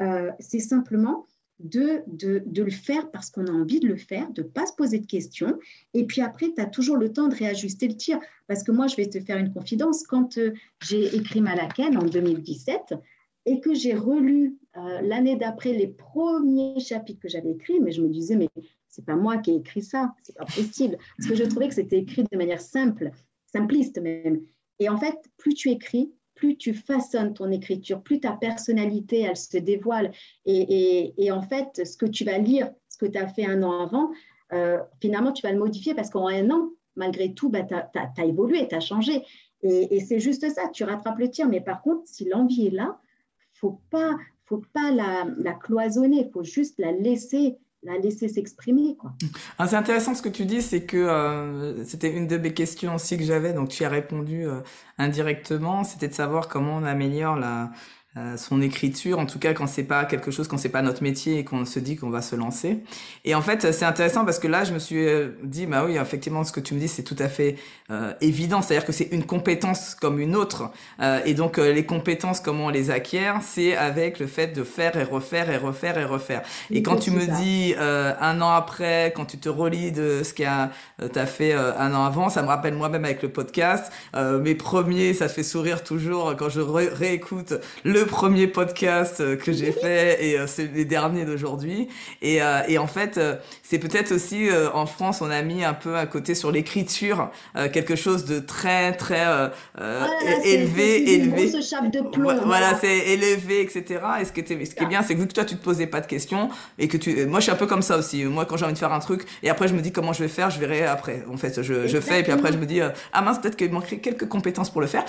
euh, 0.00 0.30
c'est 0.38 0.60
simplement 0.60 1.26
de, 1.58 2.02
de, 2.06 2.62
le 2.62 2.70
faire 2.70 3.10
parce 3.10 3.30
qu'on 3.30 3.46
a 3.46 3.50
envie 3.50 3.80
de 3.80 3.88
le 3.88 3.96
faire, 3.96 4.30
de 4.32 4.42
ne 4.42 4.46
pas 4.46 4.66
se 4.66 4.74
poser 4.74 4.98
de 4.98 5.06
questions. 5.06 5.58
Et 5.94 6.04
puis 6.04 6.20
après, 6.20 6.52
tu 6.54 6.60
as 6.60 6.66
toujours 6.66 6.96
le 6.96 7.12
temps 7.12 7.28
de 7.28 7.34
réajuster 7.34 7.88
le 7.88 7.96
tir. 7.96 8.18
Parce 8.46 8.62
que 8.62 8.72
moi, 8.72 8.86
je 8.88 8.96
vais 8.96 9.08
te 9.08 9.18
faire 9.20 9.38
une 9.38 9.52
confidence. 9.52 10.06
Quand 10.06 10.36
euh, 10.38 10.52
j'ai 10.82 11.16
écrit 11.16 11.40
Malaken 11.40 11.96
en 11.96 12.04
2017 12.04 12.94
et 13.46 13.60
que 13.60 13.74
j'ai 13.74 13.94
relu 13.94 14.56
euh, 14.76 15.00
l'année 15.02 15.36
d'après 15.36 15.72
les 15.72 15.86
premiers 15.86 16.78
chapitres 16.80 17.20
que 17.20 17.28
j'avais 17.28 17.52
écrits, 17.52 17.80
mais 17.80 17.92
je 17.92 18.02
me 18.02 18.08
disais, 18.08 18.36
mais 18.36 18.48
c'est 18.88 19.04
pas 19.04 19.16
moi 19.16 19.38
qui 19.38 19.52
ai 19.52 19.56
écrit 19.56 19.82
ça, 19.82 20.14
c'est 20.22 20.36
pas 20.36 20.44
possible. 20.44 20.98
Parce 21.16 21.30
que 21.30 21.36
je 21.36 21.44
trouvais 21.44 21.68
que 21.68 21.74
c'était 21.74 21.98
écrit 21.98 22.24
de 22.30 22.36
manière 22.36 22.60
simple, 22.60 23.10
simpliste 23.46 23.98
même. 24.00 24.42
Et 24.78 24.88
en 24.88 24.98
fait, 24.98 25.16
plus 25.38 25.54
tu 25.54 25.70
écris, 25.70 26.12
plus 26.36 26.56
tu 26.56 26.74
façonnes 26.74 27.34
ton 27.34 27.50
écriture, 27.50 28.02
plus 28.02 28.20
ta 28.20 28.32
personnalité, 28.32 29.22
elle 29.22 29.36
se 29.36 29.58
dévoile. 29.58 30.12
Et, 30.44 31.30
en 31.32 31.42
fait, 31.42 31.84
ce 31.84 31.96
que 31.96 32.06
tu 32.06 32.24
vas 32.24 32.38
lire, 32.38 32.70
ce 32.88 32.98
que 32.98 33.06
tu 33.06 33.18
as 33.18 33.26
fait 33.26 33.44
un 33.44 33.62
an 33.64 33.82
avant, 33.82 34.10
euh, 34.52 34.78
finalement, 35.00 35.32
tu 35.32 35.42
vas 35.42 35.52
le 35.52 35.58
modifier 35.58 35.94
parce 35.94 36.10
qu'en 36.10 36.28
un 36.28 36.50
an, 36.50 36.70
malgré 36.94 37.34
tout, 37.34 37.48
bah, 37.48 37.62
tu 37.64 37.74
as, 37.74 38.24
évolué, 38.24 38.68
tu 38.68 38.74
as 38.74 38.80
changé. 38.80 39.24
Et, 39.62 40.00
c'est 40.00 40.20
juste 40.20 40.48
ça, 40.48 40.68
tu 40.68 40.84
rattrapes 40.84 41.18
le 41.18 41.30
tir. 41.30 41.48
Mais 41.48 41.60
par 41.60 41.82
contre, 41.82 42.02
si 42.04 42.28
l'envie 42.28 42.68
est 42.68 42.70
là, 42.70 43.00
faut 43.54 43.80
pas, 43.90 44.16
faut 44.44 44.62
pas 44.72 44.92
la, 44.92 45.26
la 45.38 45.54
cloisonner, 45.54 46.26
il 46.26 46.30
faut 46.30 46.44
juste 46.44 46.78
la 46.78 46.92
laisser 46.92 47.56
la 47.86 47.98
laisser 47.98 48.28
s'exprimer. 48.28 48.96
Ah, 49.58 49.66
c'est 49.66 49.76
intéressant 49.76 50.14
ce 50.14 50.22
que 50.22 50.28
tu 50.28 50.44
dis, 50.44 50.60
c'est 50.62 50.84
que 50.84 50.96
euh, 50.96 51.84
c'était 51.84 52.10
une 52.10 52.26
de 52.26 52.36
mes 52.36 52.52
questions 52.52 52.96
aussi 52.96 53.16
que 53.16 53.24
j'avais, 53.24 53.52
donc 53.52 53.68
tu 53.68 53.84
as 53.84 53.88
répondu 53.88 54.46
euh, 54.46 54.60
indirectement, 54.98 55.84
c'était 55.84 56.08
de 56.08 56.14
savoir 56.14 56.48
comment 56.48 56.76
on 56.76 56.84
améliore 56.84 57.36
la, 57.36 57.70
euh, 58.18 58.38
son 58.38 58.62
écriture, 58.62 59.18
en 59.18 59.26
tout 59.26 59.38
cas 59.38 59.52
quand 59.52 59.66
c'est 59.66 59.82
pas 59.82 60.06
quelque 60.06 60.30
chose, 60.30 60.48
quand 60.48 60.56
c'est 60.56 60.70
pas 60.70 60.80
notre 60.80 61.02
métier 61.02 61.38
et 61.38 61.44
qu'on 61.44 61.66
se 61.66 61.78
dit 61.78 61.96
qu'on 61.96 62.08
va 62.08 62.22
se 62.22 62.34
lancer. 62.34 62.78
Et 63.26 63.34
en 63.34 63.42
fait, 63.42 63.72
c'est 63.72 63.84
intéressant 63.84 64.24
parce 64.24 64.38
que 64.38 64.48
là, 64.48 64.64
je 64.64 64.72
me 64.72 64.78
suis 64.78 65.06
euh, 65.06 65.36
dit, 65.42 65.66
bah 65.66 65.82
oui, 65.84 65.98
effectivement, 65.98 66.42
ce 66.42 66.50
que 66.50 66.60
tu 66.60 66.72
me 66.72 66.80
dis, 66.80 66.88
c'est 66.88 67.02
tout 67.02 67.16
à 67.18 67.28
fait 67.28 67.56
euh, 67.90 68.14
évident, 68.22 68.62
c'est-à-dire 68.62 68.86
que 68.86 68.92
c'est 68.92 69.08
une 69.12 69.24
compétence 69.24 69.94
comme 69.94 70.18
une 70.18 70.34
autre. 70.34 70.70
et 71.26 71.34
donc, 71.34 71.58
les 71.58 71.84
compétences, 71.84 72.40
comment 72.40 72.66
on 72.66 72.70
les 72.70 72.90
acquiert, 72.90 73.40
c'est 73.42 73.76
avec 73.76 74.18
le 74.18 74.26
fait 74.26 74.48
de 74.48 74.64
faire 74.64 74.96
et 74.96 75.04
refaire 75.04 75.50
et 75.50 75.58
refaire 75.58 75.98
et 75.98 76.04
refaire. 76.04 76.42
Et 76.70 76.82
quand 76.82 76.96
tu 76.96 77.10
me 77.10 77.26
dis 77.42 77.74
un 77.78 78.40
an 78.40 78.50
après, 78.50 79.12
quand 79.14 79.26
tu 79.26 79.38
te 79.38 79.48
relis 79.48 79.92
de 79.92 80.22
ce 80.24 80.32
qu'a 80.32 80.70
t'as 81.12 81.26
fait 81.26 81.52
un 81.52 81.94
an 81.94 82.04
avant, 82.04 82.28
ça 82.28 82.42
me 82.42 82.48
rappelle 82.48 82.74
moi-même 82.74 83.04
avec 83.04 83.22
le 83.22 83.28
podcast. 83.28 83.92
mes 84.14 84.54
premiers, 84.54 85.12
ça 85.14 85.28
fait 85.28 85.42
sourire 85.42 85.84
toujours 85.84 86.34
quand 86.36 86.48
je 86.48 86.60
réécoute 86.60 87.54
le 87.84 88.05
premier 88.06 88.46
podcast 88.46 89.20
euh, 89.20 89.36
que 89.36 89.52
j'ai 89.52 89.72
fait 89.72 90.24
et 90.24 90.38
euh, 90.38 90.46
c'est 90.46 90.70
les 90.72 90.84
derniers 90.84 91.24
d'aujourd'hui. 91.24 91.88
Et, 92.22 92.42
euh, 92.42 92.62
et, 92.68 92.78
en 92.78 92.86
fait, 92.86 93.20
c'est 93.62 93.78
peut-être 93.78 94.12
aussi 94.12 94.48
en 94.72 94.86
France, 94.86 95.20
on 95.20 95.30
a 95.30 95.42
mis 95.42 95.64
un 95.64 95.74
peu 95.74 95.96
à 95.96 96.06
côté 96.06 96.34
sur 96.34 96.50
l'écriture 96.50 97.30
quelque 97.72 97.96
chose 97.96 98.24
de 98.24 98.38
très 98.38 98.92
très 98.92 99.50
élevé, 100.44 101.14
élevé. 101.14 101.50
de 101.50 102.10
plomb. 102.10 102.34
Voilà, 102.44 102.78
c'est 102.80 102.98
élevé, 103.08 103.62
etc. 103.62 104.00
Et 104.20 104.24
ce 104.24 104.32
qui, 104.32 104.40
était, 104.40 104.64
ce 104.64 104.74
qui 104.74 104.84
est 104.84 104.86
bien, 104.86 105.02
c'est 105.02 105.14
que 105.14 105.20
vu 105.20 105.26
que 105.26 105.32
toi 105.32 105.44
tu 105.44 105.56
te 105.56 105.62
posais 105.62 105.86
pas 105.86 106.00
de 106.00 106.06
questions 106.06 106.50
et 106.78 106.88
que 106.88 106.96
tu, 106.96 107.26
moi 107.26 107.40
je 107.40 107.44
suis 107.44 107.52
un 107.52 107.56
peu 107.56 107.66
comme 107.66 107.82
ça 107.82 107.98
aussi. 107.98 108.24
Moi 108.24 108.44
quand 108.44 108.56
j'ai 108.56 108.64
envie 108.64 108.74
de 108.74 108.78
faire 108.78 108.92
un 108.92 109.00
truc 109.00 109.26
et 109.42 109.50
après 109.50 109.68
je 109.68 109.74
me 109.74 109.80
dis 109.80 109.92
comment 109.92 110.12
je 110.12 110.22
vais 110.22 110.28
faire, 110.28 110.50
je 110.50 110.58
verrai 110.58 110.84
après. 110.84 111.24
En 111.32 111.36
fait, 111.36 111.62
je, 111.62 111.86
je 111.86 112.00
fais 112.00 112.20
et 112.20 112.22
puis 112.22 112.32
après 112.32 112.52
je 112.52 112.58
me 112.58 112.66
dis 112.66 112.80
ah 113.12 113.22
mince 113.22 113.38
peut-être 113.40 113.56
qu'il 113.56 113.70
manquerait 113.70 113.98
quelques 113.98 114.28
compétences 114.28 114.70
pour 114.70 114.80
le 114.80 114.86
faire. 114.86 115.04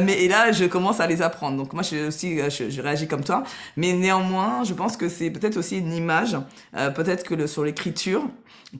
mais 0.00 0.22
et 0.22 0.28
là 0.28 0.52
je 0.52 0.64
commence 0.64 1.00
à 1.00 1.06
les 1.06 1.22
apprendre. 1.22 1.56
Donc 1.56 1.72
moi 1.72 1.82
je 1.82 1.88
suis 1.88 2.02
aussi 2.02 2.23
euh, 2.24 2.50
je, 2.50 2.80
réagis 2.80 3.06
comme 3.06 3.24
toi. 3.24 3.44
Mais 3.76 3.92
néanmoins, 3.92 4.64
je 4.64 4.74
pense 4.74 4.96
que 4.96 5.08
c'est 5.08 5.30
peut-être 5.30 5.56
aussi 5.56 5.78
une 5.78 5.92
image, 5.92 6.36
euh, 6.76 6.90
peut-être 6.90 7.24
que 7.24 7.34
le, 7.34 7.46
sur 7.46 7.64
l'écriture, 7.64 8.22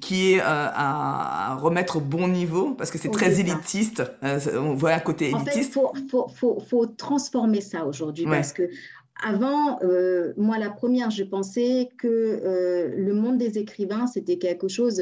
qui 0.01 0.33
est 0.33 0.41
euh, 0.41 0.45
à, 0.45 1.57
remettre 1.61 1.97
au 1.97 2.01
bon 2.01 2.29
niveau, 2.29 2.75
parce 2.75 2.91
que 2.91 2.99
c'est 2.99 3.11
très 3.11 3.41
élitiste. 3.41 4.03
on 4.23 4.75
voit 4.75 4.93
un 4.93 5.01
côté 5.01 5.31
élitiste. 5.31 5.57
il 5.57 6.09
faut, 6.11 6.29
faut, 6.35 6.59
faut, 6.61 6.87
transformer 6.87 7.61
ça 7.61 7.85
aujourd'hui, 7.85 8.25
parce 8.25 8.53
que 8.53 8.69
avant, 9.23 9.79
moi, 10.37 10.59
la 10.59 10.71
première, 10.71 11.11
je 11.11 11.23
pensais 11.23 11.91
que 11.97 12.93
le 12.97 13.15
monde 13.15 13.39
des 13.39 13.59
écrivains, 13.59 14.09
c'était 14.09 14.39
quelque 14.39 14.67
chose 14.67 15.01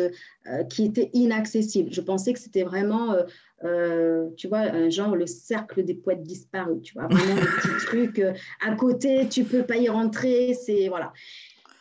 qui 0.68 0.84
était 0.84 1.08
inaccessible. 1.14 1.90
Je 1.90 2.02
pensais 2.02 2.34
que 2.34 2.38
c'était 2.38 2.62
vraiment 2.62 3.16
euh, 3.64 4.28
tu 4.36 4.48
vois, 4.48 4.88
genre 4.90 5.14
le 5.14 5.26
cercle 5.26 5.84
des 5.84 5.94
poètes 5.94 6.22
disparus, 6.22 6.82
tu 6.82 6.94
vois, 6.94 7.06
vraiment 7.06 7.34
des 7.34 7.40
petits 7.40 7.86
trucs 7.86 8.18
euh, 8.18 8.32
à 8.64 8.74
côté, 8.74 9.28
tu 9.28 9.44
peux 9.44 9.64
pas 9.64 9.76
y 9.76 9.88
rentrer, 9.88 10.54
c'est 10.54 10.88
voilà. 10.88 11.12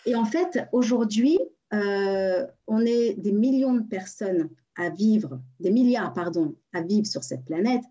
Et 0.05 0.15
en 0.15 0.25
fait, 0.25 0.59
aujourd'hui, 0.71 1.39
euh, 1.73 2.45
on 2.67 2.81
est 2.85 3.13
des 3.19 3.31
millions 3.31 3.73
de 3.73 3.83
personnes 3.83 4.49
à 4.75 4.89
vivre, 4.89 5.39
des 5.59 5.71
milliards, 5.71 6.13
pardon, 6.13 6.55
à 6.73 6.81
vivre 6.81 7.07
sur 7.07 7.23
cette 7.23 7.45
planète, 7.45 7.83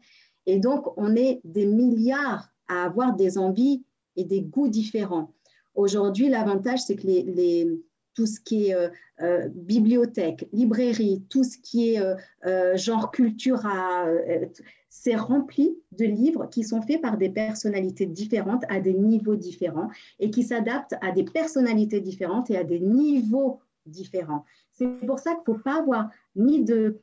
et 0.47 0.59
donc 0.59 0.86
on 0.97 1.16
est 1.16 1.41
des 1.45 1.66
milliards 1.66 2.49
à 2.68 2.84
avoir 2.84 3.14
des 3.14 3.38
envies 3.38 3.84
et 4.16 4.24
des 4.24 4.43
goûts 4.43 4.68
différents. 4.68 5.34
Aujourd'hui, 5.74 6.28
l'avantage, 6.28 6.80
c'est 6.80 6.97
que 6.97 7.07
les 7.07 7.66
tout 8.14 8.26
ce 8.26 8.40
qui 8.40 8.68
est 8.68 8.74
euh, 8.74 8.88
euh, 9.20 9.48
bibliothèque, 9.48 10.48
librairie, 10.52 11.22
tout 11.28 11.44
ce 11.44 11.58
qui 11.58 11.94
est 11.94 12.00
euh, 12.46 12.76
genre 12.76 13.11
culture, 13.11 13.62
c'est 14.88 15.16
rempli 15.16 15.78
de 15.92 16.04
livres 16.04 16.46
qui 16.46 16.64
sont 16.64 16.82
faits 16.82 17.00
par 17.00 17.16
des 17.16 17.30
personnalités 17.30 18.06
différentes 18.06 18.64
à 18.68 18.80
des 18.80 18.94
niveaux 18.94 19.36
différents 19.36 19.88
et 20.18 20.30
qui 20.30 20.42
s'adaptent 20.42 20.94
à 21.00 21.12
des 21.12 21.24
personnalités 21.24 22.00
différentes 22.00 22.50
et 22.50 22.56
à 22.56 22.64
des 22.64 22.80
niveaux 22.80 23.61
différents. 23.86 24.44
C'est 24.72 24.88
pour 25.06 25.18
ça 25.18 25.32
qu'il 25.32 25.52
ne 25.52 25.58
faut 25.58 25.62
pas 25.62 25.78
avoir 25.78 26.11
ni 26.34 26.64
de 26.64 27.00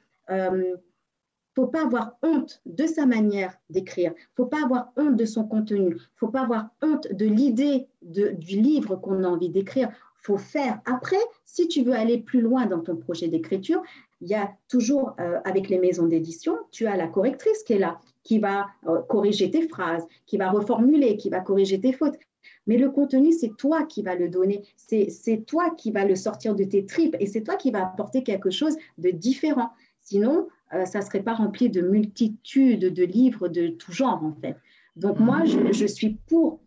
faut 1.58 1.66
pas 1.66 1.86
avoir 1.86 2.18
honte 2.22 2.62
de 2.68 2.86
sa 2.86 3.08
manière 3.08 3.58
d'écrire, 3.72 4.14
faut 4.36 4.46
pas 4.46 4.64
avoir 4.64 4.92
honte 4.96 5.16
de 5.16 5.26
son 5.26 5.44
contenu, 5.44 5.98
faut 6.16 6.28
pas 6.28 6.42
avoir 6.42 6.70
honte 6.84 7.12
de 7.12 7.26
l'idée 7.26 7.88
du 8.04 8.62
livre 8.62 8.96
qu'on 8.96 9.24
a 9.24 9.28
envie 9.28 9.50
d'écrire 9.50 9.90
faut 10.28 10.38
faire. 10.38 10.82
Après, 10.84 11.24
si 11.46 11.70
tu 11.70 11.84
veux 11.84 11.94
aller 11.94 12.18
plus 12.18 12.42
loin 12.42 12.66
dans 12.66 12.82
ton 12.82 12.98
projet 12.98 13.30
d'écriture, 13.30 13.82
il 14.20 14.28
y 14.28 14.36
a 14.36 14.52
toujours, 14.68 15.16
euh, 15.22 15.40
avec 15.46 15.70
les 15.70 15.80
maisons 15.80 16.06
d'édition, 16.06 16.58
tu 16.70 16.86
as 16.86 16.98
la 16.98 17.08
correctrice 17.08 17.64
qui 17.64 17.74
est 17.74 17.80
là, 17.80 18.02
qui 18.24 18.38
va 18.40 18.68
euh, 18.88 19.02
corriger 19.04 19.50
tes 19.50 19.66
phrases, 19.70 20.06
qui 20.26 20.36
va 20.36 20.50
reformuler, 20.52 21.16
qui 21.16 21.30
va 21.30 21.40
corriger 21.40 21.80
tes 21.80 21.94
fautes. 21.94 22.18
Mais 22.66 22.78
le 22.78 22.90
contenu, 22.90 23.32
c'est 23.32 23.56
toi 23.56 23.84
qui 23.84 24.02
vas 24.02 24.16
le 24.16 24.28
donner, 24.28 24.64
c'est 24.76 25.46
toi 25.46 25.70
qui 25.70 25.92
vas 25.92 26.04
le 26.04 26.16
sortir 26.16 26.56
de 26.56 26.66
tes 26.66 26.86
tripes 26.86 27.16
et 27.22 27.26
c'est 27.26 27.42
toi 27.42 27.56
qui 27.56 27.72
vas 27.72 27.84
apporter 27.84 28.24
quelque 28.24 28.50
chose 28.50 28.76
de 28.98 29.12
différent. 29.12 29.70
Sinon, 30.02 30.50
euh, 30.74 30.84
ça 30.84 31.00
ne 31.00 31.06
serait 31.06 31.24
pas 31.24 31.36
rempli 31.36 31.70
de 31.70 31.80
multitudes 31.80 32.94
de 32.94 33.04
livres 33.06 33.48
de 33.48 33.70
tout 33.70 33.94
genre, 33.94 34.22
en 34.22 34.36
fait. 34.42 34.58
Donc 34.98 35.20
moi, 35.20 35.44
je 35.46 35.86
suis 35.86 36.18
pour 36.28 36.60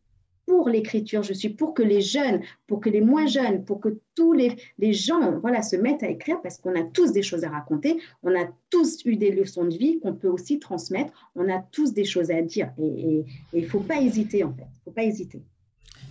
pour 0.50 0.68
l'écriture, 0.68 1.22
je 1.22 1.32
suis 1.32 1.50
pour 1.50 1.74
que 1.74 1.82
les 1.82 2.00
jeunes, 2.00 2.40
pour 2.66 2.80
que 2.80 2.90
les 2.90 3.00
moins 3.00 3.26
jeunes, 3.26 3.64
pour 3.64 3.80
que 3.80 4.00
tous 4.16 4.32
les, 4.32 4.56
gens 4.92 5.38
voilà, 5.38 5.62
se 5.62 5.76
mettent 5.76 6.02
à 6.02 6.08
écrire 6.08 6.42
parce 6.42 6.58
qu'on 6.58 6.74
a 6.74 6.82
tous 6.82 7.12
des 7.12 7.22
choses 7.22 7.44
à 7.44 7.50
raconter, 7.50 7.98
on 8.24 8.34
a 8.34 8.48
tous 8.68 9.04
eu 9.04 9.14
des 9.14 9.30
leçons 9.30 9.64
de 9.64 9.76
vie 9.76 10.00
qu'on 10.00 10.14
peut 10.14 10.28
aussi 10.28 10.58
transmettre, 10.58 11.30
on 11.36 11.48
a 11.48 11.60
tous 11.70 11.92
des 11.92 12.04
choses 12.04 12.32
à 12.32 12.42
dire 12.42 12.72
et 12.82 13.24
il 13.52 13.62
ne 13.62 13.68
faut 13.68 13.78
pas 13.78 14.00
hésiter 14.00 14.42
en 14.42 14.52
fait, 14.52 14.64
il 14.64 14.78
ne 14.78 14.84
faut 14.86 14.90
pas 14.90 15.04
hésiter. 15.04 15.40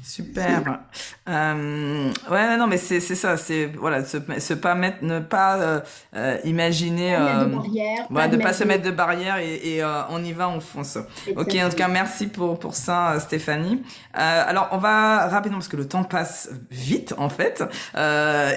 Super. 0.03 0.79
Euh, 1.27 2.11
ouais, 2.31 2.57
non, 2.57 2.67
mais 2.67 2.77
c'est 2.77 2.99
ça, 2.99 3.37
c'est 3.37 3.67
voilà, 3.77 4.05
se, 4.05 4.17
se, 4.39 4.53
pas 4.53 4.73
mettre, 4.73 5.03
ne 5.03 5.19
pas 5.19 5.57
euh, 5.57 5.79
euh 6.15 6.37
imaginer, 6.45 7.15
euh, 7.15 7.45
de 7.45 7.55
barrière, 7.55 8.05
voilà, 8.09 8.37
pas 8.37 8.43
pas 8.43 8.53
se 8.53 8.63
mettre 8.63 8.83
de 8.83 8.91
barrière 8.91 9.37
et, 9.37 9.75
et 9.75 9.83
euh, 9.83 10.01
on 10.09 10.23
y 10.23 10.31
va, 10.31 10.49
on 10.49 10.59
fonce. 10.59 10.97
Ok, 11.35 11.55
en 11.55 11.69
tout 11.69 11.75
cas, 11.75 11.87
merci 11.87 12.27
pour 12.27 12.57
pour 12.59 12.75
ça, 12.75 13.11
euh, 13.11 13.19
Stéphanie. 13.19 13.83
alors, 14.13 14.69
on 14.71 14.77
va 14.77 15.27
rapidement 15.27 15.57
parce 15.57 15.67
que 15.67 15.77
le 15.77 15.87
temps 15.87 16.03
passe 16.03 16.49
vite 16.71 17.13
en 17.17 17.29
fait, 17.29 17.63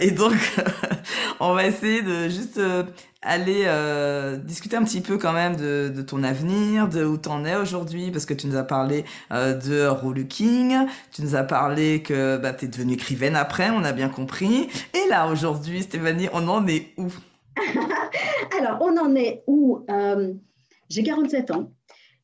et 0.00 0.10
donc 0.12 0.34
on 1.40 1.54
va 1.54 1.66
essayer 1.66 2.02
de 2.02 2.28
juste 2.28 2.60
aller 3.22 3.62
euh, 3.66 4.36
discuter 4.36 4.76
un 4.76 4.84
petit 4.84 5.00
peu 5.00 5.16
quand 5.16 5.32
même 5.32 5.56
de, 5.56 6.02
ton 6.02 6.22
avenir, 6.24 6.88
de 6.88 7.04
où 7.04 7.16
t'en 7.16 7.44
es 7.44 7.56
aujourd'hui, 7.56 8.10
parce 8.10 8.26
que 8.26 8.34
tu 8.34 8.48
nous 8.48 8.56
as 8.56 8.64
parlé 8.64 9.04
euh, 9.32 9.54
de 9.54 10.22
King, 10.22 10.76
tu 11.12 11.22
nous 11.22 11.36
as 11.36 11.44
parlé 11.44 12.02
que 12.02 12.36
bah, 12.36 12.52
tu 12.52 12.64
es 12.64 12.68
devenue 12.68 12.94
écrivaine 12.94 13.36
après, 13.36 13.70
on 13.70 13.84
a 13.84 13.92
bien 13.92 14.08
compris. 14.08 14.68
Et 14.94 15.08
là, 15.08 15.30
aujourd'hui, 15.30 15.82
Stéphanie, 15.82 16.28
on 16.32 16.48
en 16.48 16.66
est 16.66 16.88
où? 16.96 17.12
Alors, 18.58 18.78
on 18.80 18.96
en 18.98 19.14
est 19.14 19.44
où 19.46 19.84
euh, 19.88 20.34
J'ai 20.88 21.02
47 21.02 21.52
ans. 21.52 21.72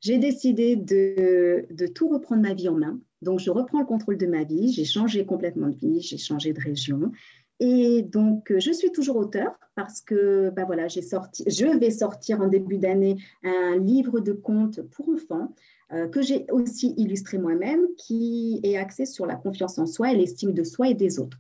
J'ai 0.01 0.19
décidé 0.19 0.77
de, 0.77 1.67
de 1.71 1.87
tout 1.87 2.09
reprendre 2.09 2.43
ma 2.43 2.55
vie 2.55 2.69
en 2.69 2.75
main. 2.75 2.99
Donc, 3.21 3.41
je 3.41 3.51
reprends 3.51 3.81
le 3.81 3.87
contrôle 3.87 4.17
de 4.17 4.27
ma 4.27 4.45
vie. 4.45 4.73
J'ai 4.73 4.85
changé 4.85 5.27
complètement 5.27 5.69
de 5.69 5.77
vie, 5.77 6.01
j'ai 6.01 6.19
changé 6.19 6.53
de 6.53 6.61
région. 6.61 7.13
Et 7.61 8.03
donc, 8.03 8.53
je 8.57 8.71
suis 8.71 8.93
toujours 8.93 9.17
auteur 9.17 9.59
parce 9.75 10.01
que 10.01 10.51
bah 10.51 10.65
voilà, 10.65 10.89
sorti, 10.89 11.45
je 11.47 11.67
vais 11.79 11.91
sortir 11.91 12.41
en 12.41 12.49
début 12.49 12.79
d'année 12.79 13.17
un 13.43 13.77
livre 13.77 14.21
de 14.21 14.33
contes 14.33 14.81
pour 14.83 15.09
enfants 15.09 15.55
euh, 15.93 16.09
que 16.09 16.21
j'ai 16.21 16.47
aussi 16.51 16.95
illustré 16.97 17.39
moi-même, 17.39 17.81
qui 17.97 18.61
est 18.63 18.77
axé 18.77 19.07
sur 19.07 19.25
la 19.25 19.37
confiance 19.37 19.79
en 19.79 19.87
soi 19.87 20.13
et 20.13 20.17
l'estime 20.17 20.53
de 20.53 20.63
soi 20.63 20.89
et 20.89 20.95
des 20.95 21.19
autres. 21.19 21.39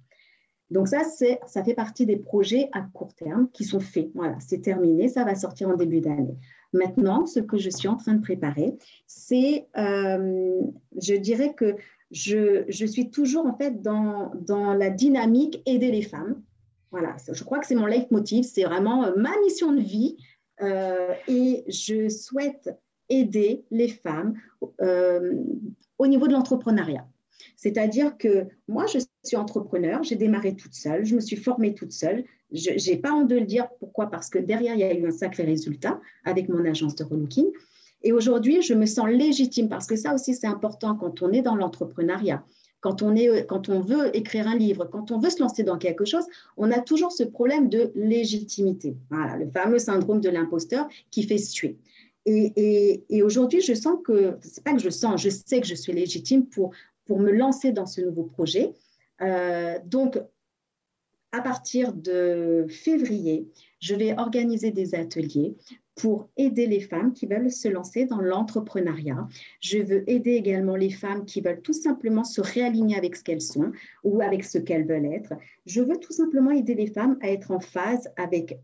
Donc 0.71 0.89
ça, 0.89 1.03
ça 1.05 1.65
fait 1.65 1.75
partie 1.75 2.05
des 2.05 2.17
projets 2.17 2.69
à 2.73 2.83
court 2.83 3.15
terme 3.15 3.49
qui 3.53 3.65
sont 3.65 3.81
faits. 3.81 4.11
Voilà, 4.15 4.37
c'est 4.41 4.61
terminé, 4.61 5.09
ça 5.09 5.25
va 5.25 5.35
sortir 5.35 5.69
en 5.69 5.77
début 5.77 6.01
d'année. 6.01 6.37
Maintenant, 6.73 7.27
ce 7.27 7.41
que 7.41 7.57
je 7.57 7.71
suis 7.71 7.89
en 7.89 7.97
train 7.97 8.15
de 8.15 8.23
préparer, 8.23 8.77
c'est, 9.07 9.67
euh, 9.79 10.61
je 11.01 11.15
dirais 11.15 11.55
que 11.55 11.77
je, 12.11 12.87
suis 12.87 13.11
toujours 13.11 13.47
en 13.47 13.57
fait 13.57 13.83
dans, 13.83 14.33
la 14.75 14.91
dynamique 14.91 15.63
aider 15.67 15.91
les 15.91 16.03
femmes. 16.03 16.43
Voilà, 16.91 17.17
je 17.31 17.45
crois 17.45 17.59
que 17.59 17.67
c'est 17.67 17.75
mon 17.75 17.87
leitmotiv, 17.87 18.45
c'est 18.45 18.65
vraiment 18.65 19.05
euh, 19.05 19.13
ma 19.17 19.39
mission 19.45 19.73
de 19.73 19.81
vie 19.81 20.17
euh, 20.63 21.13
et 21.29 21.65
je 21.69 22.09
souhaite 22.09 22.71
aider 23.11 23.65
les 23.71 23.89
femmes 23.89 24.35
euh, 24.81 25.35
au 25.99 26.07
niveau 26.07 26.29
de 26.29 26.33
l'entrepreneuriat. 26.33 27.07
C'est-à-dire 27.57 28.17
que 28.17 28.47
moi, 28.69 28.87
je 28.87 28.99
suis 29.23 29.37
entrepreneur, 29.37 30.03
j'ai 30.03 30.17
démarré 30.17 30.57
toute 30.57 30.75
seule, 30.75 31.05
je 31.05 31.15
me 31.15 31.21
suis 31.21 31.37
formée 31.37 31.75
toute 31.75 31.93
seule. 31.93 32.25
Je 32.53 32.91
n'ai 32.91 32.97
pas 32.97 33.13
honte 33.13 33.29
de 33.29 33.37
le 33.37 33.45
dire. 33.45 33.69
Pourquoi? 33.81 34.09
Parce 34.09 34.31
que 34.31 34.39
derrière, 34.39 34.75
il 34.75 34.81
y 34.81 34.85
a 34.85 34.95
eu 34.95 35.07
un 35.07 35.11
sacré 35.11 35.43
résultat 35.43 36.01
avec 36.25 36.49
mon 36.49 36.65
agence 36.65 36.95
de 36.95 37.05
relooking. 37.05 37.49
Et 38.03 38.13
aujourd'hui, 38.13 38.63
je 38.63 38.75
me 38.75 38.87
sens 38.87 39.09
légitime 39.09 39.69
parce 39.69 39.87
que 39.87 39.97
ça 39.97 40.15
aussi, 40.15 40.35
c'est 40.35 40.47
important 40.47 40.95
quand 40.95 41.23
on 41.23 41.33
est 41.33 41.43
dans 41.43 41.57
l'entrepreneuriat. 41.57 42.45
Quand 42.81 43.03
on, 43.03 43.13
quand 43.49 43.69
on 43.69 43.81
veut 43.81 44.17
écrire 44.17 44.47
un 44.47 44.57
livre, 44.57 44.85
quand 44.85 45.11
on 45.11 45.19
veut 45.19 45.31
se 45.31 45.41
lancer 45.41 45.65
dans 45.65 45.79
quelque 45.79 46.05
chose, 46.05 46.25
on 46.57 46.71
a 46.71 46.79
toujours 46.79 47.11
ce 47.11 47.25
problème 47.25 47.69
de 47.69 47.91
légitimité. 47.97 48.97
Voilà, 49.11 49.37
le 49.37 49.51
fameux 49.51 49.81
syndrome 49.81 50.21
de 50.21 50.29
l'imposteur 50.29 50.87
qui 51.11 51.25
fait 51.25 51.39
suer. 51.39 51.77
Et, 52.25 53.03
et, 53.09 53.23
aujourd'hui, 53.23 53.63
je 53.63 53.73
sens 53.73 53.99
que, 54.05 54.37
c'est 54.43 54.63
pas 54.63 54.75
que 54.75 54.81
je 54.81 54.91
sens, 54.91 55.21
je 55.23 55.31
sais 55.31 55.61
que 55.61 55.67
je 55.67 55.75
suis 55.75 55.93
légitime 55.93 56.47
pour, 56.47 56.73
pour 57.07 57.19
me 57.21 57.33
lancer 57.33 57.73
dans 57.73 57.87
ce 57.87 58.03
nouveau 58.03 58.25
projet. 58.25 58.75
Euh, 59.23 59.79
donc, 59.87 60.21
à 61.33 61.41
partir 61.41 61.93
de 61.93 62.67
février, 62.69 63.49
je 63.81 63.95
vais 63.95 64.19
organiser 64.19 64.71
des 64.71 64.95
ateliers 64.95 65.57
pour 65.99 66.31
aider 66.37 66.67
les 66.67 66.81
femmes 66.81 67.13
qui 67.13 67.27
veulent 67.27 67.51
se 67.51 67.69
lancer 67.69 68.07
dans 68.07 68.21
l'entrepreneuriat. 68.21 69.27
Je 69.61 69.79
veux 69.79 70.09
aider 70.09 70.33
également 70.33 70.77
les 70.77 70.91
femmes 70.91 71.25
qui 71.25 71.41
veulent 71.41 71.61
tout 71.61 71.73
simplement 71.73 72.25
se 72.25 72.41
réaligner 72.41 72.97
avec 72.97 73.17
ce 73.17 73.25
qu'elles 73.25 73.43
sont 73.43 73.73
ou 74.05 74.23
avec 74.23 74.45
ce 74.45 74.59
qu'elles 74.59 74.87
veulent 74.87 75.13
être. 75.13 75.35
Je 75.67 75.83
veux 75.83 75.99
tout 75.99 76.13
simplement 76.13 76.53
aider 76.53 76.75
les 76.75 76.87
femmes 76.87 77.19
à 77.21 77.29
être 77.29 77.51
en 77.51 77.59
phase 77.59 78.09
avec 78.17 78.59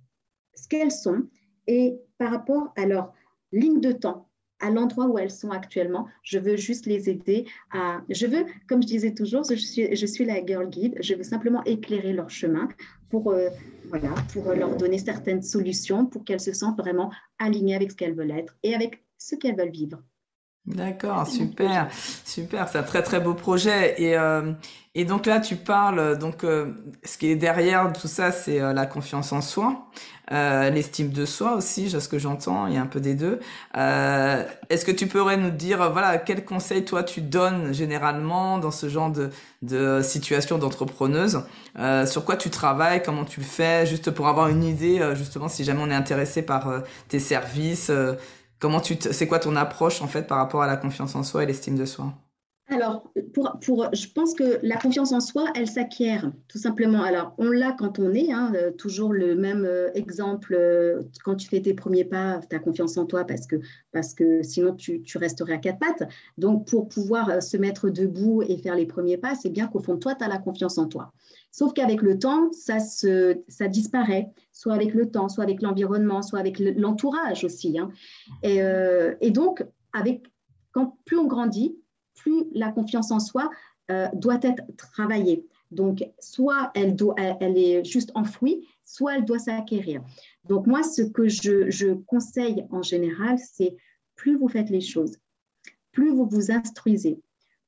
ce 0.54 0.68
qu'elles 0.68 0.92
sont 0.92 1.24
et 1.66 1.98
par 2.18 2.30
rapport 2.30 2.72
à 2.76 2.86
leur 2.86 3.12
ligne 3.52 3.80
de 3.80 3.92
temps, 3.92 4.28
à 4.64 4.70
l'endroit 4.70 5.06
où 5.06 5.18
elles 5.18 5.30
sont 5.30 5.50
actuellement. 5.50 6.08
Je 6.22 6.38
veux 6.38 6.56
juste 6.56 6.86
les 6.86 7.10
aider 7.10 7.44
à... 7.70 8.00
Je 8.08 8.26
veux, 8.26 8.46
comme 8.66 8.82
je 8.82 8.86
disais 8.86 9.12
toujours, 9.12 9.44
je 9.44 10.06
suis, 10.06 10.24
la 10.24 10.44
girl 10.44 10.70
guide, 10.70 10.96
je 11.00 11.14
veux 11.14 11.22
simplement 11.22 11.62
éclairer 11.64 12.14
leur 12.14 12.30
chemin 12.30 12.68
pour, 13.10 13.30
euh, 13.30 13.50
voilà, 13.90 14.14
pour 14.32 14.44
leur 14.54 14.74
donner 14.76 14.98
certaines 14.98 15.42
solutions 15.42 16.06
pour 16.06 16.24
qu'elles 16.24 16.40
se 16.40 16.54
sentent 16.54 16.78
vraiment 16.78 17.12
alignées 17.38 17.74
avec 17.74 17.90
ce 17.90 17.96
qu'elles 17.96 18.14
veulent 18.14 18.30
être 18.30 18.56
et 18.62 18.74
avec 18.74 19.04
ce 19.18 19.36
qu'elles 19.36 19.56
veulent 19.56 19.70
vivre. 19.70 20.02
D'accord, 20.66 21.26
super, 21.30 21.88
super, 22.24 22.68
c'est 22.68 22.78
un 22.78 22.82
très 22.82 23.02
très 23.02 23.20
beau 23.20 23.34
projet. 23.34 24.00
Et, 24.00 24.16
euh, 24.16 24.52
et 24.94 25.04
donc 25.04 25.26
là, 25.26 25.38
tu 25.40 25.56
parles, 25.56 26.16
donc 26.16 26.42
euh, 26.42 26.72
ce 27.04 27.18
qui 27.18 27.26
est 27.30 27.36
derrière 27.36 27.92
tout 27.92 28.08
ça, 28.08 28.32
c'est 28.32 28.60
euh, 28.62 28.72
la 28.72 28.86
confiance 28.86 29.32
en 29.32 29.42
soi, 29.42 29.90
euh, 30.32 30.70
l'estime 30.70 31.10
de 31.10 31.26
soi 31.26 31.56
aussi, 31.56 31.90
ce 31.90 32.08
que 32.08 32.18
j'entends, 32.18 32.66
il 32.66 32.74
y 32.74 32.76
a 32.78 32.80
un 32.80 32.86
peu 32.86 33.00
des 33.00 33.14
deux. 33.14 33.40
Est-ce 33.74 34.86
que 34.86 34.90
tu 34.92 35.06
pourrais 35.06 35.36
nous 35.36 35.50
dire, 35.50 35.92
voilà, 35.92 36.16
quels 36.16 36.46
conseils 36.46 36.84
toi 36.86 37.02
tu 37.02 37.20
donnes 37.20 37.74
généralement 37.74 38.56
dans 38.58 38.70
ce 38.70 38.88
genre 38.88 39.10
de, 39.10 39.28
de 39.60 40.00
situation 40.02 40.56
d'entrepreneuse? 40.56 41.42
Sur 42.06 42.24
quoi 42.24 42.36
tu 42.38 42.48
travailles? 42.48 43.02
Comment 43.02 43.24
tu 43.24 43.40
le 43.40 43.46
fais? 43.46 43.84
Juste 43.84 44.10
pour 44.12 44.28
avoir 44.28 44.48
une 44.48 44.64
idée, 44.64 45.12
justement, 45.14 45.48
si 45.48 45.62
jamais 45.64 45.80
on 45.82 45.90
est 45.90 45.94
intéressé 45.94 46.40
par 46.42 46.82
tes 47.08 47.18
services 47.18 47.90
Comment 48.64 48.80
tu 48.80 48.96
c'est 48.98 49.26
quoi 49.26 49.40
ton 49.40 49.56
approche 49.56 50.00
en 50.00 50.06
fait 50.06 50.26
par 50.26 50.38
rapport 50.38 50.62
à 50.62 50.66
la 50.66 50.78
confiance 50.78 51.14
en 51.16 51.22
soi 51.22 51.42
et 51.42 51.46
l'estime 51.46 51.76
de 51.76 51.84
soi? 51.84 52.14
Alors, 52.68 53.12
pour, 53.34 53.90
je 53.92 54.06
pense 54.14 54.32
que 54.32 54.58
la 54.62 54.78
confiance 54.78 55.12
en 55.12 55.20
soi, 55.20 55.44
elle 55.54 55.66
s'acquiert, 55.66 56.32
tout 56.48 56.56
simplement. 56.56 57.02
Alors, 57.02 57.34
on 57.36 57.50
l'a 57.50 57.72
quand 57.72 57.98
on 57.98 58.14
est, 58.14 58.32
hein, 58.32 58.54
euh, 58.56 58.70
toujours 58.70 59.12
le 59.12 59.34
même 59.34 59.66
euh, 59.66 59.90
exemple, 59.92 60.54
euh, 60.58 61.02
quand 61.22 61.34
tu 61.34 61.46
fais 61.46 61.60
tes 61.60 61.74
premiers 61.74 62.06
pas, 62.06 62.40
tu 62.48 62.56
as 62.56 62.58
confiance 62.58 62.96
en 62.96 63.04
toi 63.04 63.26
parce 63.26 64.14
que, 64.14 64.42
sinon 64.42 64.74
tu, 64.74 65.02
tu 65.02 65.18
resterais 65.18 65.52
à 65.52 65.58
quatre 65.58 65.78
pattes. 65.78 66.08
Donc, 66.38 66.66
pour 66.66 66.88
pouvoir 66.88 67.42
se 67.42 67.58
mettre 67.58 67.90
debout 67.90 68.42
et 68.48 68.56
faire 68.56 68.76
les 68.76 68.86
premiers 68.86 69.18
pas, 69.18 69.34
c'est 69.34 69.50
bien 69.50 69.66
qu'au 69.66 69.80
fond 69.80 69.98
toi, 69.98 70.14
tu 70.14 70.24
as 70.24 70.28
la 70.28 70.38
confiance 70.38 70.78
en 70.78 70.86
toi. 70.86 71.12
Sauf 71.54 71.72
qu'avec 71.72 72.02
le 72.02 72.18
temps, 72.18 72.50
ça, 72.50 72.80
se, 72.80 73.38
ça 73.46 73.68
disparaît, 73.68 74.28
soit 74.50 74.74
avec 74.74 74.92
le 74.92 75.08
temps, 75.08 75.28
soit 75.28 75.44
avec 75.44 75.62
l'environnement, 75.62 76.20
soit 76.20 76.40
avec 76.40 76.58
l'entourage 76.58 77.44
aussi. 77.44 77.78
Hein. 77.78 77.92
Et, 78.42 78.60
euh, 78.60 79.14
et, 79.20 79.30
donc, 79.30 79.64
avec, 79.92 80.24
quand 80.72 80.98
plus 81.04 81.16
on 81.16 81.28
grandit, 81.28 81.78
plus 82.16 82.46
la 82.54 82.72
confiance 82.72 83.12
en 83.12 83.20
soi 83.20 83.50
euh, 83.92 84.08
doit 84.14 84.40
être 84.42 84.64
travaillée. 84.76 85.46
Donc, 85.70 86.04
soit 86.18 86.72
elle, 86.74 86.96
doit, 86.96 87.14
elle, 87.18 87.56
est 87.56 87.84
juste 87.84 88.10
enfouie, 88.16 88.66
soit 88.84 89.14
elle 89.14 89.24
doit 89.24 89.38
s'acquérir. 89.38 90.02
Donc, 90.48 90.66
moi, 90.66 90.82
ce 90.82 91.02
que 91.02 91.28
je, 91.28 91.70
je 91.70 91.92
conseille 91.92 92.66
en 92.72 92.82
général, 92.82 93.38
c'est 93.38 93.76
plus 94.16 94.36
vous 94.36 94.48
faites 94.48 94.70
les 94.70 94.80
choses, 94.80 95.18
plus 95.92 96.10
vous 96.10 96.26
vous 96.26 96.50
instruisez, 96.50 97.20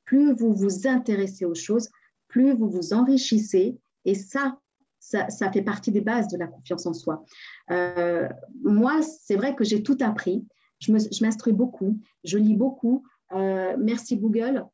plus 0.04 0.32
vous 0.34 0.52
vous 0.52 0.88
intéressez 0.88 1.44
aux 1.44 1.54
choses, 1.54 1.88
plus 2.36 2.52
vous 2.52 2.68
vous 2.68 2.92
enrichissez. 2.92 3.78
Et 4.04 4.14
ça, 4.14 4.58
ça, 4.98 5.50
fait 5.50 5.62
partie 5.62 5.90
des 5.90 6.02
bases 6.02 6.28
de 6.28 6.36
la 6.36 6.46
confiance 6.46 6.84
en 6.84 6.92
soi. 6.92 7.24
Euh, 7.70 8.28
moi, 8.62 9.00
c'est 9.00 9.36
vrai 9.36 9.54
que 9.54 9.64
j'ai 9.64 9.82
tout 9.82 9.96
appris. 10.00 10.44
Je 10.80 10.92
m'instruis 10.92 11.54
beaucoup, 11.54 11.98
je 12.24 12.36
lis 12.36 12.54
beaucoup, 12.54 13.04
merci 13.32 14.18
Google, 14.18 14.66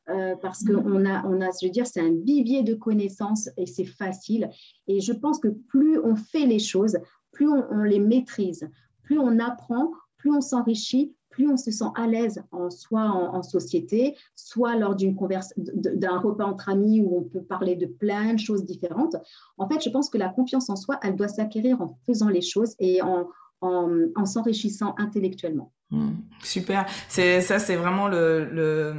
parce 0.43 0.65
qu'on 0.65 1.07
a, 1.07 1.25
on 1.25 1.41
a, 1.41 1.51
je 1.61 1.67
veux 1.67 1.71
dire, 1.71 1.87
c'est 1.87 2.01
un 2.01 2.13
vivier 2.25 2.65
de 2.65 2.75
connaissances 2.75 3.49
et 3.57 3.67
c'est 3.67 3.85
facile. 3.85 4.51
Et 4.89 5.01
je 5.01 5.13
pense 5.13 5.39
que 5.39 5.47
plus 5.47 6.01
on 6.01 6.17
fait 6.17 6.47
les 6.47 6.59
choses, 6.59 6.99
plus 7.31 7.49
on, 7.49 7.85
les 7.85 8.01
maîtrise, 8.01 8.69
plus 9.05 9.21
on 9.21 9.39
apprend, 9.39 9.93
plus 10.17 10.33
on 10.35 10.41
s'enrichit, 10.41 11.15
plus 11.33 11.49
on 11.49 11.57
se 11.57 11.73
sent 11.73 11.91
à 11.97 12.07
l'aise, 12.07 12.43
en, 12.53 12.71
soit 12.71 13.09
en, 13.11 13.43
société, 13.43 14.17
soit 14.37 14.77
lors 14.77 14.95
d'une 14.95 15.17
d'un 15.57 16.19
repas 16.19 16.45
entre 16.45 16.69
amis 16.69 17.01
où 17.01 17.19
on 17.19 17.23
peut 17.23 17.43
parler 17.43 17.75
de 17.75 17.87
plein 17.87 18.35
de 18.35 18.39
choses 18.39 18.65
différentes. 18.65 19.17
En 19.59 19.69
fait, 19.69 19.83
je 19.83 19.91
pense 19.91 20.09
que 20.09 20.19
la 20.19 20.29
confiance 20.29 20.71
en 20.71 20.77
soi, 20.77 21.01
elle 21.03 21.17
doit 21.17 21.29
s'acquérir 21.29 21.81
en 21.83 21.99
faisant 22.07 22.29
les 22.29 22.43
choses 22.43 22.77
et 22.79 23.03
en, 23.03 23.27
en 23.61 24.27
s'enrichissant 24.27 24.95
intellectuellement. 24.99 25.73
Hmm. 25.93 26.13
super. 26.43 26.87
C'est 27.11 27.43
ça, 27.43 27.59
c'est 27.59 27.77
vraiment 27.77 28.09
le, 28.09 28.47
le 28.47 28.95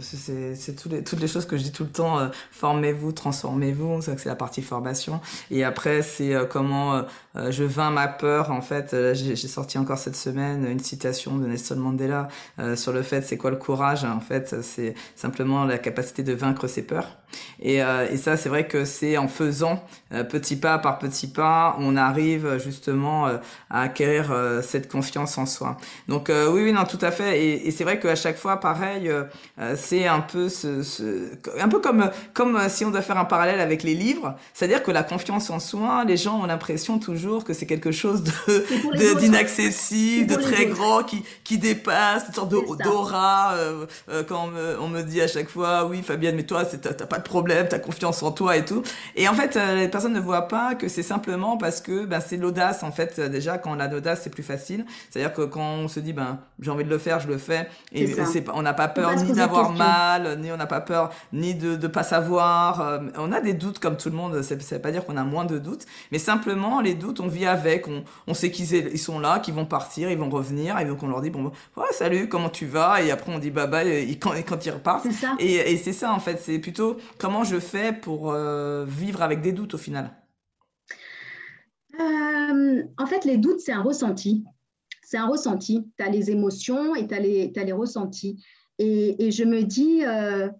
c'est 0.00 0.76
toutes 0.76 0.92
les, 0.92 1.02
toutes 1.02 1.18
les 1.18 1.26
choses 1.26 1.46
que 1.46 1.56
je 1.56 1.64
dis 1.64 1.72
tout 1.72 1.82
le 1.82 1.90
temps. 1.90 2.20
Euh, 2.20 2.28
formez-vous, 2.52 3.10
transformez-vous. 3.10 4.02
Ça, 4.02 4.16
c'est 4.16 4.28
la 4.28 4.36
partie 4.36 4.62
formation. 4.62 5.20
Et 5.50 5.64
après, 5.64 6.02
c'est 6.02 6.34
euh, 6.34 6.44
comment 6.44 6.94
euh, 6.94 7.50
je 7.50 7.64
vins 7.64 7.90
ma 7.90 8.06
peur. 8.06 8.52
En 8.52 8.60
fait, 8.60 8.94
j'ai 9.14 9.36
sorti 9.36 9.78
encore 9.78 9.98
cette 9.98 10.14
semaine 10.14 10.64
une 10.64 10.78
citation 10.78 11.36
de 11.38 11.46
Nelson 11.48 11.76
Mandela 11.76 12.28
sur 12.74 12.92
le 12.92 13.02
fait, 13.02 13.22
c'est 13.22 13.36
quoi 13.36 13.50
le 13.50 13.56
courage 13.56 14.04
En 14.04 14.20
fait, 14.20 14.62
c'est 14.62 14.94
simplement 15.14 15.64
la 15.64 15.78
capacité 15.78 16.22
de 16.22 16.32
vaincre 16.34 16.66
ses 16.66 16.82
peurs. 16.82 17.18
Et, 17.60 17.76
et 17.76 18.16
ça, 18.16 18.36
c'est 18.36 18.48
vrai 18.48 18.66
que 18.66 18.84
c'est 18.84 19.16
en 19.18 19.28
faisant 19.28 19.84
petit 20.28 20.56
pas 20.56 20.78
par 20.78 20.98
petit 20.98 21.28
pas, 21.28 21.76
on 21.78 21.96
arrive 21.96 22.58
justement 22.58 23.26
à 23.70 23.82
acquérir 23.82 24.34
cette 24.62 24.90
confiance 24.90 25.38
en 25.38 25.46
soi. 25.46 25.76
Donc 26.08 26.27
euh, 26.30 26.50
oui, 26.50 26.62
oui, 26.64 26.72
non, 26.72 26.84
tout 26.84 26.98
à 27.00 27.10
fait. 27.10 27.42
Et, 27.42 27.70
c'est 27.70 27.84
vrai 27.84 27.98
qu'à 27.98 28.16
chaque 28.16 28.36
fois, 28.36 28.58
pareil, 28.58 29.08
euh, 29.08 29.24
euh, 29.60 29.74
c'est 29.76 30.06
un 30.06 30.20
peu 30.20 30.48
ce, 30.48 30.82
un 31.58 31.68
peu 31.68 31.80
comme 31.80 32.10
comme 32.34 32.68
si 32.68 32.84
on 32.84 32.90
doit 32.90 33.02
faire 33.02 33.18
un 33.18 33.24
parallèle 33.24 33.60
avec 33.60 33.82
les 33.82 33.94
livres, 33.94 34.34
c'est-à-dire 34.54 34.82
que 34.82 34.90
la 34.90 35.02
confiance 35.02 35.50
en 35.50 35.60
soi, 35.60 36.04
les 36.06 36.16
gens 36.16 36.40
ont 36.40 36.46
l'impression 36.46 36.98
toujours 36.98 37.44
que 37.44 37.52
c'est 37.52 37.66
quelque 37.66 37.92
chose 37.92 38.22
de 38.22 39.14
d'inaccessible, 39.18 40.26
de, 40.26 40.40
très 40.40 40.66
grand, 40.66 41.02
qui 41.02 41.22
qui 41.44 41.58
dépasse, 41.58 42.24
une 42.28 42.34
sorte 42.34 42.50
d'aura. 42.50 43.54
quand 44.28 44.50
on 44.80 44.88
me, 44.88 45.02
dit 45.02 45.20
à 45.20 45.28
chaque 45.28 45.48
fois, 45.48 45.86
oui, 45.86 46.02
Fabienne, 46.02 46.36
mais 46.36 46.42
toi, 46.42 46.64
t'as 46.64 47.06
pas 47.06 47.18
de 47.18 47.22
problème, 47.22 47.66
t'as 47.68 47.78
confiance 47.78 48.22
en 48.22 48.32
toi 48.32 48.56
et 48.56 48.64
tout. 48.64 48.82
Et 49.16 49.28
en 49.28 49.34
fait, 49.34 49.58
les 49.76 49.88
personnes 49.88 50.12
ne 50.12 50.20
voient 50.20 50.48
pas 50.48 50.74
que 50.74 50.88
c'est 50.88 51.02
simplement 51.02 51.56
parce 51.56 51.80
que 51.80 52.04
ben, 52.04 52.20
c'est 52.20 52.36
l'audace. 52.36 52.82
En 52.82 52.92
fait, 52.92 53.20
déjà, 53.20 53.58
quand 53.58 53.70
on 53.76 53.80
a 53.80 53.88
l'audace, 53.88 54.20
c'est 54.24 54.30
plus 54.30 54.42
facile. 54.42 54.84
C'est-à-dire 55.10 55.32
que 55.32 55.42
quand 55.42 55.60
on 55.60 55.88
se 55.88 56.00
dit 56.00 56.07
ben, 56.12 56.40
j'ai 56.60 56.70
envie 56.70 56.84
de 56.84 56.90
le 56.90 56.98
faire, 56.98 57.20
je 57.20 57.28
le 57.28 57.38
fais. 57.38 57.68
Et 57.92 58.06
c'est, 58.06 58.48
on 58.50 58.62
n'a 58.62 58.74
pas 58.74 58.88
peur 58.88 59.14
ni 59.16 59.32
d'avoir 59.32 59.72
mal, 59.72 60.38
ni 60.40 60.50
on 60.52 60.56
n'a 60.56 60.66
pas 60.66 60.80
peur 60.80 61.10
ni 61.32 61.54
de 61.54 61.76
ne 61.76 61.86
pas 61.86 62.02
savoir. 62.02 62.80
Euh, 62.80 62.98
on 63.16 63.32
a 63.32 63.40
des 63.40 63.54
doutes 63.54 63.78
comme 63.78 63.96
tout 63.96 64.10
le 64.10 64.16
monde, 64.16 64.42
ça 64.42 64.54
ne 64.54 64.60
veut 64.60 64.78
pas 64.80 64.90
dire 64.90 65.04
qu'on 65.04 65.16
a 65.16 65.24
moins 65.24 65.44
de 65.44 65.58
doutes, 65.58 65.86
mais 66.12 66.18
simplement 66.18 66.80
les 66.80 66.94
doutes, 66.94 67.20
on 67.20 67.28
vit 67.28 67.46
avec, 67.46 67.88
on, 67.88 68.04
on 68.26 68.34
sait 68.34 68.50
qu'ils 68.50 68.72
ils 68.72 68.98
sont 68.98 69.18
là, 69.18 69.38
qu'ils 69.38 69.54
vont 69.54 69.66
partir, 69.66 70.10
ils 70.10 70.18
vont 70.18 70.30
revenir, 70.30 70.78
et 70.78 70.84
donc 70.84 71.02
on 71.02 71.08
leur 71.08 71.20
dit, 71.20 71.30
bon, 71.30 71.52
salut, 71.92 72.28
comment 72.28 72.50
tu 72.50 72.66
vas? 72.66 73.02
Et 73.02 73.10
après 73.10 73.32
on 73.32 73.38
dit 73.38 73.50
bye 73.50 73.68
bye 73.68 74.18
quand, 74.18 74.32
quand 74.46 74.64
ils 74.66 74.70
repartent. 74.70 75.06
Et, 75.38 75.54
et 75.72 75.76
c'est 75.76 75.92
ça 75.92 76.12
en 76.12 76.20
fait, 76.20 76.40
c'est 76.42 76.58
plutôt 76.58 76.98
comment 77.18 77.44
je 77.44 77.58
fais 77.58 77.92
pour 77.92 78.32
euh, 78.32 78.84
vivre 78.86 79.22
avec 79.22 79.40
des 79.40 79.52
doutes 79.52 79.74
au 79.74 79.78
final. 79.78 80.10
Euh, 82.00 82.82
en 82.96 83.06
fait, 83.06 83.24
les 83.24 83.38
doutes, 83.38 83.60
c'est 83.60 83.72
un 83.72 83.82
ressenti 83.82 84.44
c'est 85.08 85.16
un 85.16 85.26
ressenti. 85.26 85.90
Tu 85.96 86.04
as 86.04 86.10
les 86.10 86.30
émotions 86.30 86.94
et 86.94 87.06
tu 87.06 87.14
as, 87.14 87.18
les 87.64 87.72
ressentis. 87.72 88.44
Et, 88.78 89.30
je 89.30 89.42
me 89.42 89.62
dis, 89.62 90.04
euh, 90.04 90.50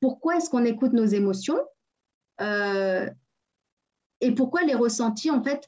pourquoi 0.00 0.36
est-ce 0.36 0.48
qu'on 0.48 0.64
écoute 0.64 0.92
nos 0.92 1.06
émotions 1.06 1.58
euh, 2.40 3.10
Et 4.20 4.30
pourquoi 4.32 4.62
les 4.62 4.76
ressentis, 4.76 5.32
en 5.32 5.42
fait, 5.42 5.66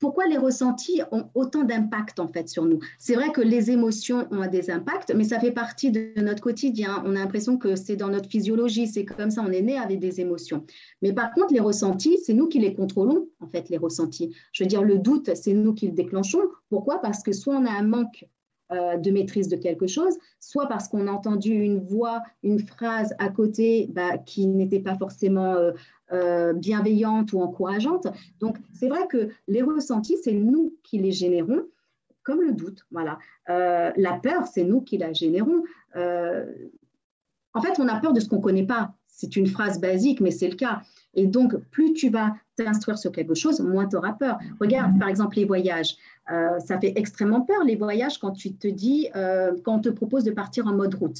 pourquoi 0.00 0.26
les 0.26 0.38
ressentis 0.38 1.02
ont 1.12 1.26
autant 1.34 1.62
d'impact 1.62 2.18
en 2.18 2.26
fait 2.26 2.48
sur 2.48 2.64
nous? 2.64 2.80
C'est 2.98 3.14
vrai 3.14 3.30
que 3.30 3.40
les 3.40 3.70
émotions 3.70 4.26
ont 4.30 4.46
des 4.48 4.70
impacts, 4.70 5.14
mais 5.14 5.24
ça 5.24 5.38
fait 5.38 5.52
partie 5.52 5.92
de 5.92 6.12
notre 6.16 6.42
quotidien. 6.42 7.02
On 7.06 7.10
a 7.10 7.20
l'impression 7.20 7.58
que 7.58 7.76
c'est 7.76 7.96
dans 7.96 8.08
notre 8.08 8.28
physiologie, 8.28 8.86
c'est 8.86 9.04
comme 9.04 9.30
ça, 9.30 9.44
on 9.46 9.52
est 9.52 9.62
né 9.62 9.78
avec 9.78 10.00
des 10.00 10.20
émotions. 10.20 10.64
Mais 11.02 11.12
par 11.12 11.32
contre, 11.32 11.52
les 11.52 11.60
ressentis, 11.60 12.18
c'est 12.24 12.34
nous 12.34 12.48
qui 12.48 12.58
les 12.58 12.74
contrôlons 12.74 13.28
en 13.40 13.46
fait, 13.46 13.68
les 13.68 13.76
ressentis. 13.76 14.34
Je 14.52 14.64
veux 14.64 14.68
dire, 14.68 14.82
le 14.82 14.98
doute, 14.98 15.34
c'est 15.34 15.52
nous 15.52 15.74
qui 15.74 15.86
le 15.86 15.92
déclenchons. 15.92 16.42
Pourquoi? 16.70 17.00
Parce 17.00 17.22
que 17.22 17.32
soit 17.32 17.54
on 17.54 17.66
a 17.66 17.70
un 17.70 17.82
manque 17.82 18.24
euh, 18.72 18.96
de 18.96 19.10
maîtrise 19.10 19.48
de 19.48 19.56
quelque 19.56 19.88
chose, 19.88 20.16
soit 20.38 20.68
parce 20.68 20.86
qu'on 20.86 21.08
a 21.08 21.10
entendu 21.10 21.50
une 21.50 21.80
voix, 21.80 22.22
une 22.44 22.60
phrase 22.60 23.14
à 23.18 23.28
côté 23.28 23.88
bah, 23.90 24.16
qui 24.18 24.46
n'était 24.46 24.78
pas 24.78 24.96
forcément 24.96 25.54
euh, 25.54 25.72
euh, 26.12 26.52
bienveillante 26.52 27.32
ou 27.32 27.40
encourageante. 27.40 28.06
Donc, 28.38 28.58
c'est 28.72 28.88
vrai 28.88 29.08
que 29.08 29.30
les 29.48 29.62
ressentis, 29.62 30.18
c'est 30.22 30.34
nous 30.34 30.74
qui 30.84 30.98
les 30.98 31.10
générons, 31.10 31.64
comme 32.22 32.42
le 32.42 32.52
doute. 32.52 32.86
Voilà. 32.92 33.18
la 33.48 34.20
peur, 34.22 34.46
c'est 34.46 34.62
nous 34.62 34.82
qui 34.82 34.98
la 34.98 35.12
générons. 35.12 35.64
en 35.96 37.62
fait, 37.62 37.80
on 37.80 37.88
a 37.88 37.98
peur 37.98 38.12
de 38.12 38.20
ce 38.20 38.28
qu'on 38.28 38.36
ne 38.36 38.42
connaît 38.42 38.66
pas. 38.66 38.94
C'est 39.08 39.34
une 39.34 39.48
phrase 39.48 39.80
basique, 39.80 40.20
mais 40.20 40.30
c'est 40.30 40.48
le 40.48 40.56
cas. 40.56 40.82
Et 41.14 41.26
donc, 41.26 41.56
plus 41.70 41.92
tu 41.92 42.08
vas 42.08 42.34
t'instruire 42.56 42.98
sur 42.98 43.12
quelque 43.12 43.34
chose, 43.34 43.60
moins 43.60 43.86
tu 43.86 43.96
auras 43.96 44.12
peur. 44.12 44.38
Regarde, 44.60 44.98
par 44.98 45.08
exemple, 45.08 45.36
les 45.36 45.44
voyages. 45.44 45.96
Euh, 46.30 46.58
ça 46.60 46.78
fait 46.78 46.92
extrêmement 46.96 47.40
peur, 47.40 47.64
les 47.64 47.76
voyages, 47.76 48.18
quand 48.18 48.30
tu 48.32 48.54
te 48.54 48.68
dis, 48.68 49.08
euh, 49.16 49.52
quand 49.64 49.76
on 49.76 49.80
te 49.80 49.88
propose 49.88 50.24
de 50.24 50.30
partir 50.30 50.66
en 50.66 50.72
mode 50.72 50.94
route. 50.94 51.18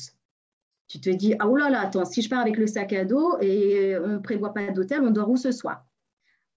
Tu 0.86 1.00
te 1.00 1.10
dis, 1.10 1.34
ah 1.38 1.48
oh 1.48 1.56
là 1.56 1.70
là, 1.70 1.80
attends, 1.82 2.04
si 2.04 2.22
je 2.22 2.28
pars 2.28 2.40
avec 2.40 2.56
le 2.56 2.66
sac 2.66 2.92
à 2.92 3.04
dos 3.04 3.38
et 3.40 3.96
on 3.98 4.08
ne 4.08 4.18
prévoit 4.18 4.52
pas 4.52 4.70
d'hôtel, 4.70 5.02
on 5.02 5.10
dort 5.10 5.30
où 5.30 5.36
ce 5.36 5.52
soir? 5.52 5.84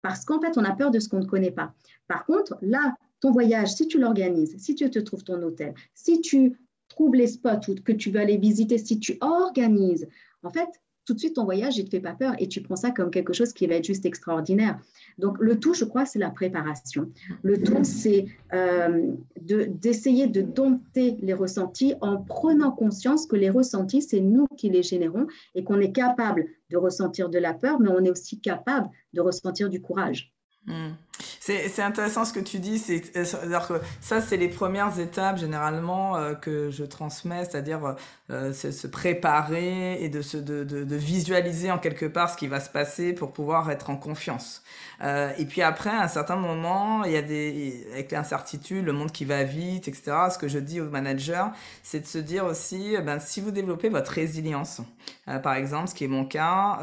Parce 0.02 0.26
qu'en 0.26 0.40
fait, 0.42 0.58
on 0.58 0.64
a 0.64 0.76
peur 0.76 0.92
de 0.92 1.00
ce 1.00 1.08
qu'on 1.08 1.20
ne 1.20 1.26
connaît 1.26 1.52
pas. 1.52 1.74
Par 2.08 2.26
contre, 2.26 2.58
là, 2.62 2.96
ton 3.20 3.32
voyage, 3.32 3.74
si 3.74 3.88
tu 3.88 4.00
l'organises, 4.00 4.56
si 4.58 4.76
tu 4.76 4.90
te 4.90 5.00
trouves 5.00 5.24
ton 5.24 5.42
hôtel, 5.42 5.74
si 5.94 6.20
tu 6.20 6.60
trouves 6.90 7.16
les 7.16 7.28
spots 7.28 7.76
que 7.86 7.92
tu 7.92 8.12
veux 8.12 8.20
aller 8.20 8.38
visiter, 8.38 8.78
si 8.78 9.00
tu 9.00 9.18
organises, 9.22 10.08
en 10.44 10.50
fait, 10.50 10.70
tout 11.06 11.14
de 11.14 11.20
suite, 11.20 11.36
ton 11.36 11.44
voyage, 11.44 11.78
il 11.78 11.82
ne 11.82 11.86
te 11.86 11.92
fait 11.92 12.02
pas 12.02 12.14
peur 12.14 12.34
et 12.40 12.48
tu 12.48 12.62
prends 12.62 12.76
ça 12.76 12.92
comme 12.92 13.12
quelque 13.12 13.34
chose 13.34 13.54
qui 13.54 13.68
va 13.68 13.76
être 13.76 13.86
juste 13.86 14.06
extraordinaire. 14.06 14.80
Donc, 15.18 15.38
le 15.40 15.60
tout, 15.60 15.74
je 15.74 15.86
crois, 15.86 16.06
c'est 16.06 16.20
la 16.20 16.30
préparation. 16.30 17.12
Le 17.42 17.62
tout, 17.62 17.84
c'est 17.84 18.26
euh, 18.54 19.12
d'essayer 19.42 20.28
de, 20.28 20.42
dompter 20.42 21.18
les 21.22 21.34
ressentis 21.34 21.94
en 22.02 22.18
prenant 22.18 22.72
conscience 22.72 23.26
que 23.26 23.36
les 23.36 23.50
ressentis, 23.50 24.02
c'est 24.02 24.20
nous 24.20 24.48
qui 24.58 24.70
les 24.70 24.84
générons 24.84 25.28
et 25.56 25.64
qu'on 25.64 25.80
est 25.80 25.92
capable 25.92 26.46
de 26.70 26.78
ressentir 26.78 27.30
de 27.30 27.40
la 27.40 27.54
peur, 27.54 27.80
mais 27.80 27.90
on 27.90 28.04
est 28.04 28.10
aussi 28.10 28.40
capable 28.40 28.90
de 29.14 29.22
ressentir 29.22 29.70
du 29.70 29.82
courage. 29.82 30.34
Hmm. 30.66 30.92
C'est 31.40 31.82
intéressant 31.82 32.24
ce 32.24 32.32
que 32.32 32.40
tu 32.40 32.60
dis, 32.60 32.80
c'est 32.80 33.02
que 33.02 33.24
ça 33.26 34.22
c'est 34.22 34.38
les 34.38 34.48
premières 34.48 34.98
étapes 34.98 35.38
généralement 35.38 36.16
euh, 36.16 36.36
que 36.36 36.72
je 36.72 36.86
transmets, 36.86 37.44
c'est-à-dire 37.44 37.96
euh, 38.32 38.54
se 38.54 38.88
préparer 38.88 40.02
et 40.02 40.08
de, 40.08 40.22
se, 40.22 40.38
de, 40.38 40.64
de, 40.64 40.96
visualiser 40.96 41.70
en 41.70 41.80
quelque 41.80 42.06
part 42.06 42.30
ce 42.30 42.38
qui 42.38 42.48
va 42.48 42.62
se 42.62 42.70
passer 42.70 43.12
pour 43.12 43.34
pouvoir 43.34 43.70
être 43.72 43.90
en 43.90 43.98
confiance. 43.98 44.64
Euh, 45.02 45.32
et 45.38 45.46
puis 45.46 45.62
après, 45.62 45.90
à 45.90 46.04
un 46.04 46.08
certain 46.08 46.38
moment, 46.38 47.04
il 47.04 47.12
y 47.12 47.18
a 47.18 47.22
des 47.22 47.86
avec 47.92 48.12
l'incertitude, 48.12 48.86
le 48.86 48.94
monde 48.94 49.12
qui 49.12 49.26
va 49.26 49.44
vite, 49.44 49.90
etc. 49.90 50.14
Ce 50.32 50.38
que 50.38 50.48
je 50.48 50.60
dis 50.60 50.80
aux 50.80 50.90
managers, 50.90 51.48
c'est 51.84 52.00
de 52.00 52.08
se 52.08 52.20
dire 52.20 52.46
aussi, 52.46 52.96
ben 53.04 53.20
si 53.20 53.42
vous 53.42 53.52
développez 53.52 53.90
votre 53.90 54.12
résilience, 54.12 54.82
euh, 55.28 55.40
par 55.40 55.56
exemple, 55.56 55.90
ce 55.90 55.96
qui 55.96 56.06
est 56.06 56.10
mon 56.10 56.26
cas. 56.26 56.80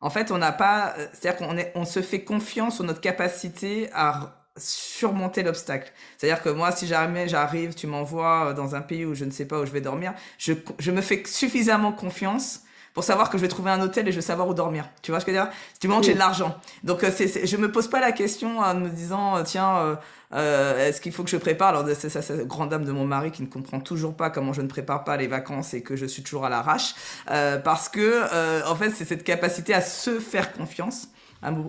En 0.00 0.10
fait, 0.10 0.30
on 0.30 0.38
n'a 0.38 0.52
pas, 0.52 0.94
euh, 0.98 1.06
c'est-à-dire 1.12 1.46
qu'on 1.46 1.56
on 1.74 1.84
se 1.84 2.00
fait 2.02 2.24
confiance 2.24 2.76
sur 2.76 2.84
notre 2.84 3.00
capacité 3.00 3.90
à 3.92 4.36
surmonter 4.56 5.42
l'obstacle. 5.42 5.92
C'est-à-dire 6.18 6.42
que 6.42 6.48
moi, 6.50 6.72
si 6.72 6.86
jamais 6.86 7.28
j'arrive, 7.28 7.74
tu 7.74 7.86
m'envoies 7.86 8.50
euh, 8.50 8.54
dans 8.54 8.74
un 8.74 8.80
pays 8.82 9.04
où 9.04 9.14
je 9.14 9.24
ne 9.24 9.30
sais 9.30 9.46
pas 9.46 9.60
où 9.60 9.66
je 9.66 9.72
vais 9.72 9.80
dormir, 9.80 10.14
je, 10.38 10.54
je 10.78 10.90
me 10.90 11.00
fais 11.02 11.22
suffisamment 11.26 11.92
confiance 11.92 12.62
pour 13.00 13.06
savoir 13.06 13.30
que 13.30 13.38
je 13.38 13.42
vais 13.42 13.48
trouver 13.48 13.70
un 13.70 13.80
hôtel 13.80 14.06
et 14.08 14.12
je 14.12 14.16
vais 14.16 14.22
savoir 14.22 14.46
où 14.46 14.52
dormir. 14.52 14.84
Tu 15.00 15.10
vois 15.10 15.20
ce 15.20 15.24
que 15.24 15.32
je 15.32 15.38
veux 15.38 15.42
dire? 15.42 15.50
Du 15.80 15.88
moment 15.88 16.00
que 16.00 16.06
j'ai 16.06 16.12
de 16.12 16.18
l'argent. 16.18 16.54
Donc, 16.84 17.02
euh, 17.02 17.10
c'est, 17.10 17.46
je 17.46 17.56
me 17.56 17.72
pose 17.72 17.88
pas 17.88 17.98
la 17.98 18.12
question 18.12 18.58
en 18.58 18.74
me 18.74 18.90
disant, 18.90 19.42
tiens, 19.42 19.96
euh, 20.34 20.86
est-ce 20.86 21.00
qu'il 21.00 21.10
faut 21.10 21.24
que 21.24 21.30
je 21.30 21.38
prépare? 21.38 21.68
Alors, 21.70 21.86
c'est 21.98 22.10
ça, 22.10 22.20
c'est 22.20 22.46
grande 22.46 22.68
dame 22.68 22.84
de 22.84 22.92
mon 22.92 23.06
mari 23.06 23.30
qui 23.30 23.40
ne 23.40 23.46
comprend 23.46 23.80
toujours 23.80 24.14
pas 24.14 24.28
comment 24.28 24.52
je 24.52 24.60
ne 24.60 24.68
prépare 24.68 25.04
pas 25.04 25.16
les 25.16 25.28
vacances 25.28 25.72
et 25.72 25.82
que 25.82 25.96
je 25.96 26.04
suis 26.04 26.22
toujours 26.22 26.44
à 26.44 26.50
l'arrache. 26.50 26.94
Euh, 27.30 27.56
parce 27.56 27.88
que, 27.88 28.22
euh, 28.34 28.60
en 28.66 28.76
fait, 28.76 28.90
c'est 28.90 29.06
cette 29.06 29.24
capacité 29.24 29.72
à 29.72 29.80
se 29.80 30.20
faire 30.20 30.52
confiance 30.52 31.08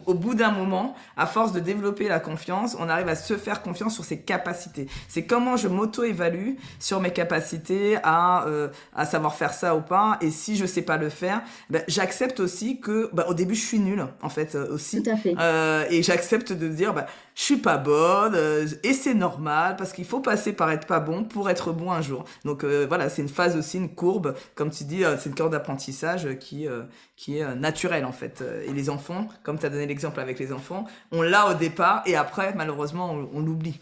Au 0.06 0.14
bout 0.14 0.36
d'un 0.36 0.52
moment, 0.52 0.96
à 1.16 1.26
force 1.26 1.54
de 1.54 1.60
développer 1.60 2.08
la 2.08 2.20
confiance, 2.20 2.76
on 2.80 2.90
arrive 2.90 3.08
à 3.08 3.16
se 3.16 3.38
faire 3.38 3.62
confiance 3.62 3.94
sur 3.94 4.04
ses 4.04 4.20
capacités. 4.20 4.88
C'est 5.08 5.26
comment 5.26 5.56
je 5.56 5.68
m'auto-évalue 5.68 6.56
sur 6.80 7.00
mes 7.00 7.12
capacités 7.12 7.98
à, 8.04 8.46
euh, 8.48 8.68
à 8.94 9.06
savoir 9.06 9.36
faire 9.36 9.54
ça 9.54 9.76
ou 9.76 9.82
pas. 9.82 10.18
Et 10.22 10.30
si 10.32 10.58
je 10.58 10.66
sais 10.66 10.82
pas 10.82 10.98
le 10.98 11.10
faire, 11.10 11.42
ben, 11.70 11.84
j'accepte 11.88 12.40
aussi 12.40 12.80
que 12.80 13.10
ben, 13.14 13.24
au 13.28 13.34
début 13.34 13.56
je 13.56 13.66
suis 13.66 13.80
nulle 13.80 14.06
en 14.22 14.30
fait 14.30 14.56
euh, 14.56 14.74
aussi. 14.74 15.04
Tout 15.04 15.10
à 15.10 15.16
fait. 15.16 15.36
Euh, 15.40 15.86
et 15.90 16.04
j'accepte 16.04 16.52
de 16.52 16.68
dire 16.68 16.94
ben, 16.94 17.06
je 17.36 17.44
suis 17.44 17.58
pas 17.58 17.78
bonne 17.78 18.34
euh, 18.36 18.68
et 18.84 18.94
c'est 18.94 19.14
normal 19.14 19.76
parce 19.78 19.94
qu'il 19.94 20.06
faut 20.06 20.20
passer 20.20 20.54
par 20.54 20.72
être 20.72 20.88
pas 20.88 21.00
bon 21.00 21.24
pour 21.24 21.50
être 21.50 21.72
bon 21.72 21.92
un 21.92 22.02
jour. 22.02 22.26
Donc 22.46 22.64
euh, 22.64 22.86
voilà, 22.88 23.10
c'est 23.10 23.22
une 23.22 23.30
phase 23.30 23.56
aussi, 23.56 23.78
une 23.78 23.94
courbe, 23.94 24.36
comme 24.56 24.70
tu 24.70 24.84
dis, 24.84 25.04
euh, 25.04 25.18
c'est 25.18 25.30
une 25.30 25.36
courbe 25.36 25.52
d'apprentissage 25.52 26.38
qui 26.40 26.68
qui 27.16 27.38
est 27.38 27.56
naturelle 27.56 28.06
en 28.06 28.12
fait. 28.12 28.44
Et 28.66 28.74
les 28.74 28.90
enfants, 28.90 29.28
comme 29.44 29.58
tu 29.58 29.66
as 29.66 29.70
donné 29.70 29.86
l'exemple 29.86 30.20
avec 30.20 30.40
les 30.40 30.52
enfants, 30.52 30.86
on 31.12 31.22
l'a 31.22 31.50
au 31.50 31.54
départ 31.54 32.04
et 32.06 32.16
après 32.16 32.54
malheureusement 32.56 33.12
on, 33.12 33.30
on 33.34 33.42
l'oublie. 33.42 33.80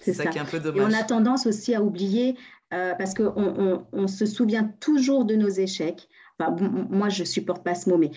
C'est 0.00 0.12
ça, 0.12 0.26
qui 0.26 0.36
est 0.36 0.40
un 0.40 0.44
peu 0.44 0.60
dommage. 0.60 0.82
Et 0.82 0.84
on 0.84 0.98
a 0.98 1.02
tendance 1.02 1.46
aussi 1.46 1.74
à 1.74 1.82
oublier 1.82 2.36
parce 2.70 3.14
qu'on 3.14 3.32
on, 3.36 3.86
on, 3.92 4.08
se 4.08 4.26
souvient 4.26 4.64
toujours 4.80 5.24
de 5.24 5.36
nos 5.36 5.48
échecs. 5.48 6.08
Enfin, 6.38 6.56
moi, 6.90 7.08
je 7.08 7.22
supporte 7.22 7.62
pas 7.62 7.76
ce 7.76 7.88
mot, 7.88 7.96
mais 7.96 8.10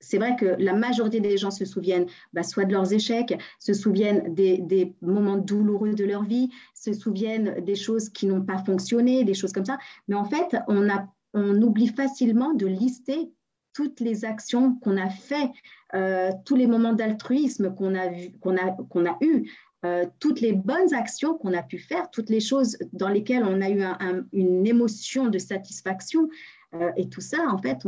c'est 0.00 0.18
vrai 0.18 0.36
que 0.36 0.56
la 0.58 0.74
majorité 0.74 1.20
des 1.20 1.36
gens 1.36 1.50
se 1.50 1.64
souviennent 1.64 2.06
bah, 2.32 2.42
soit 2.42 2.64
de 2.64 2.72
leurs 2.72 2.92
échecs, 2.92 3.38
se 3.58 3.72
souviennent 3.72 4.34
des, 4.34 4.94
moments 5.00 5.36
douloureux 5.36 5.94
de 5.94 6.04
leur 6.04 6.24
vie, 6.24 6.50
se 6.74 6.92
souviennent 6.92 7.64
des 7.64 7.76
choses 7.76 8.08
qui 8.08 8.26
n'ont 8.26 8.42
pas 8.42 8.58
fonctionné, 8.58 9.24
des 9.24 9.34
choses 9.34 9.52
comme 9.52 9.64
ça. 9.64 9.78
Mais 10.08 10.14
en 10.14 10.24
fait, 10.24 10.56
on, 10.68 10.88
a, 10.88 11.08
on 11.34 11.60
oublie 11.62 11.88
facilement 11.88 12.52
de 12.54 12.66
lister 12.66 13.30
toutes 13.72 14.00
les 14.00 14.24
actions 14.24 14.76
qu'on 14.76 14.96
a 14.96 15.10
fait, 15.10 15.50
euh, 15.94 16.30
tous 16.44 16.56
les 16.56 16.66
moments 16.66 16.94
d'altruisme 16.94 17.74
qu'on 17.74 17.94
a, 17.94 18.08
qu'on 18.40 18.56
a, 18.56 18.70
qu'on 18.88 19.06
a 19.06 19.18
eu, 19.20 19.50
euh, 19.84 20.06
toutes 20.18 20.40
les 20.40 20.52
bonnes 20.52 20.94
actions 20.94 21.36
qu'on 21.36 21.52
a 21.52 21.62
pu 21.62 21.78
faire, 21.78 22.10
toutes 22.10 22.30
les 22.30 22.40
choses 22.40 22.78
dans 22.92 23.08
lesquelles 23.08 23.44
on 23.44 23.60
a 23.60 23.68
eu 23.68 23.82
un, 23.82 23.96
un, 24.00 24.24
une 24.32 24.66
émotion 24.66 25.28
de 25.28 25.38
satisfaction. 25.38 26.28
Euh, 26.74 26.90
et 26.96 27.08
tout 27.08 27.20
ça, 27.20 27.38
en 27.50 27.58
fait, 27.58 27.86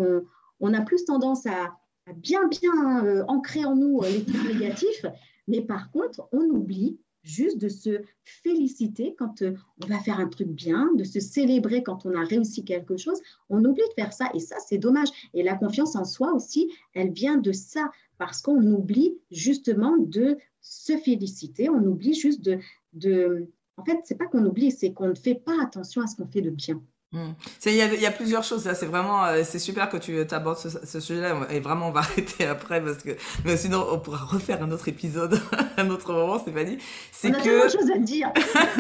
on 0.61 0.75
a 0.75 0.81
plus 0.83 1.05
tendance 1.07 1.47
à, 1.47 1.75
bien, 2.17 2.49
bien 2.49 3.05
euh, 3.05 3.25
ancré 3.29 3.65
en 3.65 3.77
nous 3.77 4.01
euh, 4.03 4.09
les 4.11 4.25
trucs 4.25 4.55
négatifs, 4.55 5.07
mais 5.47 5.61
par 5.61 5.91
contre, 5.91 6.29
on 6.33 6.43
oublie 6.51 6.99
juste 7.23 7.59
de 7.59 7.69
se 7.69 8.01
féliciter 8.25 9.15
quand 9.19 9.43
euh, 9.43 9.55
on 9.83 9.87
va 9.87 9.99
faire 9.99 10.19
un 10.19 10.29
truc 10.29 10.49
bien, 10.49 10.91
de 10.97 11.05
se 11.05 11.21
célébrer 11.21 11.83
quand 11.83 12.07
on 12.07 12.15
a 12.15 12.25
réussi 12.25 12.65
quelque 12.65 12.97
chose. 12.97 13.21
On 13.51 13.65
oublie 13.65 13.83
de 13.89 14.03
faire 14.03 14.13
ça 14.13 14.31
et 14.35 14.41
ça, 14.41 14.57
c'est 14.67 14.79
dommage. 14.79 15.09
Et 15.35 15.43
la 15.43 15.55
confiance 15.55 15.97
en 15.97 16.05
soi 16.05 16.33
aussi, 16.33 16.73
elle 16.95 17.13
vient 17.13 17.37
de 17.37 17.53
ça, 17.53 17.91
parce 18.19 18.41
qu'on 18.43 18.65
oublie 18.73 19.19
justement 19.31 19.97
de 19.97 20.39
se 20.61 20.97
féliciter, 20.97 21.69
on 21.69 21.85
oublie 21.85 22.15
juste 22.15 22.43
de... 22.43 22.59
de... 22.93 23.49
En 23.77 23.85
fait, 23.85 23.99
c'est 24.05 24.17
pas 24.17 24.27
qu'on 24.27 24.45
oublie, 24.45 24.73
c'est 24.73 24.93
qu'on 24.93 25.09
ne 25.09 25.15
fait 25.15 25.37
pas 25.37 25.63
attention 25.63 26.03
à 26.03 26.09
ce 26.09 26.17
qu'on 26.17 26.27
fait 26.27 26.41
de 26.41 26.51
bien. 26.51 26.83
Hmm. 27.11 27.33
Il 27.65 27.73
y, 27.73 27.77
y, 27.79 28.07
a 28.07 28.11
plusieurs 28.11 28.45
choses 28.45 28.67
là. 28.67 28.75
C'est 28.75 28.85
vraiment, 28.85 29.25
euh, 29.25 29.43
c'est 29.43 29.59
super 29.59 29.89
que 29.89 29.97
tu 29.97 30.21
abordes 30.31 30.59
ce, 30.59 30.69
ce 30.69 31.01
sujet-là. 31.01 31.35
Et 31.51 31.59
vraiment, 31.59 31.89
on 31.89 31.91
va 31.91 32.01
arrêter 32.09 32.45
après 32.45 32.83
parce 32.83 32.99
que, 32.99 33.17
mais 33.47 33.57
sinon, 33.57 33.87
on 33.91 33.99
pourra 33.99 34.19
refaire 34.19 34.63
un 34.63 34.71
autre 34.71 34.89
épisode, 34.89 35.41
un 35.79 35.89
autre 35.89 36.13
moment, 36.13 36.39
Stéphanie. 36.39 36.77
C'est 37.11 37.31
que. 37.31 37.63
On 37.63 37.67
a 37.67 37.69
chose 37.71 37.91
à 37.91 37.99
dire. 37.99 38.31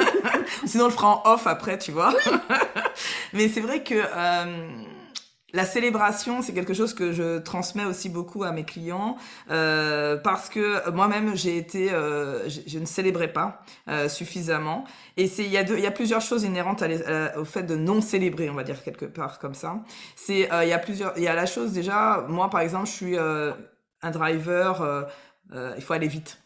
sinon, 0.66 0.85
on 0.85 0.89
le 0.89 0.93
fera 0.93 1.09
en 1.09 1.33
off 1.33 1.47
après, 1.47 1.79
tu 1.79 1.91
vois. 1.91 2.12
mais 3.33 3.49
c'est 3.49 3.61
vrai 3.62 3.83
que. 3.83 3.95
Euh, 3.95 4.66
la 5.55 5.64
célébration, 5.64 6.42
c'est 6.42 6.53
quelque 6.53 6.74
chose 6.74 6.92
que 6.92 7.12
je 7.12 7.38
transmets 7.38 7.86
aussi 7.86 8.11
beaucoup 8.11 8.44
à 8.44 8.53
mes 8.53 8.64
clients 8.64 9.16
euh, 9.51 10.18
parce 10.18 10.51
que 10.51 10.90
moi-même 10.90 11.34
j'ai 11.36 11.57
été, 11.57 11.90
euh, 11.90 12.46
je, 12.49 12.78
ne 12.78 12.84
célébrais 12.84 13.32
pas 13.32 13.62
euh, 13.88 14.09
suffisamment. 14.11 14.84
Et 15.16 15.26
c'est 15.26 15.44
il 15.44 15.51
y 15.51 15.57
a 15.57 15.64
deux, 15.64 15.78
y 15.78 15.86
a 15.86 15.90
plusieurs 15.90 16.20
choses 16.20 16.44
inhérentes 16.44 16.84
au 17.36 17.44
fait 17.46 17.62
de 17.62 17.76
non 17.76 18.03
célébrer, 18.03 18.51
on 18.51 18.55
va 18.55 18.62
dire 18.62 18.82
quelque 18.82 19.07
part 19.07 19.38
comme 19.38 19.55
ça. 19.55 19.82
C'est 20.16 20.53
euh, 20.53 20.64
il 20.64 20.68
y 20.68 20.74
a 20.74 20.78
plusieurs, 20.78 21.16
il 21.16 21.22
y 21.22 21.28
a 21.28 21.34
la 21.34 21.46
chose 21.46 21.72
déjà. 21.72 22.26
Moi 22.28 22.51
par 22.51 22.61
exemple, 22.61 22.86
je 22.86 22.92
suis 22.92 23.16
euh, 23.16 23.53
un 24.03 24.11
driver, 24.11 24.82
euh, 24.82 25.74
il 25.76 25.82
faut 25.82 25.94
aller 25.94 26.09
vite. 26.09 26.42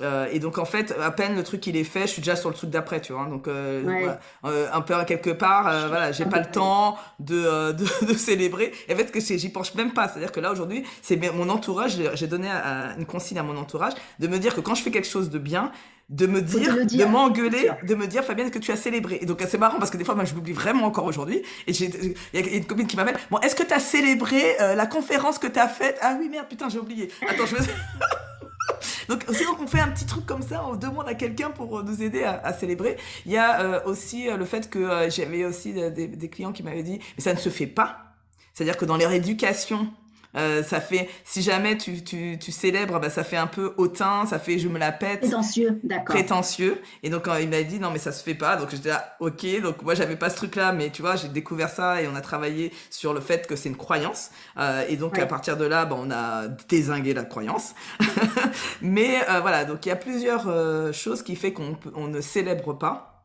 Euh, 0.00 0.28
et 0.32 0.38
donc 0.38 0.58
en 0.58 0.64
fait, 0.64 0.94
à 1.00 1.10
peine 1.10 1.34
le 1.34 1.42
truc 1.42 1.66
il 1.66 1.76
est 1.76 1.84
fait, 1.84 2.02
je 2.02 2.12
suis 2.12 2.22
déjà 2.22 2.36
sur 2.36 2.48
le 2.48 2.54
truc 2.54 2.70
d'après, 2.70 3.00
tu 3.00 3.12
vois. 3.12 3.26
Donc 3.26 3.48
euh, 3.48 3.82
ouais. 3.82 4.00
voilà, 4.00 4.20
euh, 4.44 4.68
un 4.72 4.80
peu 4.80 4.94
quelque 5.04 5.30
part, 5.30 5.64
voilà, 5.88 6.12
j'ai 6.12 6.24
pas 6.24 6.40
le 6.40 6.46
temps 6.46 6.96
de, 7.18 7.72
de, 7.72 7.84
de, 8.06 8.14
célébrer. 8.14 8.72
Et 8.88 8.94
en 8.94 8.96
fait, 8.96 9.10
que 9.10 9.20
j'y 9.20 9.48
pense 9.48 9.74
même 9.74 9.92
pas. 9.92 10.08
C'est-à-dire 10.08 10.32
que 10.32 10.40
là 10.40 10.52
aujourd'hui, 10.52 10.84
c'est 11.02 11.18
mon 11.32 11.48
entourage. 11.48 11.98
J'ai 12.14 12.26
donné 12.26 12.48
à, 12.48 12.94
une 12.98 13.06
consigne 13.06 13.38
à 13.38 13.42
mon 13.42 13.56
entourage 13.56 13.94
de 14.18 14.26
me 14.26 14.38
dire 14.38 14.54
que 14.54 14.60
quand 14.60 14.74
je 14.74 14.82
fais 14.82 14.90
quelque 14.90 15.08
chose 15.08 15.30
de 15.30 15.38
bien, 15.38 15.72
de 16.08 16.26
me 16.26 16.40
dire, 16.40 16.86
dire, 16.86 17.06
de 17.06 17.12
m'engueuler, 17.12 17.70
de 17.86 17.94
me 17.94 18.06
dire 18.06 18.24
Fabienne 18.24 18.50
que 18.50 18.58
tu 18.58 18.72
as 18.72 18.76
célébré. 18.76 19.18
Et 19.20 19.26
donc 19.26 19.44
c'est 19.46 19.58
marrant 19.58 19.78
parce 19.78 19.90
que 19.90 19.98
des 19.98 20.04
fois 20.04 20.14
moi 20.14 20.24
je 20.24 20.34
l'oublie 20.34 20.54
vraiment 20.54 20.86
encore 20.86 21.04
aujourd'hui. 21.04 21.42
Et 21.66 21.72
il 21.72 22.14
y 22.32 22.38
a 22.38 22.56
une 22.56 22.64
copine 22.64 22.86
qui 22.86 22.96
m'appelle. 22.96 23.18
Bon, 23.30 23.38
est-ce 23.40 23.54
que 23.54 23.62
tu 23.62 23.74
as 23.74 23.80
célébré 23.80 24.56
la 24.58 24.86
conférence 24.86 25.38
que 25.38 25.46
tu 25.46 25.58
as 25.58 25.68
faite? 25.68 25.98
Ah 26.00 26.16
oui 26.18 26.30
merde 26.30 26.46
putain 26.48 26.70
j'ai 26.70 26.78
oublié. 26.78 27.10
Attends 27.28 27.44
je 27.44 27.56
me 27.56 27.60
donc, 29.08 29.24
sinon, 29.32 29.56
on 29.60 29.66
fait 29.66 29.80
un 29.80 29.88
petit 29.88 30.06
truc 30.06 30.26
comme 30.26 30.42
ça, 30.42 30.64
on 30.66 30.76
demande 30.76 31.08
à 31.08 31.14
quelqu'un 31.14 31.50
pour 31.50 31.82
nous 31.82 32.02
aider 32.02 32.24
à, 32.24 32.52
célébrer. 32.52 32.96
Il 33.26 33.32
y 33.32 33.36
a 33.36 33.60
euh, 33.60 33.80
aussi 33.84 34.28
euh, 34.28 34.36
le 34.36 34.44
fait 34.44 34.70
que 34.70 34.78
euh, 34.78 35.10
j'avais 35.10 35.44
aussi 35.44 35.72
des, 35.72 35.90
des, 35.90 36.28
clients 36.28 36.52
qui 36.52 36.62
m'avaient 36.62 36.82
dit, 36.82 37.00
mais 37.16 37.22
ça 37.22 37.32
ne 37.32 37.38
se 37.38 37.48
fait 37.48 37.66
pas. 37.66 38.14
C'est-à-dire 38.52 38.76
que 38.76 38.84
dans 38.84 38.96
leur 38.96 39.12
éducation, 39.12 39.88
euh, 40.36 40.62
ça 40.62 40.80
fait, 40.80 41.08
si 41.24 41.42
jamais 41.42 41.76
tu, 41.76 42.04
tu, 42.04 42.38
tu 42.38 42.52
célèbres, 42.52 43.00
bah, 43.00 43.10
ça 43.10 43.24
fait 43.24 43.36
un 43.36 43.46
peu 43.46 43.74
hautain, 43.76 44.26
ça 44.26 44.38
fait 44.38 44.58
je 44.58 44.68
me 44.68 44.78
la 44.78 44.92
pète. 44.92 45.20
Prétentieux, 45.20 45.80
d'accord. 45.82 46.14
Prétentieux. 46.14 46.80
Et 47.02 47.10
donc, 47.10 47.24
quand 47.24 47.36
il 47.36 47.48
m'a 47.48 47.62
dit, 47.62 47.78
non, 47.78 47.90
mais 47.90 47.98
ça 47.98 48.12
se 48.12 48.22
fait 48.22 48.34
pas. 48.34 48.56
Donc, 48.56 48.70
j'étais 48.70 48.90
là, 48.90 49.16
ok. 49.20 49.46
Donc, 49.62 49.82
moi, 49.82 49.94
j'avais 49.94 50.16
pas 50.16 50.30
ce 50.30 50.36
truc-là, 50.36 50.72
mais 50.72 50.90
tu 50.90 51.02
vois, 51.02 51.16
j'ai 51.16 51.28
découvert 51.28 51.70
ça 51.70 52.02
et 52.02 52.08
on 52.08 52.14
a 52.14 52.20
travaillé 52.20 52.72
sur 52.90 53.14
le 53.14 53.20
fait 53.20 53.46
que 53.46 53.56
c'est 53.56 53.68
une 53.68 53.76
croyance. 53.76 54.30
Euh, 54.58 54.84
et 54.88 54.96
donc, 54.96 55.14
ouais. 55.14 55.22
à 55.22 55.26
partir 55.26 55.56
de 55.56 55.64
là, 55.64 55.84
bah, 55.84 55.96
on 55.98 56.10
a 56.10 56.48
désingué 56.68 57.14
la 57.14 57.24
croyance. 57.24 57.74
mais 58.82 59.16
euh, 59.28 59.40
voilà, 59.40 59.64
donc 59.64 59.86
il 59.86 59.88
y 59.88 59.92
a 59.92 59.96
plusieurs 59.96 60.48
euh, 60.48 60.92
choses 60.92 61.22
qui 61.22 61.36
fait 61.36 61.52
qu'on 61.52 61.76
on 61.94 62.08
ne 62.08 62.20
célèbre 62.20 62.72
pas. 62.74 63.17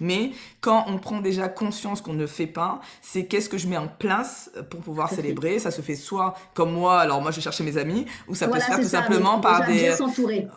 Mais 0.00 0.32
quand 0.60 0.84
on 0.88 0.98
prend 0.98 1.20
déjà 1.20 1.48
conscience 1.48 2.00
qu'on 2.00 2.14
ne 2.14 2.26
fait 2.26 2.46
pas, 2.46 2.80
c'est 3.00 3.26
qu'est-ce 3.26 3.48
que 3.48 3.58
je 3.58 3.68
mets 3.68 3.76
en 3.76 3.88
place 3.88 4.50
pour 4.70 4.80
pouvoir 4.80 5.10
célébrer. 5.10 5.58
Ça 5.58 5.70
se 5.70 5.82
fait 5.82 5.94
soit 5.94 6.34
comme 6.54 6.72
moi, 6.72 7.00
alors 7.00 7.20
moi 7.20 7.30
je 7.30 7.36
vais 7.36 7.42
chercher 7.42 7.64
mes 7.64 7.76
amis, 7.76 8.06
ou 8.28 8.34
ça 8.34 8.46
voilà, 8.46 8.60
peut 8.60 8.64
se 8.64 8.74
faire 8.74 8.84
tout 8.84 8.90
ça, 8.90 9.02
simplement 9.02 9.40
par 9.40 9.66
des. 9.66 9.94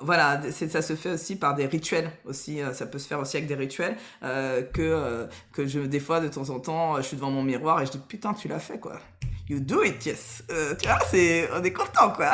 Voilà, 0.01 0.41
ça 0.51 0.81
se 0.81 0.95
fait 0.95 1.11
aussi 1.11 1.35
par 1.35 1.55
des 1.55 1.65
rituels 1.65 2.11
aussi. 2.25 2.61
Euh, 2.61 2.73
ça 2.73 2.85
peut 2.85 2.99
se 2.99 3.07
faire 3.07 3.19
aussi 3.19 3.37
avec 3.37 3.47
des 3.47 3.55
rituels 3.55 3.97
euh, 4.23 4.61
que 4.61 4.81
euh, 4.81 5.25
que 5.51 5.65
je 5.67 5.79
des 5.79 5.99
fois 5.99 6.19
de 6.19 6.27
temps 6.27 6.49
en 6.49 6.59
temps, 6.59 6.97
je 6.97 7.01
suis 7.03 7.17
devant 7.17 7.31
mon 7.31 7.43
miroir 7.43 7.81
et 7.81 7.85
je 7.85 7.91
dis 7.91 8.01
putain 8.07 8.33
tu 8.33 8.47
l'as 8.47 8.59
fait 8.59 8.79
quoi. 8.79 8.99
You 9.47 9.59
do 9.59 9.83
it, 9.83 10.03
yes. 10.03 10.43
Euh, 10.49 10.73
tu 10.75 10.87
vois, 10.87 10.97
c'est, 11.11 11.47
on 11.53 11.63
est 11.63 11.71
content, 11.71 12.09
quoi. 12.09 12.31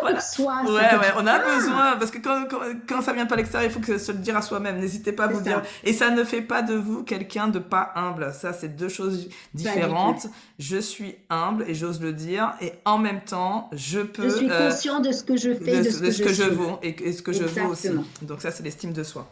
Voilà. 0.00 0.20
soi. 0.20 0.62
Ouais, 0.64 0.70
ouais, 0.70 1.12
on 1.16 1.26
a 1.26 1.40
besoin, 1.40 1.96
parce 1.96 2.12
que 2.12 2.18
quand, 2.18 2.44
quand, 2.48 2.60
quand 2.88 3.02
ça 3.02 3.12
vient 3.12 3.26
pas 3.26 3.34
à 3.34 3.38
l'extérieur, 3.38 3.68
il 3.68 3.74
faut 3.74 3.80
que 3.80 3.98
se 3.98 4.12
le 4.12 4.18
dire 4.18 4.36
à 4.36 4.42
soi-même. 4.42 4.78
N'hésitez 4.78 5.10
pas 5.10 5.24
à 5.24 5.26
vous 5.26 5.38
ça. 5.38 5.42
dire. 5.42 5.62
Et 5.82 5.92
ça 5.92 6.10
ne 6.10 6.22
fait 6.22 6.42
pas 6.42 6.62
de 6.62 6.74
vous 6.74 7.02
quelqu'un 7.02 7.48
de 7.48 7.58
pas 7.58 7.90
humble. 7.96 8.32
Ça, 8.32 8.52
c'est 8.52 8.68
deux 8.68 8.88
choses 8.88 9.30
différentes. 9.52 10.28
Je 10.60 10.76
suis 10.76 11.16
humble 11.28 11.64
et 11.66 11.74
j'ose 11.74 12.00
le 12.00 12.12
dire. 12.12 12.52
Et 12.60 12.72
en 12.84 12.98
même 12.98 13.22
temps, 13.24 13.68
je 13.72 13.98
peux. 13.98 14.28
Je 14.28 14.36
suis 14.36 14.50
euh, 14.50 14.70
conscient 14.70 15.00
de 15.00 15.10
ce 15.10 15.24
que 15.24 15.36
je 15.36 15.52
fais, 15.54 15.82
de, 15.82 15.84
de 15.84 15.90
ce 15.90 15.98
que, 15.98 16.10
je, 16.12 16.22
que 16.22 16.32
je 16.32 16.44
vaux 16.44 16.78
et, 16.84 16.90
et 17.08 17.12
ce 17.12 17.22
que 17.22 17.32
Exactement. 17.32 17.74
je 17.74 17.88
vaux 17.88 17.98
aussi. 17.98 18.08
Donc 18.22 18.42
ça, 18.42 18.52
c'est 18.52 18.62
l'estime 18.62 18.92
de 18.92 19.02
soi. 19.02 19.28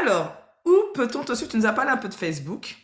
Alors, 0.00 0.34
où 0.64 0.74
peut-on 0.94 1.22
te 1.22 1.32
suivre? 1.34 1.52
Tu 1.52 1.58
nous 1.58 1.66
as 1.66 1.72
parlé 1.72 1.92
un 1.92 1.96
peu 1.96 2.08
de 2.08 2.14
Facebook. 2.14 2.76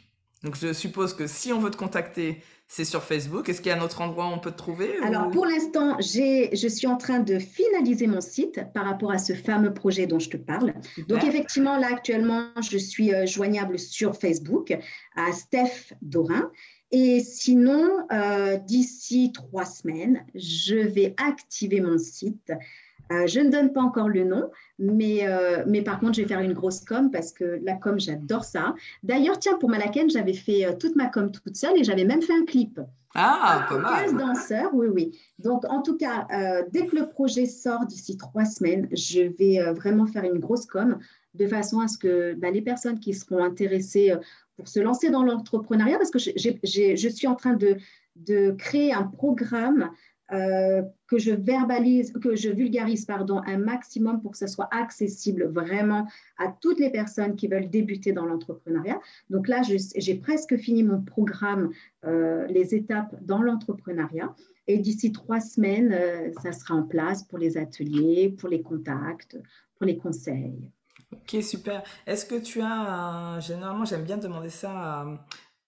Donc 0.45 0.55
je 0.57 0.73
suppose 0.73 1.15
que 1.15 1.27
si 1.27 1.53
on 1.53 1.59
veut 1.59 1.71
te 1.73 1.77
contacter, 1.77 2.43
c'est 2.73 2.85
sur 2.85 3.03
Facebook. 3.03 3.49
Est-ce 3.49 3.61
qu'il 3.61 3.71
y 3.71 3.75
a 3.75 3.77
un 3.77 3.85
autre 3.85 4.01
endroit 4.01 4.29
où 4.29 4.31
on 4.31 4.39
peut 4.39 4.53
te 4.53 4.57
trouver 4.57 4.95
Alors, 5.03 5.27
ou... 5.27 5.31
pour 5.31 5.45
l'instant, 5.45 5.97
je 5.99 6.69
suis 6.69 6.87
en 6.87 6.97
train 6.97 7.19
de 7.19 7.41
finaliser 7.41 8.07
mon 8.07 8.21
site 8.21 8.61
par 8.73 8.85
rapport 8.85 9.11
à 9.11 9.19
ce 9.19 9.33
fameux 9.33 9.75
projet 9.75 10.07
dont 10.07 10.21
je 10.21 10.31
te 10.31 10.37
parle. 10.37 10.75
Super. 10.95 11.07
Donc, 11.09 11.29
effectivement, 11.29 11.77
là, 11.79 11.89
actuellement, 11.91 12.47
je 12.63 12.79
suis 12.79 13.13
euh, 13.13 13.27
joignable 13.27 13.77
sur 13.77 14.15
Facebook 14.15 14.79
à 15.17 15.33
Steph 15.33 15.95
Dorin. 16.01 16.53
Et 16.93 17.19
sinon, 17.19 18.07
euh, 18.13 18.57
d'ici 18.57 19.33
trois 19.33 19.65
semaines, 19.65 20.25
je 20.37 20.77
vais 20.77 21.17
activer 21.17 21.81
mon 21.81 21.99
site 21.99 22.53
euh, 23.13 23.27
je 23.27 23.41
ne 23.41 23.51
donne 23.51 23.73
pas 23.73 23.83
encore 23.83 24.09
le 24.09 24.25
nom, 24.25 24.51
mais, 24.79 25.27
euh, 25.27 25.65
mais 25.67 25.83
par 25.83 25.99
contre, 25.99 26.15
je 26.15 26.23
vais 26.23 26.29
faire 26.29 26.41
une 26.41 26.53
grosse 26.53 26.81
com 26.81 27.11
parce 27.11 27.33
que 27.33 27.59
la 27.63 27.75
com, 27.75 27.99
j'adore 27.99 28.45
ça. 28.45 28.75
D'ailleurs, 29.03 29.39
tiens, 29.39 29.57
pour 29.59 29.69
Malaken, 29.69 30.09
j'avais 30.09 30.33
fait 30.33 30.65
euh, 30.65 30.73
toute 30.79 30.95
ma 30.95 31.07
com 31.07 31.31
toute 31.31 31.57
seule 31.57 31.79
et 31.79 31.85
j'avais 31.85 32.05
même 32.05 32.23
fait 32.23 32.35
un 32.35 32.45
clip. 32.45 32.81
Ah, 33.17 33.67
pas 33.69 33.79
mal. 33.79 34.05
15 34.05 34.15
danseurs, 34.15 34.71
oui, 34.73 34.87
oui. 34.87 35.19
Donc, 35.41 35.65
en 35.69 35.83
tout 35.83 35.97
cas, 35.97 36.29
euh, 36.33 36.63
dès 36.71 36.87
que 36.87 36.95
le 36.95 37.09
projet 37.09 37.47
sort 37.47 37.85
d'ici 37.87 38.17
trois 38.17 38.45
semaines, 38.45 38.89
je 38.93 39.23
vais 39.23 39.73
vraiment 39.73 40.07
faire 40.07 40.23
une 40.23 40.39
grosse 40.39 40.67
com 40.67 40.97
de 41.35 41.47
façon 41.49 41.81
à 41.81 41.89
ce 41.89 41.99
que 41.99 42.35
bah, 42.35 42.53
les 42.53 42.63
personnes 42.63 43.01
qui 43.01 43.13
seront 43.13 43.43
intéressées 43.43 44.15
pour 44.57 44.69
se 44.69 44.79
lancer 44.79 45.11
dans 45.11 45.25
l'entrepreneuriat, 45.25 45.99
parce 45.99 46.13
que 46.13 46.21
j 46.21 46.31
ai, 46.37 46.61
j 46.63 46.83
ai, 46.83 46.97
je 46.97 47.09
suis 47.09 47.27
en 47.27 47.35
train 47.35 47.55
de, 47.55 47.79
de 48.15 48.53
créer 48.53 48.93
un 48.93 49.05
programme 49.05 49.91
euh, 50.33 50.83
que 51.07 51.19
je 51.19 51.33
verbalise, 51.33 52.13
que 52.13 52.37
je 52.37 52.51
vulgarise 52.51 53.05
pardon, 53.05 53.41
un 53.47 53.59
maximum 53.59 54.21
pour 54.23 54.33
que 54.33 54.39
ce 54.39 54.47
soit 54.47 54.69
accessible 54.71 55.47
vraiment 55.47 56.07
à 56.39 56.49
toutes 56.61 56.79
les 56.79 56.91
personnes 56.91 57.35
qui 57.37 57.49
veulent 57.49 57.69
débuter 57.69 58.13
dans 58.13 58.25
l'entrepreneuriat. 58.25 59.01
Donc 59.29 59.49
là, 59.49 59.63
j'ai 59.63 60.15
presque 60.15 60.57
fini 60.57 60.85
mon 60.85 61.01
programme, 61.03 61.71
euh, 62.05 62.47
les 62.47 62.75
étapes 62.75 63.15
dans 63.23 63.43
l'entrepreneuriat. 63.43 64.35
Et 64.67 64.79
d'ici 64.79 65.11
trois 65.11 65.41
semaines, 65.41 65.93
euh, 65.93 66.31
ça 66.43 66.53
sera 66.53 66.75
en 66.75 66.85
place 66.85 67.25
pour 67.25 67.39
les 67.39 67.57
ateliers, 67.57 68.29
pour 68.29 68.49
les 68.49 68.63
contacts, 68.63 69.37
pour 69.77 69.87
les 69.87 69.97
conseils. 69.97 70.71
Ok, 71.13 71.43
super. 71.43 71.83
Est-ce 72.07 72.25
que 72.25 72.37
tu 72.37 72.61
as, 72.63 73.41
généralement, 73.41 73.85
j'aime 73.85 74.05
bien 74.05 74.17
demander 74.17 74.49
ça 74.49 74.71
à, 74.71 75.19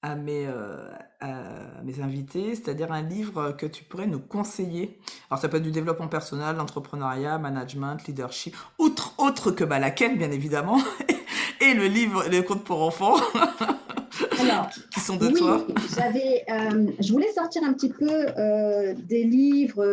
à 0.02 0.16
mes, 0.16 0.46
euh, 0.46 0.90
à 1.20 1.82
mes 1.84 2.00
invités, 2.00 2.56
c'est-à-dire 2.56 2.90
un 2.90 3.02
livre 3.02 3.52
que 3.52 3.66
tu 3.66 3.84
pourrais 3.84 4.08
nous 4.08 4.18
conseiller. 4.18 4.98
Alors 5.30 5.40
ça 5.40 5.48
peut 5.48 5.58
être 5.58 5.62
du 5.62 5.70
développement 5.70 6.08
personnel, 6.08 6.56
l'entrepreneuriat, 6.56 7.38
management, 7.38 7.96
leadership, 8.06 8.56
outre, 8.78 9.14
autre 9.18 9.52
que 9.52 9.62
laquelle 9.64 10.18
bien 10.18 10.32
évidemment, 10.32 10.80
et 11.60 11.74
le 11.74 11.86
livre 11.86 12.24
Les 12.28 12.44
contes 12.44 12.64
pour 12.64 12.82
enfants. 12.82 13.16
Alors, 14.40 14.68
qui 14.92 15.00
sont 15.00 15.16
de 15.16 15.28
toi 15.28 15.64
j'avais, 15.94 16.44
euh, 16.50 16.90
Je 16.98 17.12
voulais 17.12 17.32
sortir 17.32 17.62
un 17.62 17.72
petit 17.72 17.88
peu 17.88 18.10
euh, 18.10 18.94
des 19.08 19.22
livres 19.22 19.84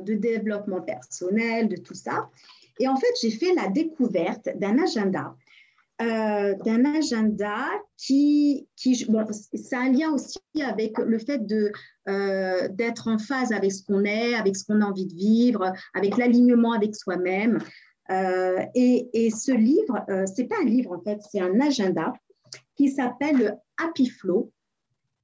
de 0.00 0.14
développement 0.14 0.80
personnel, 0.80 1.68
de 1.68 1.76
tout 1.76 1.94
ça. 1.94 2.28
Et 2.80 2.88
en 2.88 2.96
fait, 2.96 3.12
j'ai 3.20 3.30
fait 3.30 3.54
la 3.54 3.68
découverte 3.68 4.48
d'un 4.56 4.82
agenda 4.82 5.34
euh, 6.02 6.54
d'un 6.64 6.84
agenda 6.96 7.64
qui, 7.96 8.66
qui 8.76 9.04
bon, 9.08 9.24
ça 9.54 9.78
a 9.78 9.82
un 9.82 9.92
lien 9.92 10.12
aussi 10.12 10.38
avec 10.60 10.98
le 10.98 11.18
fait 11.18 11.46
de, 11.46 11.70
euh, 12.08 12.68
d'être 12.68 13.08
en 13.08 13.18
phase 13.18 13.52
avec 13.52 13.70
ce 13.72 13.84
qu'on 13.84 14.04
est, 14.04 14.34
avec 14.34 14.56
ce 14.56 14.64
qu'on 14.64 14.80
a 14.80 14.86
envie 14.86 15.06
de 15.06 15.14
vivre, 15.14 15.72
avec 15.94 16.16
l'alignement 16.16 16.72
avec 16.72 16.96
soi-même. 16.96 17.58
Euh, 18.10 18.58
et, 18.74 19.08
et, 19.12 19.30
ce 19.30 19.52
livre, 19.52 20.04
c'est 20.34 20.44
pas 20.44 20.56
un 20.60 20.66
livre 20.66 20.92
en 20.92 21.00
fait, 21.00 21.20
c'est 21.30 21.40
un 21.40 21.60
agenda 21.60 22.12
qui 22.76 22.90
s'appelle 22.90 23.36
le 23.36 23.50
Happy 23.78 24.08
Flow. 24.08 24.50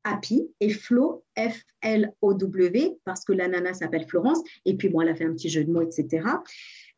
Happy 0.09 0.49
et 0.61 0.71
Flow, 0.71 1.25
F-L-O-W, 1.37 2.99
parce 3.05 3.25
que 3.25 3.33
la 3.33 3.49
nana 3.49 3.75
s'appelle 3.75 4.07
Florence, 4.07 4.41
et 4.65 4.77
puis 4.77 4.89
bon, 4.89 5.03
elle 5.03 5.11
a 5.11 5.15
fait 5.15 5.25
un 5.25 5.33
petit 5.33 5.49
jeu 5.49 5.65
de 5.65 5.71
mots, 5.71 5.83
etc. 5.83 6.27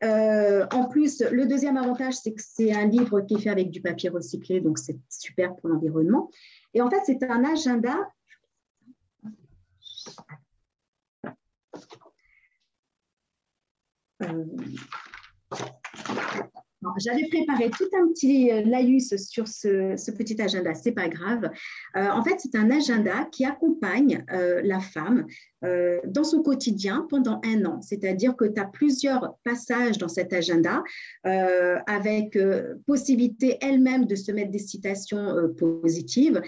Euh, 0.03 0.65
en 0.71 0.85
plus, 0.85 1.21
le 1.21 1.45
deuxième 1.45 1.77
avantage, 1.77 2.15
c'est 2.15 2.33
que 2.33 2.41
c'est 2.41 2.73
un 2.73 2.85
livre 2.85 3.21
qui 3.21 3.35
est 3.35 3.39
fait 3.39 3.49
avec 3.49 3.69
du 3.69 3.81
papier 3.81 4.09
recyclé, 4.09 4.61
donc 4.61 4.79
c'est 4.79 4.97
super 5.09 5.55
pour 5.55 5.69
l'environnement. 5.69 6.29
Et 6.73 6.81
en 6.81 6.89
fait, 6.89 7.01
c'est 7.05 7.23
un 7.23 7.43
agenda. 7.43 7.97
Euh, 14.23 14.45
j'avais 16.97 17.27
préparé 17.27 17.69
tout 17.69 17.89
un 17.93 18.07
petit 18.07 18.51
euh, 18.51 18.61
laïus 18.63 19.15
sur 19.15 19.47
ce, 19.47 20.11
petit 20.11 20.41
agenda, 20.41 20.73
c'est 20.73 20.91
pas 20.91 21.07
grave. 21.07 21.49
Euh, 21.95 22.09
en 22.09 22.23
fait, 22.23 22.39
c'est 22.39 22.55
un 22.55 22.71
agenda 22.71 23.25
qui 23.31 23.45
accompagne 23.45 24.25
euh, 24.31 24.61
la 24.63 24.79
femme 24.79 25.25
dans 25.61 26.23
son 26.23 26.41
quotidien 26.41 27.05
pendant 27.09 27.39
un 27.45 27.65
an. 27.65 27.81
C'est-à-dire 27.81 28.35
que 28.35 28.45
tu 28.45 28.59
as 28.59 28.65
plusieurs 28.65 29.35
passages 29.43 29.97
dans 29.97 30.07
cet 30.07 30.33
agenda 30.33 30.83
avec 31.23 32.37
possibilité 32.87 33.57
elle-même 33.61 34.05
de 34.05 34.15
se 34.15 34.31
mettre 34.31 34.51
des 34.51 34.59
citations 34.59 35.35
positives, 35.57 36.41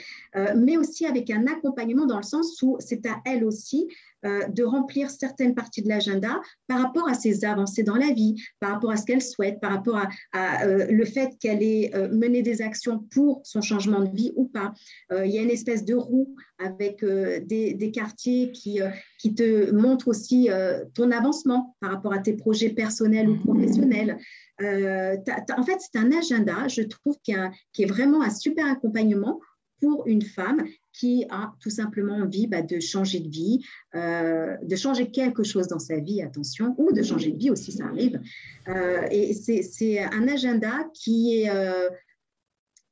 mais 0.55 0.78
aussi 0.78 1.05
avec 1.05 1.30
un 1.30 1.45
accompagnement 1.47 2.05
dans 2.05 2.18
le 2.18 2.24
sens 2.24 2.61
où 2.61 2.78
c'est 2.80 3.05
à 3.05 3.22
elle 3.26 3.43
aussi 3.43 3.88
euh, 4.26 4.47
de 4.47 4.64
remplir 4.64 5.09
certaines 5.09 5.53
parties 5.53 5.82
de 5.82 5.89
l'agenda 5.89 6.39
par 6.68 6.82
rapport 6.82 7.09
à 7.09 7.14
ses 7.14 7.43
avancées 7.43 7.84
dans 7.84 7.97
la 7.97 8.14
vie, 8.14 8.36
par 8.61 8.72
rapport 8.72 8.91
à 8.91 8.95
ce 8.95 9.05
qu'elle 9.05 9.22
souhaite, 9.22 9.59
par 9.59 9.72
rapport 9.72 10.01
à, 10.32 10.64
euh, 10.64 10.88
le 10.89 11.03
fait 11.03 11.38
qu'elle 11.41 11.61
ait 11.61 11.91
euh, 11.93 12.07
mené 12.09 12.41
des 12.41 12.61
actions 12.61 12.99
pour 13.11 13.41
son 13.43 13.61
changement 13.61 13.99
de 13.99 14.16
vie 14.16 14.32
ou 14.38 14.45
pas. 14.45 14.74
il 15.11 15.30
y 15.30 15.38
a 15.38 15.41
une 15.41 15.49
espèce 15.49 15.84
de 15.84 15.95
roue 15.95 16.36
avec 16.64 17.03
des, 17.03 17.91
quartiers 17.93 18.51
qui, 18.51 18.80
qui 19.20 19.36
te 19.36 19.72
montrent 19.72 20.07
aussi 20.07 20.49
ton 20.93 21.11
avancement 21.11 21.76
par 21.80 21.91
rapport 21.91 22.14
à 22.14 22.20
tes 22.20 22.34
projets 22.34 22.70
personnels 22.70 23.30
ou 23.30 23.38
professionnels. 23.38 24.18
en 24.59 25.64
fait, 25.64 25.78
c'est 25.80 25.99
un 25.99 26.11
agenda, 26.11 26.68
je 26.68 26.82
trouve, 26.84 27.18
qui, 27.24 27.34
qui 27.74 27.84
est 27.84 27.88
vraiment 27.88 28.22
un 28.22 28.30
super 28.30 28.66
accompagnement 28.66 29.39
pour 29.84 30.07
une 30.07 30.22
femme 30.22 30.64
qui 30.93 31.26
a 31.30 31.53
tout 31.59 31.70
simplement 31.70 32.16
envie 32.16 32.47
bah, 32.47 32.61
de 32.61 32.80
changer 32.80 33.20
de 33.20 33.28
vie, 33.28 33.59
euh, 33.95 34.55
de 34.61 34.76
changer 34.78 35.11
quelque 35.11 35.43
chose 35.43 35.68
dans 35.68 35.80
sa 35.80 35.97
vie, 35.97 36.22
attention, 36.22 36.74
ou 36.78 36.93
de 36.93 37.03
changer 37.03 37.32
de 37.32 37.38
vie 37.38 37.49
aussi, 37.49 37.74
ça 37.74 37.88
arrive. 37.88 38.22
Euh, 38.70 39.05
et 39.11 39.34
c'est 39.34 39.99
un 39.99 40.28
agenda 40.30 40.89
qui 40.93 41.41
est, 41.41 41.49
euh, 41.49 41.89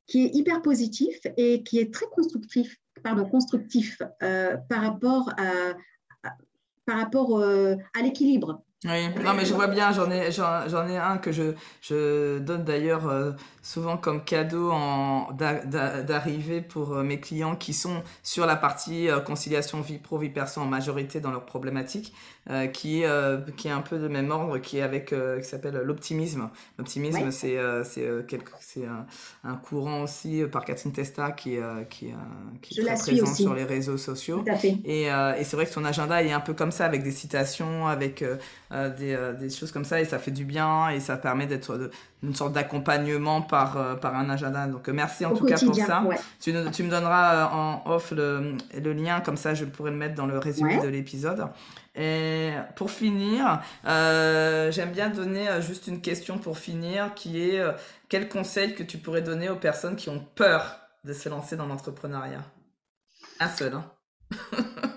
qui 0.06 0.26
est 0.26 0.34
hyper 0.34 0.60
positif 0.60 1.18
et 1.38 1.62
qui 1.62 1.78
est 1.78 1.94
très 1.94 2.06
constructif, 2.06 2.76
pardon, 3.02 3.24
constructif 3.26 4.00
par 4.20 4.80
rapport 4.82 5.30
à, 5.36 5.74
par 6.86 6.98
rapport 6.98 7.42
à 7.42 8.02
l'équilibre. 8.02 8.64
Oui, 8.84 9.08
non 9.24 9.34
mais 9.34 9.44
je 9.44 9.54
vois 9.54 9.68
bien, 9.68 9.92
j'en 9.92 10.10
ai, 10.10 10.32
j'en, 10.32 10.88
ai 10.88 10.96
un 10.96 11.18
que 11.18 11.30
je, 11.30 11.54
je 11.80 12.38
donne 12.40 12.64
d'ailleurs 12.64 13.36
souvent 13.62 13.96
comme 13.96 14.24
cadeau 14.24 14.70
en, 14.72 15.32
d'arriver 15.32 16.60
pour 16.60 16.94
euh, 16.94 17.02
mes 17.04 17.20
clients 17.20 17.54
qui 17.54 17.72
sont 17.72 18.02
sur 18.22 18.44
la 18.44 18.56
partie 18.56 19.08
euh, 19.08 19.20
conciliation 19.20 19.80
vie 19.80 19.98
pro 19.98 20.18
vie 20.18 20.30
perso 20.30 20.60
en 20.60 20.66
majorité 20.66 21.20
dans 21.20 21.30
leurs 21.30 21.46
problématiques 21.46 22.12
euh, 22.50 22.66
qui 22.66 23.04
qui 23.56 23.68
est 23.68 23.70
un 23.70 23.80
peu 23.80 23.98
de 23.98 24.08
même 24.08 24.32
ordre 24.32 24.58
qui 24.58 24.78
est 24.78 24.82
avec 24.82 25.14
qui 25.14 25.48
s'appelle 25.48 25.80
l'optimisme. 25.84 26.50
L'optimisme 26.76 27.30
c'est 27.30 27.56
c'est 27.84 28.08
c'est 28.60 28.84
un, 28.84 29.06
un, 29.44 29.54
courant 29.54 30.02
aussi 30.02 30.42
par 30.50 30.64
Catherine 30.64 30.92
Testa 30.92 31.30
qui 31.30 31.58
qui 31.88 32.12
qui 32.60 32.80
est 32.80 32.84
très 32.84 32.96
présent 32.96 33.32
sur 33.32 33.54
les 33.54 33.64
réseaux 33.64 33.96
sociaux. 33.96 34.44
Et, 34.84 35.04
et 35.04 35.44
c'est 35.44 35.54
vrai 35.54 35.66
que 35.66 35.72
son 35.72 35.84
agenda 35.84 36.20
est 36.20 36.32
un 36.32 36.40
peu 36.40 36.52
comme 36.52 36.72
ça 36.72 36.84
avec 36.84 37.04
des 37.04 37.12
citations 37.12 37.86
avec 37.86 38.24
des, 38.98 39.32
des 39.38 39.50
choses 39.50 39.70
comme 39.70 39.84
ça 39.84 40.00
et 40.00 40.04
ça 40.04 40.18
fait 40.18 40.30
du 40.30 40.44
bien 40.44 40.88
et 40.88 41.00
ça 41.00 41.16
permet 41.16 41.46
d'être 41.46 41.90
une 42.22 42.34
sorte 42.34 42.52
d'accompagnement 42.52 43.42
par, 43.42 43.76
euh, 43.76 43.94
par 43.94 44.14
un 44.14 44.30
agenda. 44.30 44.66
Donc 44.66 44.88
euh, 44.88 44.92
merci 44.92 45.26
en 45.26 45.34
tout 45.34 45.44
cas 45.44 45.58
pour 45.58 45.74
ça. 45.74 46.04
Tu, 46.40 46.54
tu, 46.72 46.82
me 46.84 46.90
donneras 46.90 47.34
euh, 47.34 47.54
en 47.54 47.82
off 47.86 48.12
le, 48.12 48.56
le, 48.80 48.92
lien, 48.92 49.20
comme 49.20 49.36
ça 49.36 49.54
je 49.54 49.64
pourrais 49.64 49.90
le 49.90 49.96
mettre 49.96 50.14
dans 50.14 50.26
le 50.26 50.38
résumé 50.38 50.78
de 50.80 50.88
l'épisode. 50.88 51.46
Et 51.94 52.52
pour 52.76 52.90
finir, 52.90 53.60
j'aime 53.84 54.92
bien 54.92 55.10
donner 55.10 55.46
juste 55.60 55.88
une 55.88 56.00
question 56.00 56.38
pour 56.38 56.58
finir, 56.58 57.12
qui 57.14 57.42
est 57.42 57.62
quel 58.08 58.28
conseil 58.28 58.74
que 58.74 58.82
tu 58.82 58.98
pourrais 58.98 59.22
donner 59.22 59.50
aux 59.50 59.56
personnes 59.56 59.96
qui 59.96 60.08
ont 60.08 60.24
peur 60.34 60.78
de 61.04 61.12
se 61.12 61.28
lancer 61.28 61.56
dans 61.56 61.66
l'entrepreneuriat? 61.66 62.44
Un 63.40 63.48
seul. 63.48 63.74
Hein. 63.74 63.84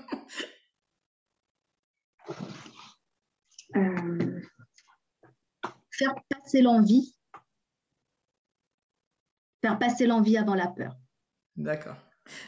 faire 5.98 6.14
passer 6.30 6.62
l'envie 6.62 7.16
faire 9.66 9.80
passer 9.80 10.06
l'envie 10.06 10.38
avant 10.38 10.54
la 10.54 10.68
peur. 10.68 10.96
D'accord. 11.56 11.96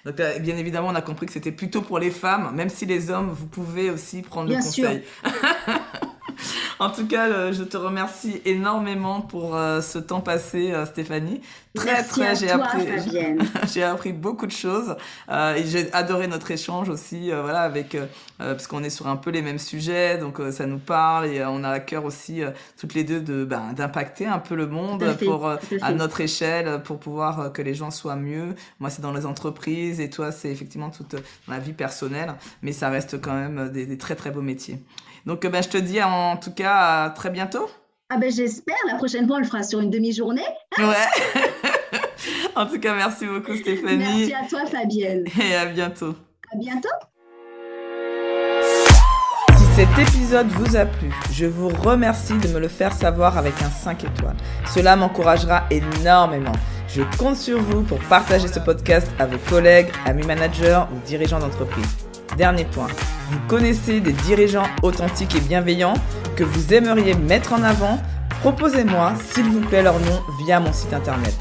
Donc, 0.05 0.19
euh, 0.19 0.37
bien 0.39 0.57
évidemment, 0.57 0.89
on 0.89 0.95
a 0.95 1.01
compris 1.01 1.25
que 1.25 1.31
c'était 1.31 1.51
plutôt 1.51 1.81
pour 1.81 1.97
les 1.99 2.11
femmes, 2.11 2.55
même 2.55 2.69
si 2.69 2.85
les 2.85 3.09
hommes, 3.09 3.29
vous 3.29 3.47
pouvez 3.47 3.89
aussi 3.89 4.21
prendre 4.21 4.49
le 4.49 4.55
conseil. 4.55 5.03
En 6.79 6.91
tout 6.91 7.07
cas, 7.07 7.27
euh, 7.27 7.53
je 7.53 7.63
te 7.63 7.75
remercie 7.75 8.41
énormément 8.45 9.21
pour 9.21 9.55
euh, 9.55 9.81
ce 9.81 9.97
temps 9.97 10.21
passé, 10.21 10.71
euh, 10.71 10.85
Stéphanie. 10.85 11.41
Très, 11.73 12.03
très, 12.03 12.35
j'ai 12.35 12.51
appris, 12.51 12.87
j'ai 13.73 13.83
appris 13.83 14.13
beaucoup 14.13 14.45
de 14.45 14.51
choses 14.51 14.95
et 15.29 15.63
j'ai 15.65 15.93
adoré 15.93 16.27
notre 16.27 16.49
échange 16.49 16.89
aussi, 16.89 17.29
voilà, 17.29 17.61
avec 17.61 17.95
parce 18.39 18.65
qu'on 18.65 18.83
est 18.83 18.89
sur 18.89 19.05
un 19.07 19.15
peu 19.15 19.29
les 19.29 19.43
mêmes 19.43 19.59
sujets, 19.59 20.17
donc 20.17 20.41
ça 20.49 20.65
nous 20.65 20.79
parle 20.79 21.27
et 21.27 21.45
on 21.45 21.63
a 21.63 21.69
à 21.69 21.79
cœur 21.79 22.03
aussi 22.05 22.41
toutes 22.79 22.95
les 22.95 23.03
deux 23.03 23.21
de 23.21 23.45
ben, 23.45 23.73
d'impacter 23.75 24.25
un 24.25 24.39
peu 24.39 24.55
le 24.55 24.65
monde 24.65 25.05
pour 25.23 25.47
à 25.81 25.91
notre 25.91 26.21
échelle 26.21 26.81
pour 26.81 26.97
pouvoir 26.97 27.53
que 27.53 27.61
les 27.61 27.75
gens 27.75 27.91
soient 27.91 28.15
mieux. 28.15 28.55
Moi, 28.79 28.89
c'est 28.89 29.03
dans 29.03 29.13
les 29.13 29.27
entreprises 29.27 29.99
et 29.99 30.09
toi, 30.09 30.31
c'est 30.31 30.49
effectivement 30.49 30.89
toute 30.89 31.15
la 31.47 31.59
vie 31.59 31.73
personnelle, 31.73 32.33
mais 32.63 32.71
ça 32.71 32.89
reste 32.89 33.21
quand 33.21 33.35
même 33.35 33.69
des, 33.69 33.85
des 33.85 33.99
très 33.99 34.15
très 34.15 34.31
beaux 34.31 34.41
métiers. 34.41 34.81
Donc, 35.27 35.45
ben, 35.45 35.61
je 35.61 35.67
te 35.67 35.77
dis 35.77 36.01
en 36.01 36.37
tout 36.37 36.53
cas 36.53 37.03
à 37.03 37.09
très 37.09 37.29
bientôt. 37.29 37.69
Ah 38.09 38.15
ben 38.17 38.31
j'espère, 38.31 38.77
la 38.89 38.95
prochaine 38.95 39.27
fois 39.27 39.35
on 39.35 39.39
le 39.39 39.45
fera 39.45 39.61
sur 39.61 39.81
une 39.81 39.89
demi-journée. 39.89 40.45
Ouais. 40.77 40.85
en 42.55 42.65
tout 42.65 42.79
cas, 42.79 42.95
merci 42.95 43.25
beaucoup 43.25 43.53
Stéphanie. 43.53 43.97
Merci 43.97 44.33
à 44.33 44.47
toi 44.47 44.65
Fabienne. 44.65 45.25
Et 45.43 45.53
à 45.53 45.65
bientôt. 45.65 46.15
À 46.53 46.57
bientôt. 46.57 46.87
Si 49.57 49.65
cet 49.75 49.89
épisode 49.99 50.47
vous 50.47 50.77
a 50.77 50.85
plu, 50.85 51.11
je 51.33 51.45
vous 51.45 51.67
remercie 51.67 52.37
de 52.37 52.47
me 52.47 52.59
le 52.59 52.69
faire 52.69 52.93
savoir 52.93 53.37
avec 53.37 53.61
un 53.61 53.69
5 53.69 54.05
étoiles. 54.05 54.37
Cela 54.73 54.95
m'encouragera 54.95 55.65
énormément. 55.69 56.55
Je 56.87 57.01
compte 57.17 57.35
sur 57.35 57.61
vous 57.61 57.83
pour 57.83 57.99
partager 58.07 58.47
ce 58.47 58.61
podcast 58.61 59.09
à 59.19 59.25
vos 59.25 59.37
collègues, 59.49 59.89
amis 60.05 60.25
managers 60.25 60.83
ou 60.93 61.05
dirigeants 61.05 61.39
d'entreprise. 61.39 62.06
Dernier 62.35 62.65
point. 62.65 62.87
Vous 63.31 63.39
connaissez 63.47 63.99
des 63.99 64.11
dirigeants 64.11 64.67
authentiques 64.83 65.35
et 65.35 65.39
bienveillants 65.39 65.95
que 66.35 66.43
vous 66.43 66.73
aimeriez 66.73 67.13
mettre 67.15 67.53
en 67.53 67.63
avant? 67.63 67.99
Proposez-moi, 68.41 69.13
s'il 69.31 69.45
vous 69.45 69.61
plaît, 69.61 69.81
leur 69.81 69.99
nom 69.99 70.21
via 70.43 70.59
mon 70.59 70.73
site 70.73 70.93
internet. 70.93 71.35